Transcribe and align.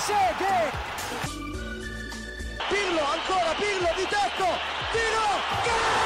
Trezeguet! 0.00 0.72
Pirlo, 2.68 3.04
ancora 3.04 3.52
Pirlo 3.54 3.92
di 3.96 4.06
tecco, 4.08 4.48
tiro, 4.92 5.28
gol! 5.64 5.98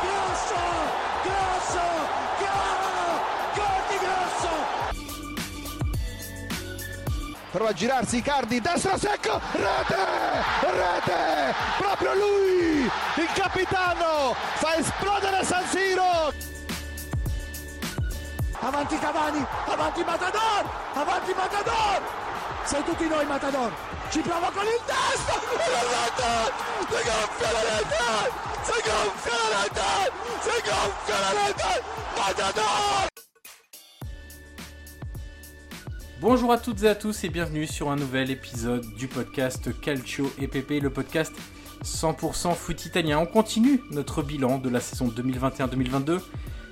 Grosso, 0.00 0.60
grosso, 1.22 1.84
gol! 2.38 3.20
Gol 3.54 3.82
Grosso! 3.98 4.54
Prova 7.50 7.68
a 7.68 7.72
girarsi 7.74 8.16
Icardi, 8.16 8.60
destro 8.62 8.96
secco, 8.96 9.38
rete, 9.52 9.96
rete, 10.62 11.54
proprio 11.76 12.14
lui, 12.14 12.90
il 13.16 13.28
capitano, 13.34 14.34
fa 14.54 14.76
esplodere 14.76 15.44
San 15.44 15.66
Siro. 15.66 16.47
Avanti 18.68 18.98
Cavani, 18.98 19.42
avanti 19.66 20.04
Matador, 20.04 20.62
avanti 20.92 21.32
Matador, 21.32 22.02
sei 22.66 22.84
tutti 22.84 23.08
noi 23.08 23.24
Matador, 23.24 23.72
ci 24.10 24.20
prova 24.20 24.50
con 24.50 24.64
il 24.64 24.78
testo, 24.84 25.32
si 25.40 25.56
gonfia 27.08 27.52
la 27.52 27.62
rete, 27.62 28.30
si 28.60 28.72
gonfia 28.84 29.32
la 29.32 29.62
rete, 29.62 30.12
si 30.42 30.56
gonfia 30.68 31.18
la 31.18 31.30
rete, 31.46 31.82
Matador. 32.14 33.06
Bonjour 36.20 36.52
à 36.52 36.58
toutes 36.58 36.82
et 36.82 36.88
à 36.88 36.94
tous 36.94 37.24
et 37.24 37.30
bienvenue 37.30 37.66
sur 37.66 37.88
un 37.88 37.96
nouvel 37.96 38.30
épisode 38.30 38.84
du 38.98 39.08
podcast 39.08 39.80
Calcio 39.80 40.30
EPP, 40.38 40.82
le 40.82 40.90
podcast 40.90 41.32
100% 41.84 42.54
foot 42.54 42.84
italien. 42.84 43.18
On 43.18 43.24
continue 43.26 43.80
notre 43.92 44.22
bilan 44.22 44.58
de 44.58 44.68
la 44.68 44.80
saison 44.80 45.08
2021-2022 45.08 46.20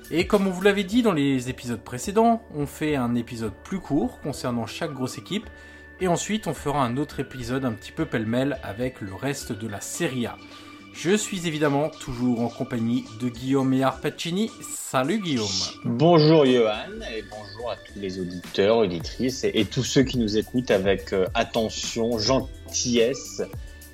et 0.09 0.25
comme 0.27 0.47
on 0.47 0.51
vous 0.51 0.61
l'avait 0.61 0.83
dit 0.83 1.01
dans 1.01 1.11
les 1.11 1.49
épisodes 1.49 1.81
précédents, 1.81 2.41
on 2.55 2.65
fait 2.65 2.95
un 2.95 3.15
épisode 3.15 3.53
plus 3.63 3.79
court 3.79 4.19
concernant 4.21 4.65
chaque 4.65 4.93
grosse 4.93 5.17
équipe 5.17 5.49
et 5.99 6.07
ensuite 6.07 6.47
on 6.47 6.53
fera 6.53 6.83
un 6.83 6.97
autre 6.97 7.19
épisode 7.19 7.65
un 7.65 7.73
petit 7.73 7.91
peu 7.91 8.05
pêle-mêle 8.05 8.57
avec 8.63 9.01
le 9.01 9.13
reste 9.13 9.51
de 9.51 9.67
la 9.67 9.81
Serie 9.81 10.25
A. 10.25 10.37
Je 10.93 11.15
suis 11.15 11.47
évidemment 11.47 11.89
toujours 11.89 12.41
en 12.41 12.47
compagnie 12.47 13.03
de 13.19 13.29
Guillaume 13.29 13.73
et 13.73 13.83
Arpacini. 13.83 14.49
Salut 14.61 15.19
Guillaume 15.19 15.45
Bonjour 15.83 16.45
Johan 16.45 17.01
et 17.13 17.23
bonjour 17.29 17.71
à 17.71 17.75
tous 17.75 17.99
les 17.99 18.19
auditeurs, 18.19 18.77
auditrices 18.77 19.43
et, 19.43 19.51
et 19.53 19.65
tous 19.65 19.83
ceux 19.83 20.03
qui 20.03 20.17
nous 20.17 20.37
écoutent 20.37 20.71
avec 20.71 21.13
euh, 21.13 21.27
attention, 21.35 22.17
gentillesse 22.17 23.43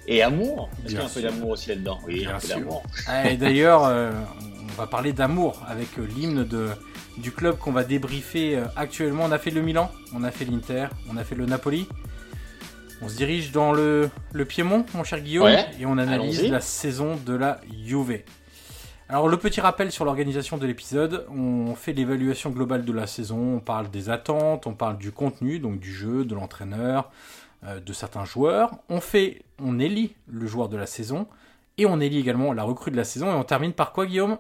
et 0.08 0.22
amour. 0.22 0.70
Est-ce 0.86 0.88
qu'il 0.90 0.98
y 0.98 1.02
a 1.02 1.06
un 1.06 1.10
peu 1.10 1.22
d'amour 1.22 1.50
aussi 1.50 1.70
là-dedans? 1.70 2.00
Oui, 2.06 2.20
Bien 2.20 2.36
un 2.36 2.40
peu 2.40 2.48
d'amour. 2.48 2.84
Et 3.26 3.38
d'ailleurs, 3.38 3.86
euh, 3.86 4.12
on 4.74 4.82
va 4.82 4.88
parler 4.88 5.14
d'amour 5.14 5.62
avec 5.68 6.00
euh, 6.00 6.06
l'hymne 6.06 6.44
de, 6.44 6.70
du 7.18 7.32
club 7.32 7.58
qu'on 7.58 7.72
va 7.72 7.84
débriefer 7.84 8.58
euh, 8.58 8.66
actuellement. 8.76 9.24
On 9.26 9.32
a 9.32 9.38
fait 9.38 9.52
le 9.52 9.62
Milan, 9.62 9.92
on 10.16 10.24
a 10.24 10.32
fait 10.32 10.46
l'Inter, 10.46 10.88
on 11.12 11.18
a 11.18 11.24
fait 11.24 11.36
le 11.36 11.46
Napoli. 11.46 11.88
On 13.02 13.10
se 13.10 13.16
dirige 13.16 13.52
dans 13.52 13.74
le, 13.74 14.10
le 14.32 14.46
Piémont, 14.46 14.86
mon 14.94 15.04
cher 15.04 15.20
Guillaume, 15.20 15.46
Ouais, 15.46 15.66
et 15.80 15.86
on 15.86 15.98
analyse 15.98 16.50
la 16.50 16.62
saison 16.62 17.18
de 17.26 17.34
la 17.34 17.60
Juve. 17.86 18.22
Alors 19.10 19.28
le 19.28 19.38
petit 19.38 19.62
rappel 19.62 19.92
sur 19.92 20.06
l'organisation 20.06 20.58
de 20.58 20.66
l'épisode, 20.66 21.28
on 21.30 21.76
fait 21.76 21.94
l'évaluation 21.94 22.50
globale 22.50 22.86
de 22.86 22.94
la 22.94 23.06
saison, 23.06 23.58
on 23.58 23.60
parle 23.60 23.92
des 23.92 24.10
attentes, 24.10 24.66
on 24.66 24.74
parle 24.74 24.98
du 24.98 25.12
contenu, 25.12 25.60
donc 25.60 25.80
du 25.80 25.94
jeu, 25.94 26.24
de 26.24 26.34
l'entraîneur, 26.34 27.12
euh, 27.66 27.80
de 27.80 27.94
certains 27.94 28.26
joueurs. 28.26 28.72
On 28.90 29.02
fait, 29.02 29.44
on 29.60 29.80
élit 29.80 30.16
le 30.28 30.48
joueur 30.48 30.70
de 30.70 30.78
la 30.78 30.86
saison 30.88 31.28
et 31.78 31.86
on 31.86 32.00
élit 32.00 32.20
également 32.20 32.54
la 32.54 32.64
recrue 32.64 32.90
de 32.90 32.98
la 32.98 33.04
saison 33.04 33.28
et 33.28 33.36
on 33.36 33.44
termine 33.44 33.74
par 33.74 33.92
quoi 33.92 34.06
Guillaume? 34.06 34.38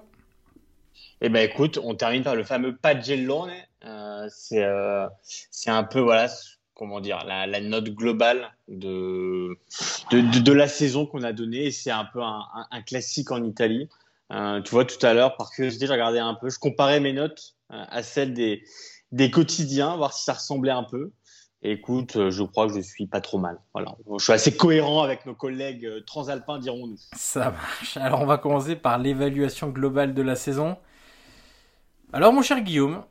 Eh 1.21 1.29
ben 1.29 1.49
écoute, 1.49 1.79
on 1.83 1.95
termine 1.95 2.23
par 2.23 2.35
le 2.35 2.43
fameux 2.43 2.75
Pagellone. 2.75 3.51
Euh, 3.85 4.27
c'est 4.29 4.63
euh, 4.63 5.07
c'est 5.23 5.69
un 5.69 5.83
peu 5.83 5.99
voilà 5.99 6.27
comment 6.73 6.99
dire 6.99 7.23
la, 7.25 7.61
note 7.61 7.89
globale 7.89 8.51
de 8.67 9.57
de, 10.11 10.51
la 10.51 10.67
saison 10.67 11.05
qu'on 11.05 11.23
a 11.23 11.33
donnée. 11.33 11.71
C'est 11.71 11.91
un 11.91 12.05
peu 12.05 12.21
un, 12.21 12.81
classique 12.81 13.31
en 13.31 13.43
Italie. 13.43 13.89
Euh, 14.31 14.61
tu 14.61 14.71
vois 14.71 14.85
tout 14.85 15.03
à 15.05 15.13
l'heure 15.13 15.37
par 15.37 15.51
curiosité, 15.51 15.85
je 15.85 15.91
regardais 15.91 16.19
un 16.19 16.33
peu, 16.33 16.49
je 16.49 16.57
comparais 16.57 16.99
mes 16.99 17.13
notes 17.13 17.55
à 17.69 18.03
celles 18.03 18.33
des 18.33 18.63
des 19.11 19.29
quotidiens, 19.29 19.95
voir 19.95 20.13
si 20.13 20.23
ça 20.23 20.33
ressemblait 20.33 20.71
un 20.71 20.83
peu. 20.83 21.11
Et 21.61 21.73
écoute, 21.73 22.29
je 22.29 22.43
crois 22.43 22.67
que 22.67 22.73
je 22.73 22.81
suis 22.81 23.05
pas 23.05 23.21
trop 23.21 23.37
mal. 23.37 23.57
Voilà, 23.73 23.95
je 24.17 24.23
suis 24.23 24.33
assez 24.33 24.57
cohérent 24.57 25.03
avec 25.03 25.25
nos 25.25 25.35
collègues 25.35 25.87
transalpins, 26.05 26.59
dirons-nous. 26.59 26.97
Ça 27.15 27.51
marche. 27.51 27.95
Alors 27.97 28.21
on 28.21 28.25
va 28.25 28.37
commencer 28.37 28.75
par 28.75 28.97
l'évaluation 28.97 29.69
globale 29.69 30.13
de 30.13 30.21
la 30.21 30.35
saison. 30.35 30.77
Alors 32.15 32.31
mon 32.31 32.43
cher 32.43 32.61
Guillaume, 32.61 33.03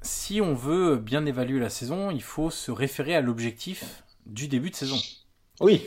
si 0.00 0.40
on 0.40 0.54
veut 0.54 0.96
bien 0.96 1.26
évaluer 1.26 1.60
la 1.60 1.68
saison, 1.68 2.10
il 2.10 2.22
faut 2.22 2.48
se 2.48 2.70
référer 2.70 3.14
à 3.14 3.20
l'objectif 3.20 4.02
du 4.24 4.48
début 4.48 4.70
de 4.70 4.76
saison. 4.76 4.96
Oui. 5.60 5.82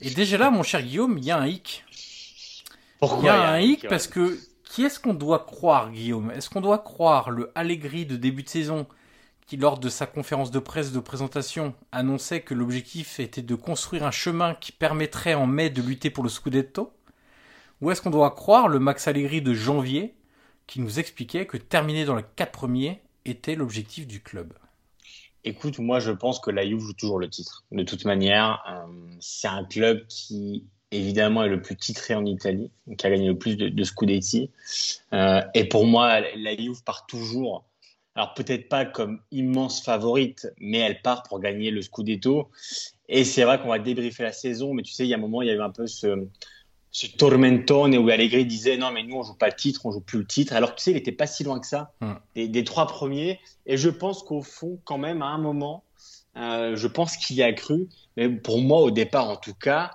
Et 0.00 0.10
déjà 0.10 0.38
là, 0.38 0.52
mon 0.52 0.62
cher 0.62 0.82
Guillaume, 0.82 1.18
il 1.18 1.24
y 1.24 1.32
a 1.32 1.36
un 1.36 1.48
hic. 1.48 1.84
Pourquoi 3.00 3.22
Il 3.22 3.26
y 3.26 3.28
a 3.28 3.50
un 3.50 3.58
hic 3.58 3.88
parce 3.88 4.06
que 4.06 4.38
qui 4.62 4.84
est-ce 4.84 5.00
qu'on 5.00 5.14
doit 5.14 5.40
croire, 5.40 5.90
Guillaume? 5.90 6.30
Est-ce 6.30 6.48
qu'on 6.48 6.60
doit 6.60 6.78
croire 6.78 7.30
le 7.30 7.50
Allegri 7.56 8.06
de 8.06 8.14
début 8.14 8.44
de 8.44 8.48
saison 8.48 8.86
qui, 9.44 9.56
lors 9.56 9.80
de 9.80 9.88
sa 9.88 10.06
conférence 10.06 10.52
de 10.52 10.60
presse 10.60 10.92
de 10.92 11.00
présentation, 11.00 11.74
annonçait 11.90 12.42
que 12.42 12.54
l'objectif 12.54 13.18
était 13.18 13.42
de 13.42 13.54
construire 13.56 14.06
un 14.06 14.12
chemin 14.12 14.54
qui 14.54 14.70
permettrait 14.70 15.34
en 15.34 15.48
mai 15.48 15.70
de 15.70 15.82
lutter 15.82 16.10
pour 16.10 16.22
le 16.22 16.30
Scudetto? 16.30 16.92
Ou 17.80 17.90
est-ce 17.90 18.00
qu'on 18.00 18.10
doit 18.10 18.30
croire 18.30 18.68
le 18.68 18.78
Max 18.78 19.08
Allegri 19.08 19.42
de 19.42 19.54
janvier 19.54 20.14
qui 20.66 20.80
nous 20.80 20.98
expliquait 20.98 21.46
que 21.46 21.56
terminer 21.56 22.04
dans 22.04 22.16
les 22.16 22.24
quatre 22.36 22.52
premiers 22.52 23.00
était 23.24 23.54
l'objectif 23.54 24.06
du 24.06 24.20
club 24.20 24.52
Écoute, 25.44 25.78
moi 25.78 26.00
je 26.00 26.10
pense 26.10 26.40
que 26.40 26.50
la 26.50 26.66
Juve 26.66 26.80
joue 26.80 26.94
toujours 26.94 27.18
le 27.18 27.28
titre. 27.28 27.64
De 27.70 27.82
toute 27.82 28.06
manière, 28.06 28.62
euh, 28.66 28.90
c'est 29.20 29.48
un 29.48 29.64
club 29.64 30.06
qui 30.08 30.64
évidemment 30.90 31.44
est 31.44 31.48
le 31.48 31.60
plus 31.60 31.76
titré 31.76 32.14
en 32.14 32.24
Italie, 32.24 32.70
qui 32.96 33.06
a 33.06 33.10
gagné 33.10 33.28
le 33.28 33.36
plus 33.36 33.56
de, 33.56 33.68
de 33.68 33.84
Scudetti. 33.84 34.50
Euh, 35.12 35.42
et 35.52 35.68
pour 35.68 35.86
moi, 35.86 36.20
la 36.20 36.56
Juve 36.56 36.82
part 36.84 37.04
toujours 37.06 37.64
alors 38.14 38.34
peut-être 38.34 38.68
pas 38.68 38.84
comme 38.84 39.20
immense 39.32 39.82
favorite, 39.82 40.46
mais 40.58 40.78
elle 40.78 41.02
part 41.02 41.24
pour 41.24 41.40
gagner 41.40 41.70
le 41.70 41.82
Scudetto. 41.82 42.48
Et 43.08 43.24
c'est 43.24 43.42
vrai 43.44 43.60
qu'on 43.60 43.68
va 43.68 43.78
débriefer 43.78 44.22
la 44.22 44.32
saison, 44.32 44.72
mais 44.72 44.82
tu 44.82 44.92
sais, 44.92 45.04
il 45.04 45.08
y 45.08 45.14
a 45.14 45.16
un 45.16 45.20
moment, 45.20 45.42
il 45.42 45.48
y 45.48 45.50
avait 45.50 45.62
un 45.62 45.70
peu 45.70 45.86
ce, 45.86 46.28
ce 46.94 47.08
tormentone 47.08 47.96
où 47.96 48.08
Allegri 48.08 48.46
disait 48.46 48.76
non, 48.76 48.92
mais 48.92 49.02
nous, 49.02 49.16
on 49.16 49.24
joue 49.24 49.34
pas 49.34 49.48
le 49.48 49.56
titre, 49.56 49.84
on 49.84 49.90
joue 49.90 50.00
plus 50.00 50.20
le 50.20 50.26
titre. 50.26 50.52
Alors 50.52 50.76
tu 50.76 50.84
sais, 50.84 50.92
il 50.92 50.96
était 50.96 51.10
pas 51.10 51.26
si 51.26 51.42
loin 51.42 51.58
que 51.58 51.66
ça 51.66 51.92
des, 52.36 52.64
trois 52.64 52.86
premiers. 52.86 53.40
Et 53.66 53.76
je 53.76 53.90
pense 53.90 54.22
qu'au 54.22 54.42
fond, 54.42 54.78
quand 54.84 54.96
même, 54.96 55.20
à 55.20 55.26
un 55.26 55.38
moment, 55.38 55.82
euh, 56.36 56.76
je 56.76 56.86
pense 56.86 57.16
qu'il 57.16 57.34
y 57.34 57.42
a 57.42 57.52
cru. 57.52 57.88
Mais 58.16 58.28
pour 58.28 58.60
moi, 58.60 58.80
au 58.80 58.92
départ, 58.92 59.28
en 59.28 59.34
tout 59.34 59.54
cas, 59.54 59.90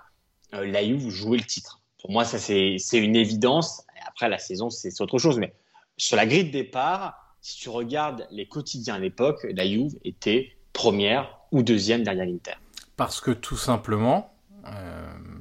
euh, 0.54 0.68
la 0.68 0.84
Juve 0.84 1.10
jouait 1.10 1.38
le 1.38 1.46
titre. 1.46 1.80
Pour 2.02 2.12
moi, 2.12 2.26
ça, 2.26 2.38
c'est 2.38 2.78
une 2.94 3.16
évidence. 3.16 3.86
Après, 4.06 4.28
la 4.28 4.38
saison, 4.38 4.70
c'est 4.70 5.00
autre 5.00 5.20
chose. 5.20 5.40
Mais 5.40 5.54
sur 5.96 6.18
la 6.18 6.26
grille 6.26 6.46
de 6.46 6.52
départ, 6.52 7.38
si 7.40 7.60
tu 7.60 7.70
regardes 7.70 8.28
les 8.30 8.46
quotidiens 8.46 8.96
à 8.96 9.00
l'époque, 9.00 9.48
la 9.50 9.66
Juve 9.66 9.94
était 10.04 10.58
première 10.74 11.40
ou 11.54 11.64
deuxième 11.64 12.04
derrière 12.04 12.26
l'Inter. 12.26 12.56
Parce 12.98 13.22
que 13.22 13.32
tout 13.32 13.56
simplement, 13.56 14.34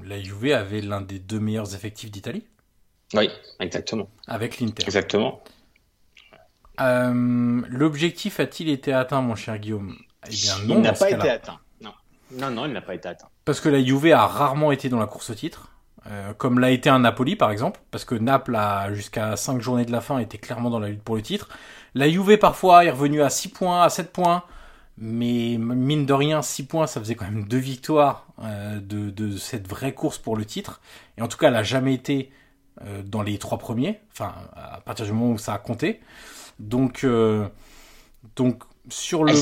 la 0.04 0.20
Juve 0.20 0.52
avait 0.52 0.80
l'un 0.80 1.00
des 1.00 1.18
deux 1.18 1.40
meilleurs 1.40 1.74
effectifs 1.74 2.10
d'Italie. 2.10 2.44
Oui, 3.14 3.30
exactement. 3.60 4.08
Avec 4.26 4.60
l'Inter. 4.60 4.84
Exactement. 4.84 5.42
Euh, 6.80 7.62
l'objectif 7.68 8.40
a-t-il 8.40 8.68
été 8.68 8.92
atteint, 8.92 9.20
mon 9.20 9.34
cher 9.34 9.58
Guillaume? 9.58 9.96
Eh 10.26 10.30
bien 10.30 10.58
non. 10.66 10.76
Il 10.76 10.80
n'a 10.82 10.92
pas 10.92 11.10
été 11.10 11.30
atteint. 11.30 11.58
Non. 11.80 11.92
non, 12.32 12.50
non, 12.50 12.66
il 12.66 12.72
n'a 12.72 12.82
pas 12.82 12.94
été 12.94 13.08
atteint. 13.08 13.28
Parce 13.44 13.60
que 13.60 13.68
la 13.68 13.82
Juve 13.82 14.12
a 14.12 14.26
rarement 14.26 14.72
été 14.72 14.88
dans 14.88 14.98
la 14.98 15.06
course 15.06 15.30
au 15.30 15.34
titre. 15.34 15.72
Euh, 16.06 16.32
comme 16.32 16.58
l'a 16.58 16.70
été 16.70 16.88
un 16.88 17.00
Napoli 17.00 17.36
par 17.36 17.50
exemple, 17.50 17.80
parce 17.90 18.04
que 18.04 18.14
Naples 18.14 18.54
a 18.56 18.92
jusqu'à 18.94 19.36
5 19.36 19.60
journées 19.60 19.84
de 19.84 19.92
la 19.92 20.00
fin 20.00 20.18
était 20.18 20.38
clairement 20.38 20.70
dans 20.70 20.78
la 20.78 20.88
lutte 20.88 21.02
pour 21.02 21.16
le 21.16 21.22
titre. 21.22 21.48
La 21.94 22.08
Juve 22.08 22.38
parfois 22.38 22.84
est 22.84 22.90
revenue 22.90 23.20
à 23.20 23.30
6 23.30 23.48
points, 23.48 23.82
à 23.82 23.90
7 23.90 24.12
points, 24.12 24.44
mais 25.00 25.56
mine 25.58 26.06
de 26.06 26.12
rien 26.12 26.42
6 26.42 26.66
points 26.66 26.86
ça 26.86 27.00
faisait 27.00 27.14
quand 27.14 27.24
même 27.24 27.44
deux 27.44 27.58
victoires 27.58 28.26
euh, 28.42 28.80
de, 28.80 29.36
cette 29.36 29.68
vraie 29.68 29.94
course 29.94 30.18
pour 30.18 30.36
le 30.36 30.44
titre. 30.44 30.80
Et 31.16 31.22
en 31.22 31.28
tout 31.28 31.38
cas 31.38 31.48
elle 31.48 31.54
n'a 31.54 31.62
jamais 31.62 31.94
été 31.94 32.30
euh, 32.84 33.02
dans 33.02 33.22
les 33.22 33.38
trois 33.38 33.58
premiers, 33.58 34.00
enfin 34.12 34.34
à 34.54 34.80
partir 34.80 35.06
du 35.06 35.12
moment 35.12 35.32
où 35.32 35.38
ça 35.38 35.54
a 35.54 35.58
compté. 35.58 36.00
Donc, 36.58 37.06
donc 38.34 38.64
sur 38.88 39.22
le... 39.22 39.32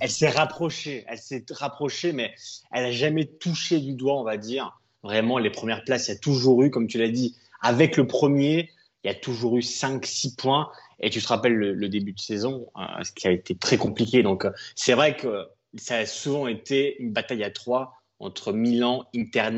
Elle, 0.00 0.10
s'est 0.10 0.28
rapprochée, 0.28 1.04
elle 1.08 1.18
s'est 1.18 1.44
rapprochée, 1.50 2.12
mais 2.12 2.34
elle 2.70 2.84
a 2.84 2.92
jamais 2.92 3.24
touché 3.24 3.80
du 3.80 3.94
doigt, 3.94 4.20
on 4.20 4.24
va 4.24 4.36
dire, 4.36 4.78
Vraiment, 5.04 5.36
les 5.36 5.50
premières 5.50 5.84
places, 5.84 6.08
il 6.08 6.12
y 6.12 6.14
a 6.14 6.18
toujours 6.18 6.62
eu, 6.62 6.70
comme 6.70 6.86
tu 6.86 6.96
l'as 6.96 7.10
dit, 7.10 7.36
avec 7.60 7.98
le 7.98 8.06
premier, 8.06 8.70
il 9.04 9.08
y 9.08 9.10
a 9.10 9.14
toujours 9.14 9.58
eu 9.58 9.60
5-6 9.60 10.34
points. 10.34 10.70
Et 11.00 11.10
tu 11.10 11.20
te 11.20 11.28
rappelles 11.28 11.54
le, 11.54 11.88
début 11.88 12.12
de 12.12 12.20
saison, 12.20 12.68
euh, 12.76 13.02
ce 13.02 13.12
qui 13.12 13.26
a 13.26 13.30
été 13.30 13.54
très 13.54 13.76
compliqué. 13.76 14.22
Donc, 14.22 14.44
euh, 14.44 14.50
c'est 14.74 14.94
vrai 14.94 15.16
que 15.16 15.46
ça 15.76 15.96
a 15.96 16.06
souvent 16.06 16.46
été 16.46 17.00
une 17.00 17.12
bataille 17.12 17.44
à 17.44 17.50
trois 17.50 18.00
entre 18.20 18.52
Milan, 18.52 19.04
Inter, 19.14 19.50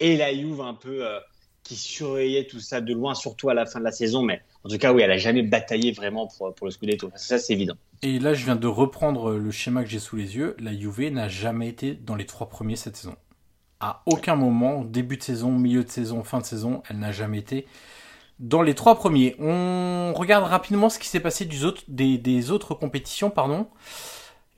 et 0.00 0.16
la 0.16 0.34
Juve 0.34 0.60
un 0.60 0.74
peu 0.74 1.06
euh, 1.06 1.20
qui 1.62 1.76
surveillait 1.76 2.46
tout 2.46 2.60
ça 2.60 2.80
de 2.80 2.92
loin, 2.92 3.14
surtout 3.14 3.48
à 3.48 3.54
la 3.54 3.66
fin 3.66 3.78
de 3.78 3.84
la 3.84 3.92
saison. 3.92 4.22
Mais 4.22 4.42
en 4.64 4.68
tout 4.68 4.78
cas, 4.78 4.92
oui, 4.92 5.02
elle 5.02 5.12
a 5.12 5.16
jamais 5.16 5.42
bataillé 5.42 5.92
vraiment 5.92 6.26
pour, 6.26 6.54
pour 6.54 6.66
le 6.66 6.70
Scudetto. 6.70 7.10
Ça, 7.14 7.38
c'est 7.38 7.52
évident. 7.52 7.76
Et 8.02 8.18
là, 8.18 8.34
je 8.34 8.44
viens 8.44 8.56
de 8.56 8.66
reprendre 8.66 9.32
le 9.32 9.50
schéma 9.50 9.82
que 9.82 9.88
j'ai 9.88 9.98
sous 9.98 10.16
les 10.16 10.36
yeux. 10.36 10.56
La 10.58 10.78
Juve 10.78 11.10
n'a 11.10 11.28
jamais 11.28 11.68
été 11.68 11.94
dans 11.94 12.16
les 12.16 12.26
trois 12.26 12.48
premiers 12.48 12.76
cette 12.76 12.96
saison. 12.96 13.16
À 13.80 14.02
aucun 14.06 14.36
moment, 14.36 14.84
début 14.84 15.16
de 15.16 15.22
saison, 15.22 15.52
milieu 15.52 15.84
de 15.84 15.90
saison, 15.90 16.22
fin 16.22 16.38
de 16.38 16.44
saison, 16.44 16.82
elle 16.88 16.98
n'a 16.98 17.12
jamais 17.12 17.38
été 17.38 17.66
dans 18.38 18.62
les 18.62 18.74
trois 18.74 18.96
premiers. 18.96 19.36
On 19.38 20.12
regarde 20.14 20.44
rapidement 20.44 20.88
ce 20.88 20.98
qui 20.98 21.08
s'est 21.08 21.20
passé 21.20 21.46
des, 21.46 22.50
autres 22.50 22.74
compétitions. 22.74 23.30
pardon. 23.30 23.68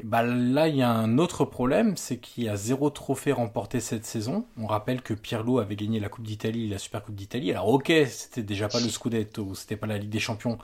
Bah 0.02 0.23
là, 0.23 0.69
il 0.69 0.76
y 0.76 0.82
a 0.82 0.90
un 0.90 1.17
autre 1.17 1.46
problème, 1.46 1.96
c'est 1.96 2.19
qu'il 2.19 2.44
y 2.44 2.49
a 2.50 2.56
zéro 2.56 2.90
trophée 2.90 3.32
remporté 3.32 3.81
cette 3.81 4.05
saison. 4.05 4.44
On 4.61 4.67
rappelle 4.67 5.00
que 5.00 5.14
Pirlo 5.14 5.58
avait 5.58 5.76
gagné 5.76 6.00
la 6.00 6.11
Coupe 6.11 6.26
d'Italie 6.26 6.69
la 6.69 6.76
Super 6.76 7.02
Coupe 7.02 7.14
d'Italie. 7.14 7.50
Alors 7.50 7.69
ok, 7.69 7.90
c'était 8.06 8.43
déjà 8.43 8.69
pas 8.69 8.81
le 8.81 8.90
Scudetto, 8.90 9.55
c'était 9.55 9.76
pas 9.76 9.87
la 9.87 9.96
Ligue 9.96 10.11
des 10.11 10.20
Champions, 10.20 10.58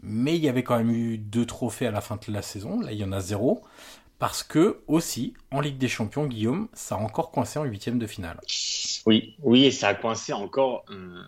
mais 0.00 0.36
il 0.36 0.44
y 0.44 0.48
avait 0.48 0.62
quand 0.62 0.76
même 0.76 0.92
eu 0.92 1.18
deux 1.18 1.44
trophées 1.44 1.88
à 1.88 1.90
la 1.90 2.00
fin 2.00 2.20
de 2.24 2.32
la 2.32 2.40
saison. 2.40 2.80
Là, 2.80 2.92
il 2.92 2.98
y 2.98 3.04
en 3.04 3.10
a 3.10 3.20
zéro. 3.20 3.62
Parce 4.18 4.42
que 4.42 4.80
aussi, 4.88 5.34
en 5.52 5.60
Ligue 5.60 5.78
des 5.78 5.88
Champions, 5.88 6.26
Guillaume, 6.26 6.68
ça 6.72 6.96
a 6.96 6.98
encore 6.98 7.30
coincé 7.30 7.58
en 7.58 7.64
huitième 7.64 7.98
de 7.98 8.06
finale. 8.06 8.40
Oui, 9.06 9.36
oui, 9.42 9.64
et 9.66 9.70
ça 9.70 9.88
a 9.88 9.94
coincé 9.94 10.32
encore, 10.32 10.84
euh, 10.90 11.22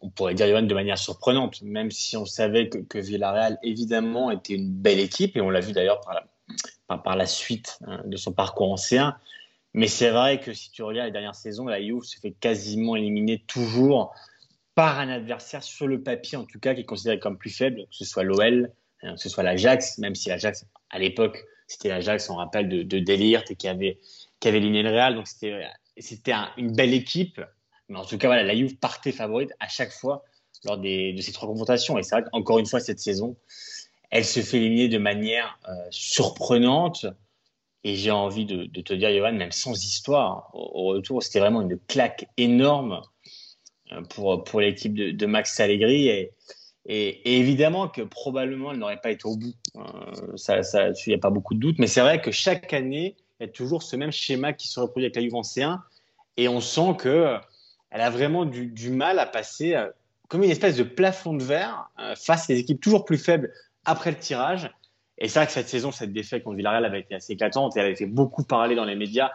on 0.00 0.10
pourrait 0.10 0.34
dire 0.34 0.62
de 0.62 0.74
manière 0.74 0.98
surprenante, 0.98 1.62
même 1.62 1.90
si 1.90 2.16
on 2.16 2.26
savait 2.26 2.68
que, 2.68 2.98
Villarreal, 2.98 3.58
évidemment, 3.62 4.30
était 4.30 4.54
une 4.54 4.70
belle 4.70 5.00
équipe, 5.00 5.36
et 5.36 5.40
on 5.40 5.50
l'a 5.50 5.60
vu 5.60 5.72
d'ailleurs 5.72 6.00
par 6.88 7.16
la, 7.16 7.26
suite 7.26 7.78
hein, 7.86 8.02
de 8.04 8.16
son 8.16 8.32
parcours 8.32 8.72
ancien. 8.72 9.16
Mais 9.74 9.88
c'est 9.88 10.10
vrai 10.10 10.40
que 10.40 10.52
si 10.54 10.70
tu 10.70 10.82
regardes 10.82 11.06
les 11.06 11.12
dernières 11.12 11.34
saisons, 11.34 11.66
la 11.66 11.82
Juve 11.82 12.02
se 12.02 12.18
fait 12.18 12.32
quasiment 12.32 12.96
éliminer 12.96 13.42
toujours 13.46 14.14
par 14.74 14.98
un 15.00 15.08
adversaire 15.08 15.62
sur 15.62 15.86
le 15.86 16.02
papier, 16.02 16.38
en 16.38 16.44
tout 16.44 16.58
cas, 16.60 16.74
qui 16.74 16.82
est 16.82 16.84
considéré 16.84 17.18
comme 17.18 17.38
plus 17.38 17.50
faible, 17.50 17.82
que 17.82 17.96
ce 17.96 18.04
soit 18.04 18.22
l'OL, 18.22 18.70
hein, 19.02 19.14
que 19.14 19.20
ce 19.20 19.28
soit 19.28 19.42
l'Ajax, 19.42 19.98
même 19.98 20.14
si 20.14 20.28
l'Ajax, 20.28 20.66
à 20.90 20.98
l'époque, 20.98 21.44
c'était 21.66 21.88
l'Ajax, 21.88 22.30
on 22.30 22.36
rappelle, 22.36 22.68
de, 22.68 22.82
de 22.82 22.98
Delirte 22.98 23.50
et 23.50 23.56
qui 23.56 23.68
avait, 23.68 23.98
qui 24.40 24.48
avait 24.48 24.60
le 24.60 24.88
Real. 24.88 25.14
Donc 25.14 25.26
c'était 25.26 26.32
une 26.56 26.72
belle 26.72 26.94
équipe. 26.94 27.40
Mais 27.88 27.98
en 27.98 28.04
tout 28.04 28.18
cas, 28.18 28.28
voilà, 28.28 28.42
la 28.42 28.54
Juve 28.56 28.76
partait 28.76 29.12
favorite 29.12 29.52
à 29.60 29.68
chaque 29.68 29.92
fois 29.92 30.24
lors 30.64 30.78
des, 30.78 31.12
de 31.12 31.20
ces 31.20 31.32
trois 31.32 31.48
confrontations. 31.48 31.98
Et 31.98 32.02
c'est 32.02 32.16
vrai 32.16 32.24
qu'encore 32.30 32.58
une 32.58 32.66
fois, 32.66 32.80
cette 32.80 32.98
saison, 32.98 33.36
elle 34.10 34.24
se 34.24 34.40
fait 34.40 34.58
éliminer 34.58 34.88
de 34.88 34.98
manière 34.98 35.58
euh, 35.68 35.72
surprenante. 35.90 37.06
Et 37.84 37.94
j'ai 37.94 38.10
envie 38.10 38.46
de, 38.46 38.66
te 38.80 38.94
dire, 38.94 39.10
Johan, 39.14 39.32
même 39.32 39.52
sans 39.52 39.84
histoire, 39.84 40.50
au, 40.54 40.86
retour, 40.86 41.22
c'était 41.22 41.38
vraiment 41.38 41.62
une 41.62 41.78
claque 41.86 42.26
énorme 42.36 43.00
euh, 43.92 44.02
pour, 44.02 44.42
pour 44.42 44.60
l'équipe 44.60 44.94
de, 44.94 45.26
Max 45.26 45.60
Allegri. 45.60 46.08
Et, 46.08 46.32
et, 46.86 47.38
évidemment 47.38 47.88
que 47.88 48.02
probablement 48.02 48.72
elle 48.72 48.78
n'aurait 48.78 49.00
pas 49.00 49.12
été 49.12 49.26
au 49.26 49.36
bout. 49.36 49.54
Euh, 49.76 50.36
ça, 50.36 50.60
il 50.60 51.08
n'y 51.08 51.14
a 51.14 51.18
pas 51.18 51.30
beaucoup 51.30 51.54
de 51.54 51.60
doutes. 51.60 51.78
Mais 51.78 51.86
c'est 51.86 52.00
vrai 52.00 52.20
que 52.20 52.32
chaque 52.32 52.72
année, 52.72 53.14
il 53.38 53.46
y 53.46 53.48
a 53.48 53.52
toujours 53.52 53.84
ce 53.84 53.94
même 53.94 54.12
schéma 54.12 54.52
qui 54.52 54.66
se 54.66 54.80
reproduit 54.80 55.04
avec 55.06 55.16
la 55.16 55.22
Juve 55.22 55.36
en 55.36 55.42
C1. 55.42 55.78
Et 56.36 56.48
on 56.48 56.60
sent 56.60 56.96
que 56.98 57.38
elle 57.90 58.00
a 58.00 58.10
vraiment 58.10 58.44
du, 58.44 58.66
du, 58.66 58.90
mal 58.90 59.18
à 59.18 59.26
passer 59.26 59.74
euh, 59.74 59.88
comme 60.28 60.42
une 60.42 60.50
espèce 60.50 60.76
de 60.76 60.82
plafond 60.82 61.34
de 61.34 61.42
verre 61.42 61.88
face 62.16 62.50
à 62.50 62.54
des 62.54 62.60
équipes 62.60 62.80
toujours 62.80 63.04
plus 63.04 63.18
faibles 63.18 63.52
après 63.84 64.10
le 64.10 64.18
tirage. 64.18 64.70
Et 65.18 65.28
c'est 65.28 65.38
vrai 65.38 65.46
que 65.46 65.52
cette 65.52 65.68
saison, 65.68 65.92
cette 65.92 66.12
défaite 66.12 66.42
contre 66.42 66.56
Villarreal 66.56 66.84
avait 66.84 67.00
été 67.00 67.14
assez 67.14 67.34
éclatante 67.34 67.76
et 67.76 67.80
elle 67.80 67.86
a 67.86 67.90
été 67.90 68.06
beaucoup 68.06 68.42
parlée 68.42 68.74
dans 68.74 68.84
les 68.84 68.96
médias. 68.96 69.30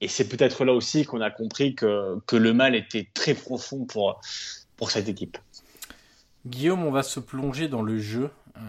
Et 0.00 0.08
c'est 0.08 0.28
peut-être 0.28 0.64
là 0.64 0.72
aussi 0.72 1.04
qu'on 1.04 1.20
a 1.20 1.30
compris 1.30 1.74
que, 1.74 2.18
que 2.26 2.36
le 2.36 2.52
mal 2.52 2.74
était 2.74 3.08
très 3.14 3.34
profond 3.34 3.84
pour, 3.84 4.20
pour 4.76 4.90
cette 4.90 5.08
équipe. 5.08 5.38
Guillaume, 6.46 6.84
on 6.84 6.90
va 6.90 7.02
se 7.02 7.20
plonger 7.20 7.68
dans 7.68 7.82
le 7.82 7.98
jeu. 7.98 8.30
Euh, 8.56 8.60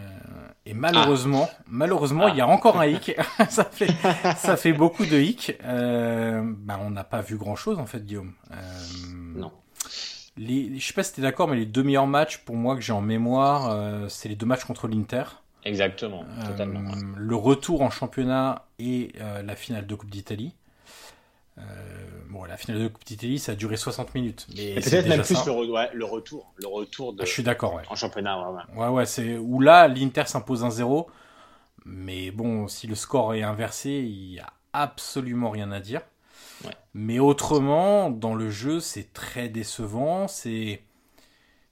et 0.65 0.73
malheureusement, 0.73 1.47
ah. 1.51 1.63
malheureusement, 1.67 2.27
il 2.27 2.37
y 2.37 2.41
a 2.41 2.47
encore 2.47 2.79
un 2.79 2.87
hic. 2.87 3.15
ça 3.49 3.65
fait, 3.65 3.91
ça 4.35 4.57
fait 4.57 4.73
beaucoup 4.73 5.05
de 5.05 5.17
hic. 5.17 5.55
Euh, 5.63 6.41
bah, 6.43 6.79
on 6.81 6.89
n'a 6.89 7.03
pas 7.03 7.21
vu 7.21 7.37
grand 7.37 7.55
chose 7.55 7.77
en 7.77 7.85
fait, 7.85 8.03
Guillaume. 8.03 8.33
Euh, 8.51 8.55
non. 9.35 9.51
Les, 10.37 10.77
je 10.79 10.85
sais 10.85 10.93
pas 10.93 11.03
si 11.03 11.13
tu 11.13 11.19
es 11.21 11.23
d'accord, 11.23 11.47
mais 11.47 11.55
les 11.55 11.65
deux 11.65 11.83
meilleurs 11.83 12.07
matchs 12.07 12.39
pour 12.39 12.55
moi 12.55 12.75
que 12.75 12.81
j'ai 12.81 12.93
en 12.93 13.01
mémoire, 13.01 13.69
euh, 13.69 14.07
c'est 14.09 14.27
les 14.27 14.35
deux 14.35 14.45
matchs 14.45 14.65
contre 14.65 14.87
l'Inter. 14.87 15.23
Exactement, 15.63 16.23
totalement. 16.45 16.91
le 17.17 17.35
retour 17.35 17.81
en 17.81 17.89
championnat 17.89 18.67
et 18.77 19.13
la 19.43 19.55
finale 19.55 19.87
de 19.87 19.95
Coupe 19.95 20.11
d'Italie. 20.11 20.53
Bon, 22.35 22.43
la 22.43 22.57
finale 22.57 22.81
de 22.81 22.87
Coupe 22.89 23.05
d'Italie, 23.05 23.39
ça 23.39 23.53
a 23.53 23.55
duré 23.55 23.77
60 23.77 24.13
minutes. 24.13 24.45
Mais 24.57 24.75
peut-être 24.75 25.07
même 25.07 25.21
plus 25.21 25.45
le, 25.45 25.97
le, 25.97 26.03
retour, 26.03 26.51
le 26.57 26.67
retour 26.67 27.13
de, 27.13 27.21
ah, 27.21 27.25
je 27.25 27.31
suis 27.31 27.43
d'accord, 27.43 27.79
en 27.87 27.95
championnat. 27.95 28.37
Ouais, 28.75 28.89
ouais, 28.89 29.05
c'est 29.05 29.37
où 29.37 29.61
là 29.61 29.87
l'Inter 29.87 30.23
s'impose 30.25 30.65
1-0. 30.65 31.07
Mais 31.85 32.31
bon, 32.31 32.67
si 32.67 32.87
le 32.87 32.95
score 32.95 33.35
est 33.35 33.41
inversé, 33.41 33.89
il 33.89 34.33
y 34.33 34.39
a 34.41 34.51
absolument 34.73 35.49
rien 35.49 35.71
à 35.71 35.79
dire. 35.79 36.01
Mais 36.93 37.19
autrement, 37.19 38.09
dans 38.09 38.35
le 38.35 38.49
jeu, 38.49 38.81
c'est 38.81 39.13
très 39.13 39.47
décevant. 39.47 40.27
C'est 40.27 40.83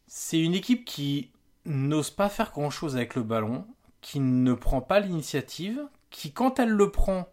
c'est 0.08 0.40
une 0.40 0.54
équipe 0.54 0.86
qui 0.86 1.32
n'ose 1.66 2.10
pas 2.10 2.30
faire 2.30 2.52
grand 2.52 2.70
chose 2.70 2.96
avec 2.96 3.16
le 3.16 3.24
ballon, 3.24 3.68
qui 4.00 4.22
ne 4.22 4.54
prend 4.54 4.80
pas 4.80 5.02
l'initiative, 5.02 5.82
qui 6.10 6.32
quand 6.32 6.58
elle 6.58 6.70
le 6.70 6.90
prend, 6.90 7.28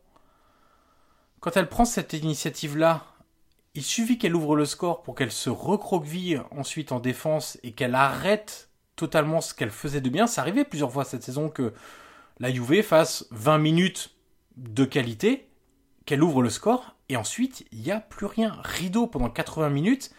quand 1.38 1.56
elle 1.56 1.68
prend 1.68 1.84
cette 1.84 2.12
initiative-là, 2.12 3.04
il 3.75 3.83
suffit 3.83 4.19
qu'elle 4.19 4.35
ouvre 4.35 4.57
le 4.57 4.65
score 4.65 5.03
pour 5.03 5.15
qu'elle 5.15 5.31
se 5.33 5.50
recroqueville 5.50 6.43
ensuite 6.50 6.93
en 6.93 7.00
défense 7.00 7.59
et 7.62 7.73
qu'elle 7.73 7.95
arrête 7.95 8.71
totalement 8.97 9.41
ce 9.41 9.55
qu'elle 9.55 9.71
faisait 9.71 10.00
de 10.00 10.11
bien. 10.11 10.27
Ça 10.27 10.43
arrivait 10.43 10.65
plusieurs 10.65 10.93
fois 10.93 11.05
cette 11.05 11.23
saison 11.23 11.49
que 11.49 11.73
la 12.41 12.53
Juve 12.53 12.83
fasse 12.83 13.27
20 13.31 13.59
minutes 13.59 14.11
de 14.57 14.85
qualité, 14.85 15.49
qu'elle 16.07 16.23
ouvre 16.23 16.43
le 16.43 16.50
score 16.50 16.97
et 17.09 17.17
ensuite 17.17 17.67
il 17.73 17.81
n'y 17.81 17.93
a 17.93 18.00
plus 18.00 18.27
rien. 18.27 18.59
Rideau 18.65 19.07
pendant 19.07 19.31
80 19.31 19.71
minutes, 19.71 20.11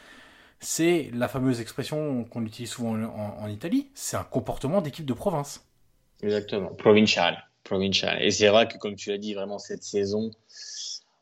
c'est 0.60 1.10
la 1.14 1.28
fameuse 1.28 1.62
expression 1.62 2.24
qu'on 2.26 2.46
utilise 2.46 2.72
souvent 2.72 2.96
en, 2.96 3.38
en 3.44 3.48
Italie, 3.50 3.90
c'est 3.96 4.18
un 4.18 4.24
comportement 4.24 4.82
d'équipe 4.82 5.06
de 5.06 5.14
province. 5.14 5.66
Exactement, 6.24 6.74
provincial. 6.74 7.48
provincial. 7.64 8.22
Et 8.24 8.32
c'est 8.32 8.48
vrai 8.48 8.68
que 8.68 8.78
comme 8.78 8.96
tu 8.96 9.10
l'as 9.10 9.18
dit, 9.18 9.34
vraiment 9.34 9.60
cette 9.60 9.84
saison, 9.84 10.32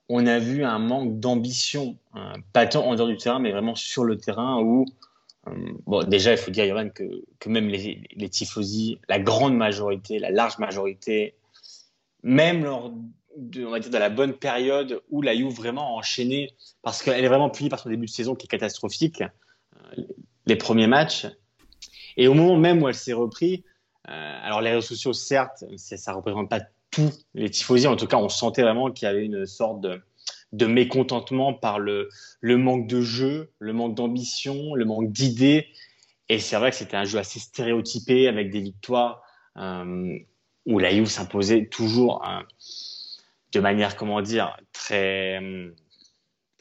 on 0.10 0.26
a 0.26 0.40
vu 0.40 0.64
un 0.64 0.80
manque 0.80 1.20
d'ambition, 1.20 1.96
hein, 2.16 2.34
pas 2.52 2.66
tant 2.66 2.86
en 2.86 2.96
dehors 2.96 3.08
du 3.08 3.18
terrain, 3.18 3.40
mais 3.40 3.52
vraiment 3.52 3.76
sur 3.76 4.04
le 4.04 4.18
terrain 4.18 4.60
où, 4.60 4.86
euh, 5.48 5.52
bon, 5.86 6.04
déjà, 6.04 6.32
il 6.32 6.38
faut 6.38 6.50
dire, 6.50 6.76
que, 6.94 7.50
même 7.50 7.70
les, 7.70 8.02
les 8.16 8.30
tifosi, 8.30 9.00
la 9.08 9.20
grande 9.20 9.56
majorité, 9.56 10.18
la 10.18 10.32
large 10.32 10.58
majorité, 10.58 11.36
même 12.24 12.64
lors 12.64 12.92
de, 13.38 13.66
on 13.66 13.70
va 13.70 13.80
dire, 13.80 13.92
la 14.00 14.10
bonne 14.10 14.34
période 14.34 15.02
où 15.10 15.22
la 15.22 15.36
Juve 15.36 15.54
vraiment 15.54 15.96
a 15.96 16.00
enchaîné, 16.00 16.54
parce 16.82 17.04
qu'elle 17.04 17.24
est 17.24 17.28
vraiment 17.30 17.52
punie 17.52 17.70
par 17.70 17.80
son 17.80 17.90
début 17.90 18.08
de 18.08 18.12
saison 18.12 18.36
qui 18.36 18.46
est 18.46 18.50
catastrophique, 18.50 19.22
euh, 19.22 20.04
les 20.48 20.56
premiers 20.56 20.88
matchs. 20.88 21.28
Et 22.18 22.28
au 22.28 22.34
moment 22.34 22.58
même 22.58 22.82
où 22.82 22.90
elle 22.90 22.96
s'est 22.96 23.14
repris, 23.14 23.64
euh, 24.10 24.40
alors 24.42 24.62
les 24.62 24.72
réseaux 24.72 24.82
sociaux, 24.82 25.14
certes, 25.14 25.64
ça 25.78 26.12
ne 26.12 26.18
représente 26.18 26.50
pas 26.50 26.62
les 27.34 27.50
tifosi. 27.50 27.88
En 27.88 27.96
tout 27.96 28.08
cas, 28.08 28.18
on 28.18 28.30
sentait 28.30 28.62
vraiment 28.62 28.92
qu'il 28.92 29.08
y 29.08 29.10
avait 29.10 29.26
une 29.26 29.46
sorte 29.46 29.82
de, 29.82 30.66
mécontentement 30.66 31.54
par 31.54 31.80
le, 31.80 32.10
manque 32.44 32.88
de 32.88 33.02
jeu, 33.02 33.52
le 33.60 33.74
manque 33.74 33.96
d'ambition, 33.96 34.76
le 34.76 34.86
manque 34.86 35.12
d'idées. 35.12 35.68
Et 36.30 36.40
c'est 36.40 36.58
vrai 36.58 36.72
que 36.72 36.78
c'était 36.78 36.98
un 36.98 37.06
jeu 37.06 37.20
assez 37.20 37.40
stéréotypé 37.40 38.28
avec 38.28 38.52
des 38.52 38.62
victoires 38.62 39.24
euh, 39.58 40.18
où 40.66 40.80
la 40.80 40.92
Juve 40.92 41.08
s'imposait 41.08 41.66
toujours 41.66 42.24
euh, 42.28 42.42
de 43.52 43.60
manière, 43.60 43.96
comment 43.96 44.22
dire, 44.22 44.56
très, 44.72 45.42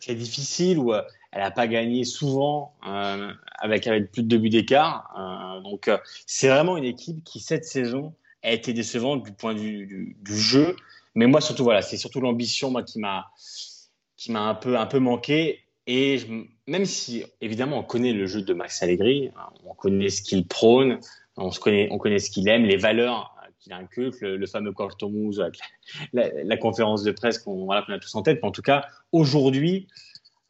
très 0.01 0.15
difficile, 0.15 0.79
où 0.79 0.95
elle 0.95 1.43
n'a 1.43 1.51
pas 1.51 1.67
gagné 1.67 2.05
souvent 2.05 2.75
euh, 2.87 3.31
avec, 3.59 3.87
avec 3.87 4.11
plus 4.11 4.23
de 4.23 4.29
deux 4.29 4.39
buts 4.39 4.49
d'écart. 4.49 5.61
donc 5.63 5.91
c'est 6.27 6.49
vraiment 6.49 6.79
une 6.79 6.85
équipe 6.85 7.23
qui, 7.25 7.41
cette 7.41 7.67
saison, 7.67 8.15
a 8.49 8.53
été 8.53 8.73
décevante 8.73 9.25
du 9.25 9.33
point 9.33 9.55
de 9.55 9.61
vue 9.61 10.15
du, 10.21 10.37
jeu. 10.37 10.77
Mais 11.15 11.27
moi, 11.27 11.41
surtout, 11.41 11.65
voilà, 11.65 11.83
c'est 11.83 11.97
surtout 11.97 12.21
l'ambition 12.21 12.71
moi, 12.71 12.83
qui 12.83 12.99
m'a 12.99 13.31
un 14.29 14.55
peu, 14.55 14.79
un 14.79 14.87
peu 14.87 14.99
manqué. 14.99 15.61
Et 15.87 16.21
même 16.67 16.85
si, 16.85 17.25
évidemment, 17.41 17.79
on 17.79 17.83
connaît 17.83 18.13
le 18.13 18.27
jeu 18.27 18.43
de 18.43 18.53
Max 18.53 18.83
Allegri, 18.83 19.31
on 19.65 19.75
connaît 19.75 20.11
ce 20.11 20.23
qu'il 20.23 20.47
prône, 20.47 21.01
on, 21.37 21.51
se 21.51 21.61
connaît, 21.61 21.89
on 21.91 21.99
connaît 21.99 22.19
ce 22.19 22.31
qu'il 22.31 22.49
aime, 22.49 22.65
les 22.65 22.77
valeurs 22.77 23.35
qu'il 23.61 23.73
inculque, 23.73 24.21
le, 24.21 24.47
fameux 24.47 24.73
Cortomouze, 24.73 25.43
la, 26.13 26.31
la, 26.45 26.57
conférence 26.57 27.03
de 27.03 27.11
presse 27.11 27.39
qu'on 27.39 27.71
a 27.71 27.99
tous 27.99 28.15
en 28.15 28.23
tête. 28.23 28.39
Mais 28.43 28.49
en 28.49 28.53
tout 28.53 28.63
cas, 28.63 28.87
aujourd'hui, 29.13 29.89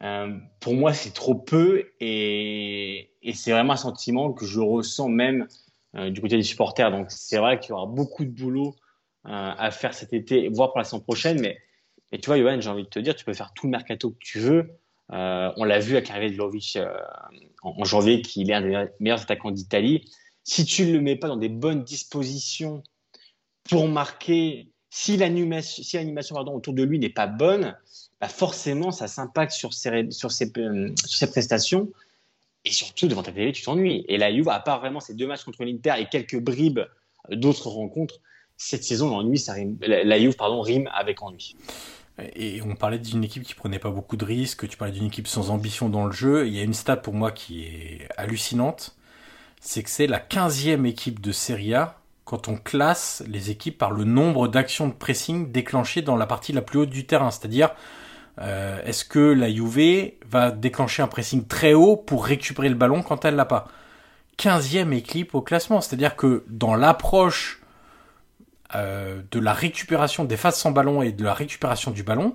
euh, 0.03 0.37
pour 0.61 0.75
moi, 0.75 0.93
c'est 0.93 1.13
trop 1.13 1.35
peu 1.35 1.85
et, 2.01 3.11
c'est 3.35 3.53
vraiment 3.53 3.75
un 3.75 3.77
sentiment 3.77 4.33
que 4.33 4.47
je 4.47 4.61
ressens 4.61 5.09
même 5.09 5.49
du 6.11 6.21
côté 6.21 6.37
des 6.37 6.43
supporters. 6.43 6.91
Donc 6.91 7.07
c'est 7.11 7.39
vrai 7.39 7.59
qu'il 7.59 7.71
y 7.71 7.73
aura 7.73 7.87
beaucoup 7.87 8.25
de 8.25 8.31
boulot 8.31 8.75
euh, 9.27 9.31
à 9.59 9.71
faire 9.71 9.93
cet 9.93 10.15
été, 10.15 10.49
voire 10.49 10.71
pour 10.71 10.79
la 10.79 10.85
saison 10.85 11.01
prochaine. 11.01 11.41
Mais, 11.41 11.59
tu 12.13 12.27
vois, 12.27 12.39
Johan, 12.39 12.61
j'ai 12.61 12.71
envie 12.71 12.85
de 12.85 12.89
te 12.89 12.99
dire, 12.99 13.15
tu 13.15 13.25
peux 13.25 13.35
faire 13.35 13.53
tout 13.53 13.67
le 13.67 13.73
mercato 13.73 14.13
que 14.13 14.19
tu 14.21 14.39
veux. 14.39 14.71
Euh, 15.13 15.53
on 15.57 15.65
l'a 15.65 15.81
vu 15.81 15.97
avec 15.97 16.09
l'arrivée 16.09 16.35
de 16.35 16.43
en, 17.63 17.85
janvier, 17.85 18.23
qui 18.23 18.43
est 18.43 18.53
un 18.55 18.63
des 18.63 18.87
meilleurs 19.01 19.21
attaquants 19.21 19.51
d'Italie. 19.51 20.11
Si 20.45 20.65
tu 20.65 20.87
ne 20.87 20.93
le 20.93 21.01
mets 21.01 21.17
pas 21.17 21.29
dans 21.29 21.37
des 21.37 21.51
bonnes 21.51 21.83
dispositions 21.83 22.83
pour 23.69 23.87
marquer, 23.89 24.69
si 24.89 25.19
l'animation 25.19 26.39
autour 26.39 26.73
de 26.73 26.83
lui 26.85 26.99
n'est 26.99 27.11
pas 27.11 27.27
bonne, 27.27 27.77
bah 28.21 28.29
forcément, 28.29 28.93
ça 28.93 29.09
s'impacte 29.09 29.53
sur 29.53 29.75
ses 29.75 30.53
prestations. 31.31 31.91
Et 32.65 32.71
surtout, 32.73 33.09
devant 33.09 33.23
ta 33.23 33.33
télé, 33.33 33.53
tu 33.53 33.63
t'ennuies. 33.63 34.05
Et 34.09 34.19
la 34.19 34.33
Juve, 34.33 34.49
à 34.49 34.61
part 34.61 34.81
vraiment 34.81 35.01
ces 35.01 35.15
deux 35.15 35.27
matchs 35.27 35.45
contre 35.45 35.65
l'Inter 35.65 35.95
et 35.99 36.07
quelques 36.07 36.39
bribes 36.39 36.81
d'autres 37.31 37.69
rencontres, 37.69 38.21
cette 38.57 38.85
saison, 38.85 39.11
l'ennui, 39.11 39.39
ça 39.39 39.53
rime, 39.53 39.79
la 39.81 40.19
Juve 40.19 40.37
pardon, 40.37 40.61
rime 40.61 40.89
avec 40.93 41.23
ennui. 41.23 41.57
Et 42.35 42.61
on 42.63 42.75
parlait 42.75 42.99
d'une 42.99 43.23
équipe 43.23 43.45
qui 43.45 43.55
prenait 43.55 43.79
pas 43.79 43.91
beaucoup 43.91 44.17
de 44.17 44.25
risques, 44.25 44.69
tu 44.69 44.77
parlais 44.77 44.93
d'une 44.93 45.07
équipe 45.07 45.29
sans 45.29 45.51
ambition 45.51 45.89
dans 45.89 46.05
le 46.05 46.13
jeu. 46.13 46.49
Il 46.49 46.55
y 46.55 46.61
a 46.61 46.65
une 46.65 46.75
stat 46.75 46.97
pour 46.97 47.15
moi 47.15 47.31
qui 47.31 47.63
est 47.63 48.09
hallucinante, 48.17 48.97
c'est 49.61 49.85
que 49.85 49.91
c'est 49.91 50.09
la 50.09 50.19
15e 50.19 50.85
équipe 50.85 51.21
de 51.21 51.31
Serie 51.31 51.75
A 51.75 52.01
quand 52.25 52.49
on 52.49 52.57
classe 52.57 53.23
les 53.29 53.51
équipes 53.51 53.79
par 53.79 53.93
le 53.93 54.05
nombre 54.05 54.49
d'actions 54.49 54.89
de 54.89 54.93
pressing 54.93 55.51
déclenchées 55.53 56.03
dans 56.03 56.17
la 56.17 56.27
partie 56.27 56.53
la 56.53 56.61
plus 56.61 56.81
haute 56.81 56.91
du 56.91 57.07
terrain, 57.07 57.31
c'est-à-dire 57.31 57.71
euh, 58.41 58.81
est-ce 58.85 59.05
que 59.05 59.19
la 59.19 59.53
Juve 59.53 60.13
va 60.27 60.51
déclencher 60.51 61.03
un 61.03 61.09
pressing 61.09 61.47
très 61.47 61.75
haut 61.75 61.97
pour 61.97 62.25
récupérer 62.25 62.69
le 62.69 62.75
ballon 62.75 63.03
quand 63.03 63.25
elle 63.25 63.37
l'a 63.37 63.45
pas? 63.45 63.69
15e 64.39 64.93
équipe 64.93 65.35
au 65.35 65.43
classement, 65.43 65.81
c'est-à-dire 65.81 66.15
que 66.15 66.45
dans 66.49 66.77
l'approche 66.77 67.61
euh, 68.77 69.23
de 69.31 69.41
la 69.41 69.53
récupération 69.53 70.25
des 70.25 70.37
phases 70.37 70.57
sans 70.57 70.71
ballon 70.71 71.03
et 71.03 71.11
de 71.11 71.25
la 71.25 71.35
récupération 71.35 71.91
du 71.91 72.05
ballon, 72.05 72.35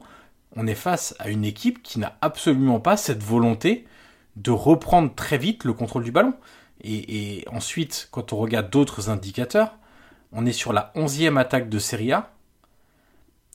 on 0.55 0.67
est 0.67 0.75
face 0.75 1.15
à 1.19 1.29
une 1.29 1.45
équipe 1.45 1.81
qui 1.81 2.00
n'a 2.00 2.17
absolument 2.22 2.81
pas 2.81 2.98
cette 2.98 3.24
volonté 3.24 3.88
de 4.36 4.51
reprendre 4.51 5.13
très 5.15 5.38
vite 5.38 5.63
le 5.63 5.74
contrôle 5.74 6.03
du 6.03 6.12
ballon. 6.12 6.33
Et, 6.81 7.38
et 7.38 7.48
ensuite, 7.48 8.10
quand 8.12 8.33
on 8.33 8.38
regarde 8.38 8.69
d'autres 8.69 9.10
indicateurs, 9.10 9.77
on 10.33 10.45
est 10.45 10.51
sur 10.51 10.74
la 10.74 10.91
11e 10.95 11.39
attaque 11.39 11.69
de 11.69 11.79
Serie 11.79 12.12
A. 12.12 12.31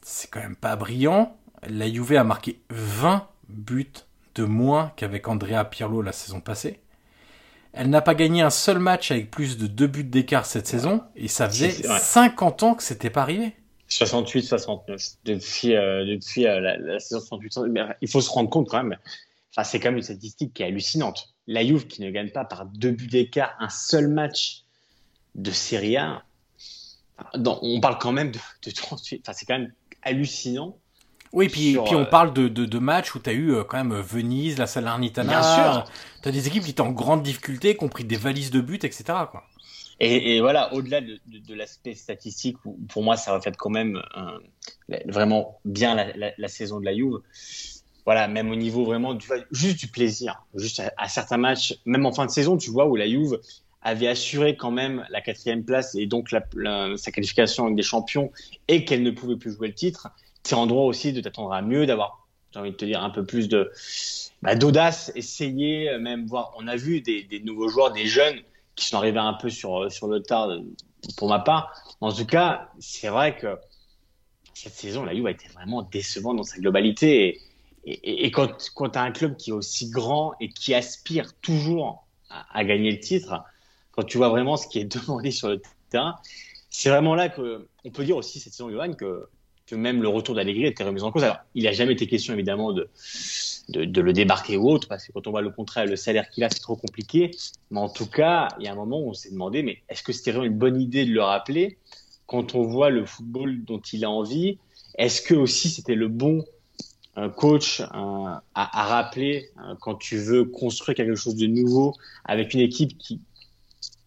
C'est 0.03 0.31
quand 0.31 0.41
même 0.41 0.57
pas 0.57 0.77
brillant 0.77 1.37
la 1.67 1.91
Juve 1.91 2.17
a 2.17 2.25
marqué 2.25 2.61
20 2.71 3.29
buts 3.49 3.93
de 4.35 4.45
moins 4.45 4.93
qu'avec 4.97 5.29
Andrea 5.29 5.65
Pirlo 5.65 6.03
la 6.03 6.13
saison 6.13 6.41
passée. 6.41 6.81
Elle 7.73 7.91
n'a 7.91 8.01
pas 8.01 8.15
gagné 8.15 8.43
un 8.43 8.51
seul 8.51 8.79
match 8.79 9.11
avec 9.11 9.31
plus 9.31 9.59
de 9.59 9.67
deux 9.67 9.87
buts 9.87 10.05
d'écart 10.05 10.47
cette 10.47 10.67
saison, 10.67 11.03
et 11.17 11.29
ça 11.29 11.49
faisait 11.49 11.71
50 11.71 12.63
ans 12.63 12.75
que 12.75 12.83
c'était 12.83 13.11
pas 13.11 13.23
arrivé. 13.23 13.55
68-69 13.91 15.17
depuis, 15.25 15.75
euh, 15.75 16.05
depuis 16.05 16.47
euh, 16.47 16.61
la, 16.61 16.99
saison 17.01 17.21
68. 17.21 17.59
Il 18.01 18.09
faut 18.09 18.21
se 18.21 18.31
rendre 18.31 18.51
compte 18.51 18.69
quand 18.69 18.83
même, 18.83 18.99
enfin, 19.53 19.65
c'est 19.65 19.81
quand 19.81 19.89
même 19.89 19.99
une 19.99 20.03
statistique 20.03 20.55
qui 20.55 20.63
est 20.63 20.67
hallucinante. 20.67 21.35
La 21.47 21.65
Juve 21.65 21.87
qui 21.87 22.03
ne 22.03 22.11
gagne 22.11 22.31
pas 22.31 22.45
par 22.45 22.67
deux 22.67 22.91
buts 22.91 23.07
d'écart 23.07 23.55
un 23.59 23.71
seul 23.71 24.09
match 24.09 24.65
de 25.35 25.51
Serie 25.51 25.97
A, 25.97 26.23
on 27.35 27.81
parle 27.81 27.99
quand 27.99 28.13
même 28.13 28.31
de, 28.31 28.39
de 28.65 28.71
38, 28.71 29.23
enfin, 29.25 29.33
c'est 29.33 29.47
quand 29.47 29.59
même 29.59 29.73
hallucinant. 30.03 30.79
Oui, 31.33 31.49
puis, 31.49 31.77
puis 31.85 31.95
on 31.95 32.03
euh, 32.03 32.05
parle 32.05 32.33
de, 32.33 32.49
de, 32.49 32.65
de 32.65 32.79
matchs 32.79 33.15
où 33.15 33.19
tu 33.19 33.31
as 33.31 33.33
eu 33.33 33.53
euh, 33.53 33.65
quand 33.65 33.77
même 33.77 33.93
euh, 33.93 34.03
Venise, 34.03 34.59
la 34.59 34.67
Salernitana. 34.67 35.29
Bien 35.29 35.43
sûr. 35.43 35.85
Tu 36.23 36.29
as 36.29 36.33
des 36.33 36.47
équipes 36.49 36.65
qui 36.65 36.71
étaient 36.71 36.81
en 36.81 36.93
grande 36.93 37.23
difficulté, 37.23 37.77
qui 37.77 37.85
ont 37.85 37.89
pris 37.89 38.05
des 38.05 38.17
valises 38.17 38.51
de 38.51 38.61
buts, 38.61 38.79
etc. 38.83 39.05
Quoi. 39.31 39.45
Et, 40.01 40.37
et 40.37 40.41
voilà, 40.41 40.73
au-delà 40.75 41.01
de, 41.01 41.19
de, 41.27 41.55
l'aspect 41.55 41.95
statistique, 41.95 42.57
pour 42.89 43.03
moi, 43.03 43.17
ça 43.17 43.35
reflète 43.35 43.57
quand 43.57 43.71
même 43.71 44.01
vraiment 45.07 45.59
bien 45.65 45.97
la, 45.97 46.17
la, 46.17 46.31
la, 46.39 46.49
saison 46.49 46.79
de 46.79 46.85
la 46.85 46.95
Juve. 46.95 47.19
Voilà, 48.05 48.29
même 48.29 48.51
au 48.51 48.57
niveau 48.57 48.85
vraiment 48.85 49.15
du, 49.15 49.27
juste 49.51 49.81
du 49.81 49.89
plaisir. 49.89 50.45
Juste 50.55 50.81
à, 50.97 51.09
certains 51.09 51.37
matchs, 51.37 51.79
même 51.85 52.07
en 52.07 52.13
fin 52.13 52.27
de 52.27 52.31
saison, 52.31 52.57
tu 52.57 52.71
vois, 52.71 52.87
où 52.87 52.95
la 52.95 53.09
Juve 53.09 53.41
avait 53.83 54.07
assuré 54.07 54.57
quand 54.57 54.71
même 54.71 55.05
la 55.11 55.21
quatrième 55.21 55.65
place 55.65 55.97
et 55.97 56.07
donc 56.07 56.31
sa 56.31 57.11
qualification 57.11 57.65
avec 57.65 57.77
des 57.77 57.83
champions 57.83 58.31
et 58.69 58.85
qu'elle 58.85 59.03
ne 59.03 59.11
pouvait 59.11 59.37
plus 59.37 59.57
jouer 59.57 59.69
le 59.69 59.75
titre 59.75 60.09
c'est 60.49 60.55
en 60.55 60.67
droit 60.67 60.85
aussi 60.85 61.13
de 61.13 61.21
t'attendre 61.21 61.53
à 61.53 61.61
mieux, 61.61 61.85
d'avoir, 61.85 62.27
j'ai 62.53 62.61
envie 62.61 62.71
de 62.71 62.77
te 62.77 62.87
dire, 62.87 63.03
un 63.03 63.11
peu 63.11 63.25
plus 63.25 63.49
de 63.49 63.71
bah, 64.41 64.55
d'audace, 64.55 65.13
essayer, 65.15 65.91
euh, 65.91 65.99
même 65.99 66.27
voir. 66.27 66.55
On 66.57 66.67
a 66.67 66.77
vu 66.77 67.03
des, 67.03 67.43
nouveaux 67.45 67.69
joueurs, 67.69 67.93
des 67.93 68.07
jeunes 68.07 68.41
qui 68.75 68.87
sont 68.87 68.97
arrivés 68.97 69.19
un 69.19 69.35
peu 69.35 69.51
sur, 69.51 69.83
euh, 69.83 69.91
sur 69.91 70.09
le 70.09 70.23
tard, 70.23 70.49
euh, 70.49 70.61
pour 71.19 71.29
ma 71.29 71.39
part. 71.39 71.75
En 72.01 72.13
tout 72.13 72.25
cas, 72.25 72.71
c'est 72.79 73.09
vrai 73.09 73.37
que 73.37 73.59
cette 74.55 74.73
saison, 74.73 75.05
la 75.05 75.15
Juve 75.15 75.27
a 75.27 75.33
été 75.33 75.49
vraiment 75.49 75.83
décevante 75.83 76.39
dans 76.39 76.43
sa 76.45 76.59
globalité. 76.59 77.41
Et 77.85 78.31
quand, 78.31 78.71
quand 78.75 78.91
tu 78.91 78.99
as 78.99 79.03
un 79.03 79.13
club 79.13 79.37
qui 79.37 79.51
est 79.51 79.53
aussi 79.53 79.89
grand 79.89 80.33
et 80.41 80.49
qui 80.49 80.75
aspire 80.75 81.33
toujours 81.41 82.07
à, 82.29 82.59
à, 82.59 82.65
gagner 82.65 82.91
le 82.91 83.01
titre, 83.01 83.43
quand 83.93 84.03
tu 84.03 84.19
vois 84.19 84.29
vraiment 84.29 84.57
ce 84.57 84.67
qui 84.67 84.79
est 84.79 84.85
demandé 85.07 85.31
sur 85.31 85.49
le 85.49 85.61
terrain, 85.91 86.17
c'est 86.71 86.89
vraiment 86.89 87.15
là 87.15 87.29
qu'on 87.29 87.91
peut 87.93 88.05
dire 88.05 88.17
aussi 88.17 88.41
cette 88.41 88.53
saison, 88.53 88.71
Johan, 88.71 88.95
que 88.95 89.29
que 89.69 89.75
même 89.75 90.03
le 90.03 90.09
retour 90.09 90.35
d'Allegri 90.35 90.65
était 90.65 90.85
remis 90.85 91.03
en 91.03 91.13
cause. 91.13 91.25
Alors, 91.25 91.39
il 91.55 91.65
n'a 91.65 91.73
jamais 91.73 91.93
été 91.93 92.07
question, 92.07 92.33
évidemment, 92.33 92.73
de, 92.73 92.89
de, 93.69 94.01
le 94.01 94.13
débarquer 94.13 94.57
ou 94.57 94.69
autre, 94.71 94.89
parce 94.89 95.07
que 95.07 95.13
quand 95.13 95.27
on 95.27 95.31
voit 95.31 95.43
le 95.43 95.51
contrat 95.51 95.85
et 95.85 95.87
le 95.87 95.97
salaire 95.97 96.29
qu'il 96.31 96.43
a, 96.45 96.51
c'est 96.51 96.61
trop 96.61 96.77
compliqué. 96.77 97.31
Mais 97.71 97.81
en 97.81 97.89
tout 97.89 98.07
cas, 98.07 98.49
il 98.59 98.65
y 98.65 98.69
a 98.69 98.73
un 98.73 98.77
moment 98.77 99.01
où 99.01 99.11
on 99.11 99.15
s'est 99.15 99.31
demandé, 99.31 99.63
mais 99.63 99.83
est-ce 99.89 100.03
que 100.03 100.13
c'était 100.13 100.33
vraiment 100.33 100.47
une 100.47 100.59
bonne 100.59 100.81
idée 100.81 101.05
de 101.05 101.13
le 101.13 101.23
rappeler 101.23 101.79
quand 102.27 102.55
on 102.55 102.63
voit 102.63 102.91
le 102.91 103.05
football 103.05 103.65
dont 103.65 103.81
il 103.81 104.05
a 104.05 104.11
envie, 104.11 104.59
est-ce 104.97 105.23
que 105.23 105.35
aussi 105.35 105.71
c'était 105.71 105.95
le 105.95 106.09
bon 106.09 106.45
coach 107.37 107.81
à, 107.81 108.43
rappeler 108.55 109.51
quand 109.81 109.97
tu 109.97 110.19
veux 110.19 110.45
construire 110.45 110.95
quelque 110.95 111.17
chose 111.17 111.37
de 111.37 111.47
nouveau 111.47 111.95
avec 112.25 112.55
une 112.55 112.61
équipe 112.61 112.97
qui 112.99 113.21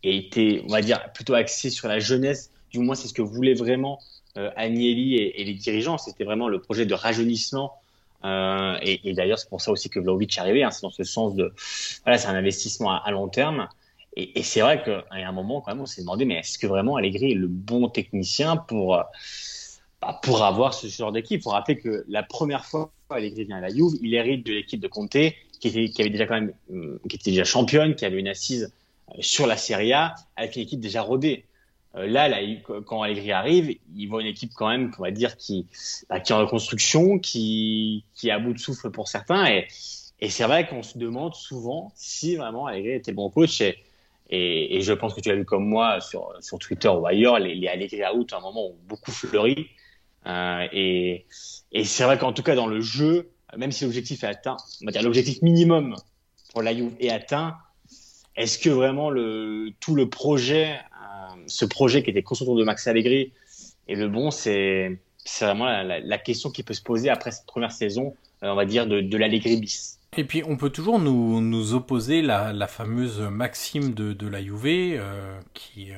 était, 0.04 0.64
on 0.66 0.72
va 0.72 0.82
dire, 0.82 1.12
plutôt 1.14 1.34
axée 1.34 1.72
sur 1.72 1.88
la 1.88 2.00
jeunesse? 2.00 2.52
Du 2.70 2.80
moins, 2.80 2.96
c'est 2.96 3.08
ce 3.08 3.14
que 3.14 3.24
voulait 3.24 3.56
vraiment 3.56 4.00
Agnelli 4.56 5.18
et, 5.18 5.44
les 5.44 5.54
dirigeants. 5.54 5.98
C'était 5.98 6.24
vraiment 6.24 6.48
le 6.48 6.60
projet 6.60 6.86
de 6.86 6.94
rajeunissement 6.94 7.82
euh, 8.24 8.78
et, 8.82 9.14
d'ailleurs, 9.14 9.40
c'est 9.40 9.50
pour 9.50 9.62
ça 9.62 9.72
aussi 9.72 9.90
que 9.90 10.00
Vlaovic 10.00 10.38
est 10.38 10.42
arrivé. 10.42 10.64
Hein, 10.64 10.72
c'est 10.72 10.84
dans 10.84 10.92
ce 10.92 11.04
sens 11.04 11.36
de, 11.36 11.54
voilà, 12.04 12.18
c'est 12.18 12.28
un 12.28 12.36
investissement 12.36 12.92
à, 12.92 13.12
long 13.12 13.28
terme. 13.28 13.68
Et, 14.16 14.44
c'est 14.44 14.62
vrai 14.62 14.84
qu'à 14.84 15.06
un 15.12 15.32
moment, 15.32 15.62
quand 15.62 15.72
même, 15.72 15.82
on 15.82 15.86
s'est 15.86 16.02
demandé, 16.02 16.26
mais 16.26 16.36
est-ce 16.36 16.58
que 16.58 16.68
vraiment 16.68 16.98
Allegri 16.98 17.32
est 17.32 17.36
le 17.36 17.48
bon 17.48 17.88
technicien 17.90 18.58
pour 18.58 18.96
euh, 18.96 19.04
bah, 20.02 20.20
pour 20.22 20.44
avoir 20.44 20.74
ce 20.74 20.88
genre 20.88 21.12
d'équipe? 21.12 21.42
Faut 21.42 21.52
rappeler 21.52 21.78
que 21.78 22.04
la 22.08 22.24
première 22.24 22.66
fois 22.66 22.92
Allegri 23.10 23.46
vient 23.46 23.58
à 23.58 23.62
la 23.62 23.70
Juve, 23.70 23.94
il 24.02 24.14
hérite 24.14 24.46
de 24.46 24.54
l'équipe 24.54 24.80
de 24.80 24.88
Conte, 24.88 25.12
qui, 25.12 25.68
était, 25.68 25.90
qui 25.90 26.02
avait 26.02 26.10
déjà 26.10 26.26
quand 26.26 26.36
même, 26.36 26.54
euh, 26.74 27.00
qui 27.10 27.16
était 27.16 27.32
déjà 27.32 27.44
championne, 27.44 27.96
qui 27.96 28.06
avait 28.06 28.20
une 28.20 28.28
assise 28.28 28.74
sur 29.20 29.48
la 29.48 29.58
Serie 29.58 29.94
A, 29.94 30.16
avec 30.36 30.56
une 30.56 30.64
équipe 30.64 30.80
déjà 30.80 31.02
rodée. 31.02 31.46
Euh, 31.96 32.08
là, 32.08 32.30
là, 32.30 32.38
quand 32.86 33.02
Allegri 33.02 33.32
arrive, 33.32 33.76
il 33.96 34.08
voit 34.08 34.22
une 34.22 34.28
équipe 34.28 34.52
quand 34.56 34.70
même, 34.70 34.92
on 34.98 35.04
va 35.04 35.12
dire, 35.12 35.38
qui, 35.38 35.68
bah, 36.10 36.20
qui 36.20 36.32
est 36.32 36.36
en 36.36 36.40
reconstruction, 36.40 37.20
qui, 37.20 38.06
qui 38.16 38.30
est 38.30 38.32
à 38.32 38.40
bout 38.40 38.54
de 38.54 38.60
souffle 38.60 38.90
pour 38.92 39.08
certains. 39.08 39.46
Et, 39.48 39.68
et 40.20 40.30
c'est 40.30 40.44
vrai 40.44 40.68
qu'on 40.68 40.84
se 40.84 40.98
demande 40.98 41.36
souvent 41.36 41.92
si 41.96 42.36
vraiment 42.36 42.66
Allegri 42.68 42.94
était 42.94 43.14
bon 43.14 43.30
coach. 43.30 43.62
Et, 43.62 43.78
et, 44.30 44.82
je 44.82 44.94
pense 44.94 45.14
que 45.14 45.20
tu 45.20 45.30
as 45.30 45.36
vu 45.36 45.44
comme 45.44 45.66
moi 45.66 46.00
sur, 46.00 46.34
sur 46.40 46.58
Twitter 46.60 46.88
ou 46.88 47.06
ailleurs, 47.06 47.40
les, 47.40 47.56
les 47.56 47.68
Allegri 47.68 48.02
out 48.14 48.32
à 48.32 48.38
un 48.38 48.42
moment 48.42 48.68
ont 48.68 48.78
beaucoup 48.88 49.12
fleuri. 49.12 49.68
Euh, 50.28 50.68
et 50.72 51.26
et 51.72 51.86
c'est 51.86 52.04
vrai 52.04 52.18
qu'en 52.18 52.34
tout 52.34 52.44
cas 52.44 52.56
dans 52.56 52.68
le 52.68 52.82
jeu, 52.82 53.32
même 53.58 53.72
si 53.72 53.86
l'objectif 53.86 54.24
est 54.24 54.28
atteint, 54.28 54.58
on 54.82 54.86
va 54.86 54.92
dire 54.92 55.04
l'objectif 55.04 55.42
minimum 55.42 55.96
pour 56.52 56.62
la 56.62 56.76
Juve 56.76 56.94
est 57.00 57.10
atteint, 57.10 57.58
est-ce 58.36 58.60
que 58.60 58.70
vraiment 58.70 59.10
le, 59.10 59.70
tout 59.80 59.96
le 59.96 60.10
projet 60.10 60.80
ce 61.48 61.66
projet 61.66 62.04
qui 62.04 62.10
était 62.10 62.24
construit 62.24 62.48
autour 62.48 62.58
de 62.58 62.64
Max 62.64 62.88
Allegri 62.88 63.32
et 63.88 63.96
le 63.96 64.08
bon, 64.08 64.32
c'est 64.32 65.00
vraiment 65.42 65.66
la, 65.66 66.18
question 66.18 66.50
qui 66.50 66.64
peut 66.64 66.74
se 66.74 66.82
poser 66.82 67.10
après 67.10 67.32
cette 67.32 67.46
première 67.46 67.72
saison, 67.72 68.16
euh, 68.44 68.52
on 68.52 68.56
va 68.56 68.66
dire, 68.66 68.88
de, 68.88 69.02
de 69.02 69.18
l'Allegri 69.18 69.58
bis. 69.58 70.00
Et 70.18 70.26
puis 70.26 70.44
on 70.46 70.58
peut 70.58 70.70
toujours 70.70 71.00
nous, 71.00 71.74
opposer 71.74 72.22
la, 72.22 72.52
la 72.52 72.68
fameuse 72.68 73.22
maxime 73.22 73.94
de, 73.94 74.12
de 74.12 74.28
la 74.28 74.42
Juve 74.42 74.66
euh, 74.66 75.40
qui 75.54 75.90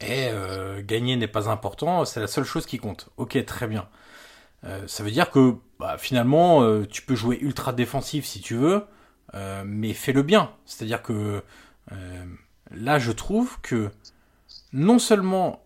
est 0.00 0.30
euh, 0.32 0.80
gagner 0.82 1.16
n'est 1.16 1.28
pas 1.28 1.48
important, 1.48 2.04
c'est 2.04 2.20
la 2.20 2.28
seule 2.28 2.44
chose 2.44 2.66
qui 2.66 2.78
compte. 2.78 3.08
Ok, 3.16 3.44
très 3.44 3.66
bien. 3.66 3.88
ça 4.86 5.02
veut 5.02 5.10
dire 5.10 5.30
que 5.30 5.54
bah, 5.78 5.96
finalement 5.98 6.84
tu 6.86 7.02
peux 7.02 7.16
jouer 7.16 7.38
ultra 7.40 7.72
défensif 7.72 8.26
si 8.26 8.40
tu 8.40 8.54
veux, 8.54 8.84
mais 9.64 9.92
fais-le 9.92 10.22
bien. 10.22 10.52
C'est-à-dire 10.64 11.02
que 11.02 11.42
là 12.70 13.00
je 13.00 13.10
trouve 13.10 13.60
que 13.60 13.90
non 14.72 14.98
seulement 14.98 15.64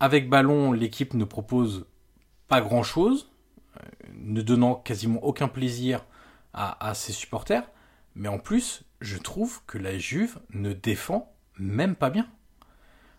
avec 0.00 0.28
ballon, 0.28 0.72
l'équipe 0.72 1.14
ne 1.14 1.24
propose 1.24 1.86
pas 2.48 2.60
grand-chose, 2.60 3.30
euh, 3.76 3.86
ne 4.14 4.40
donnant 4.42 4.74
quasiment 4.74 5.22
aucun 5.22 5.48
plaisir 5.48 6.04
à, 6.52 6.94
ses 6.94 7.12
supporters, 7.12 7.62
mais 8.16 8.28
en 8.28 8.40
plus, 8.40 8.82
je 9.00 9.16
trouve 9.18 9.60
que 9.66 9.78
la 9.78 9.98
Juve 9.98 10.40
ne 10.52 10.72
défend 10.72 11.32
même 11.58 11.94
pas 11.94 12.10
bien. 12.10 12.26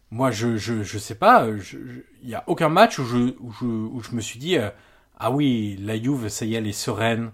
Moi, 0.10 0.32
je 0.32 0.58
je, 0.58 0.98
sais 0.98 1.16
pas, 1.16 1.48
il 1.48 2.04
n'y 2.28 2.36
a 2.36 2.44
aucun 2.48 2.68
match 2.68 3.00
où 3.00 3.06
je, 3.06 4.16
me 4.16 4.20
suis 4.20 4.38
dit, 4.38 4.58
euh, 4.58 4.70
ah 5.18 5.32
oui, 5.32 5.78
la 5.80 5.96
Juve, 6.02 6.28
ça 6.28 6.44
y 6.44 6.56
est, 6.56 6.58
elle 6.58 6.68
est 6.68 6.74
sereine, 6.74 7.32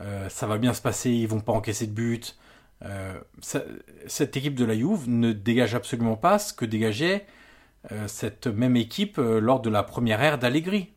euh, 0.00 0.30
ça 0.30 0.46
va 0.46 0.56
bien 0.56 0.72
se 0.72 0.80
passer, 0.80 1.10
ils 1.10 1.28
vont 1.28 1.40
pas 1.40 1.52
encaisser 1.52 1.86
de 1.86 1.92
but, 1.92 2.38
euh, 2.84 3.18
cette 4.06 4.36
équipe 4.36 4.54
de 4.54 4.64
la 4.64 4.74
Juve 4.74 5.08
ne 5.08 5.32
dégage 5.32 5.74
absolument 5.74 6.16
pas 6.16 6.38
ce 6.38 6.52
que 6.52 6.64
dégageait 6.64 7.26
euh, 7.92 8.08
cette 8.08 8.46
même 8.46 8.76
équipe 8.76 9.18
euh, 9.18 9.40
lors 9.40 9.60
de 9.60 9.70
la 9.70 9.82
première 9.82 10.22
ère 10.22 10.38
d'Allegri, 10.38 10.92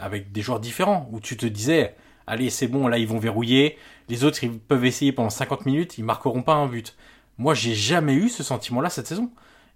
avec 0.00 0.32
des 0.32 0.40
joueurs 0.40 0.60
différents, 0.60 1.08
où 1.12 1.20
tu 1.20 1.36
te 1.36 1.46
disais, 1.46 1.96
allez 2.26 2.50
c'est 2.50 2.68
bon, 2.68 2.86
là 2.86 2.98
ils 2.98 3.08
vont 3.08 3.18
verrouiller, 3.18 3.76
les 4.08 4.24
autres 4.24 4.42
ils 4.44 4.58
peuvent 4.58 4.84
essayer 4.84 5.12
pendant 5.12 5.30
50 5.30 5.66
minutes, 5.66 5.98
ils 5.98 6.04
marqueront 6.04 6.42
pas 6.42 6.54
un 6.54 6.66
but. 6.66 6.96
Moi 7.38 7.54
j'ai 7.54 7.74
jamais 7.74 8.14
eu 8.14 8.28
ce 8.28 8.42
sentiment-là 8.42 8.90
cette 8.90 9.06
saison. 9.06 9.30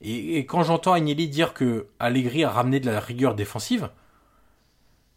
Et, 0.05 0.47
quand 0.47 0.65
j'entends 0.65 0.95
Agnelli 0.95 1.29
dire 1.29 1.55
que 1.55 1.87
Allegri 2.01 2.43
a 2.43 2.51
ramené 2.51 2.81
de 2.81 2.91
la 2.91 2.99
rigueur 2.99 3.35
défensive, 3.35 3.91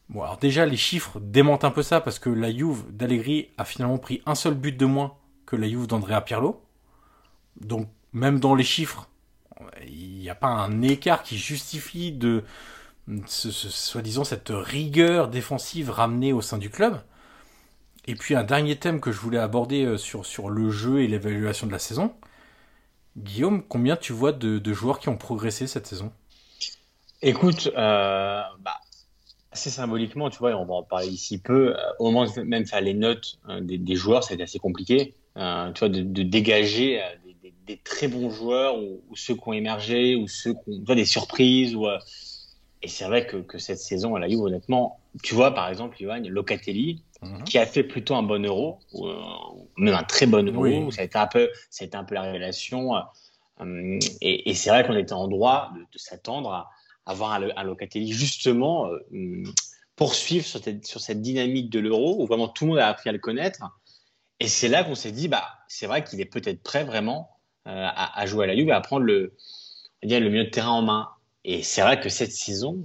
bon 0.10 0.21
alors 0.21 0.38
déjà 0.38 0.65
les 0.65 0.78
chiffres 0.78 1.19
démentent 1.19 1.63
un 1.63 1.71
peu 1.71 1.84
ça 1.84 2.02
parce 2.02 2.19
que 2.19 2.30
la 2.30 2.52
Juve 2.52 2.84
d'Allegri 2.91 3.50
a 3.58 3.65
finalement 3.65 3.98
pris 3.98 4.21
un 4.26 4.36
seul 4.36 4.54
but 4.54 4.76
de 4.78 4.86
moins 4.86 5.15
que 5.45 5.55
la 5.55 5.67
Juve 5.67 5.88
d'Andrea 5.88 6.21
Pirlo. 6.21 6.62
Donc 7.60 7.89
même 8.13 8.39
dans 8.39 8.55
les 8.55 8.63
chiffres, 8.63 9.08
il 9.88 10.17
n'y 10.19 10.29
a 10.29 10.36
pas 10.36 10.47
un 10.47 10.81
écart 10.81 11.23
qui 11.23 11.38
justifie 11.38 12.12
de 12.12 12.43
soi-disant 13.27 14.23
cette 14.23 14.49
rigueur 14.49 15.27
défensive 15.27 15.89
ramenée 15.89 16.34
au 16.34 16.41
sein 16.41 16.58
du 16.58 16.69
club. 16.69 16.99
Et 18.08 18.15
puis 18.15 18.36
un 18.36 18.43
dernier 18.43 18.75
thème 18.75 18.99
que 19.01 19.12
je 19.12 19.19
voulais 19.19 19.39
aborder 19.39 19.84
euh, 19.84 19.97
sur, 19.97 20.25
sur 20.25 20.49
le 20.49 20.69
jeu 20.69 21.01
et 21.01 21.08
l'évaluation 21.08 21.67
de 21.67 21.71
la 21.71 21.79
saison. 21.79 22.13
Guillaume, 23.17 23.63
combien 23.63 23.95
tu 23.95 24.13
vois 24.13 24.31
de, 24.31 24.73
joueurs 24.73 24.99
qui 24.99 25.10
ont 25.10 25.17
progressé 25.17 25.67
cette 25.67 25.88
saison? 25.88 26.12
Écoute, 27.21 27.67
euh, 27.75 28.41
bah, 28.60 28.77
assez 29.51 29.69
symboliquement, 29.69 30.29
tu 30.29 30.38
vois, 30.38 30.51
on 30.51 30.65
va 30.65 30.73
en 30.75 30.84
parler 30.84 31.08
ici 31.08 31.39
peu. 31.39 31.73
Euh, 31.73 31.91
au 31.99 32.12
moment 32.12 32.29
de 32.29 32.41
même 32.41 32.65
faire 32.65 32.81
les 32.81 32.93
notes 32.93 33.39
des, 33.62 33.77
des, 33.77 33.95
joueurs, 33.95 34.23
c'était 34.23 34.43
assez 34.43 34.60
compliqué. 34.60 35.15
Euh, 35.38 35.71
tu 35.74 35.80
vois, 35.80 35.89
de, 35.89 36.02
de 36.02 36.24
dégager 36.24 37.02
euh, 37.02 37.08
des, 37.26 37.34
des, 37.43 37.54
des, 37.67 37.78
très 37.78 38.08
bons 38.08 38.30
joueurs 38.30 38.78
ou, 38.78 39.02
ou, 39.10 39.15
ceux 39.17 39.36
qui 39.36 39.41
ont 39.45 39.54
émergé 39.54 40.15
ou 40.15 40.30
ceux 40.30 40.54
qui 40.54 40.82
ont 40.88 40.95
des 40.95 41.06
surprises. 41.06 41.76
Ou, 41.76 41.88
euh, 41.88 42.00
et 42.82 42.88
c'est 42.88 43.04
vrai 43.06 43.26
que, 43.28 43.38
que, 43.38 43.58
cette 43.58 43.80
saison, 43.80 44.15
elle 44.15 44.24
a 44.24 44.30
eu 44.30 44.38
honnêtement, 44.38 45.00
tu 45.24 45.36
vois, 45.36 45.54
par 45.54 45.67
exemple, 45.67 45.98
Johan 46.00 46.21
Locatelli, 46.26 47.04
mhm. 47.21 47.43
qui 47.43 47.58
a 47.58 47.65
fait 47.65 47.84
plutôt 47.84 48.15
un 48.15 48.24
bon 48.24 48.45
euro, 48.45 48.80
ou, 48.93 49.08
même 49.76 49.93
un 49.93 50.04
très 50.04 50.26
bon 50.26 50.48
euro, 50.48 50.62
oui. 50.62 50.91
ça, 50.93 51.02
a 51.02 51.06
été 51.06 51.17
un 51.17 51.28
peu, 51.28 51.50
ça 51.69 51.84
a 51.84 51.88
été 51.88 51.98
un 51.98 52.06
peu 52.06 52.15
la 52.15 52.21
révélation. 52.21 52.93
et, 54.21 54.50
et 54.50 54.54
c'est 54.54 54.69
vrai 54.69 54.86
qu'on 54.88 54.95
était 54.95 55.13
en 55.13 55.28
droit 55.28 55.71
de, 55.76 55.82
de 55.82 55.98
s'attendre 55.98 56.52
à, 56.52 56.69
avoir 57.06 57.34
un, 57.34 57.50
un, 57.58 57.63
Locatelli 57.63 58.12
justement 58.13 58.89
poursuivre 59.95 60.45
sur 60.45 60.63
cette, 60.63 60.86
sur 60.86 61.02
cette 61.02 61.21
dynamique 61.21 61.69
de 61.69 61.80
l'euro 61.80 62.21
où 62.21 62.26
vraiment 62.26 62.48
tout 62.48 62.65
le 62.65 62.71
monde 62.71 62.80
a 62.80 62.88
appris 62.88 63.10
à 63.10 63.13
le 63.13 63.19
connaître 63.19 63.62
et 64.39 64.48
c'est 64.48 64.67
là 64.67 64.84
qu'on 64.84 64.95
s'est 64.95 65.12
dit, 65.12 65.28
bah, 65.28 65.45
c'est 65.67 65.88
vrai 65.88 66.04
qu'il 66.04 66.19
est 66.21 66.26
peut-être 66.26 66.62
prêt 66.62 66.84
vraiment 66.84 67.30
euh, 67.67 67.88
à, 67.93 68.26
jouer 68.26 68.43
à 68.43 68.48
la 68.48 68.56
Juve 68.56 68.69
à 68.69 68.82
prendre 68.82 69.06
le, 69.06 69.34
le 70.04 70.30
milieu 70.30 70.45
de 70.45 70.50
terrain 70.50 70.71
en 70.71 70.82
main. 70.82 71.10
Et 71.43 71.63
c'est 71.63 71.82
vrai 71.82 72.00
que 72.00 72.10
cette 72.10 72.32
saison, 72.32 72.84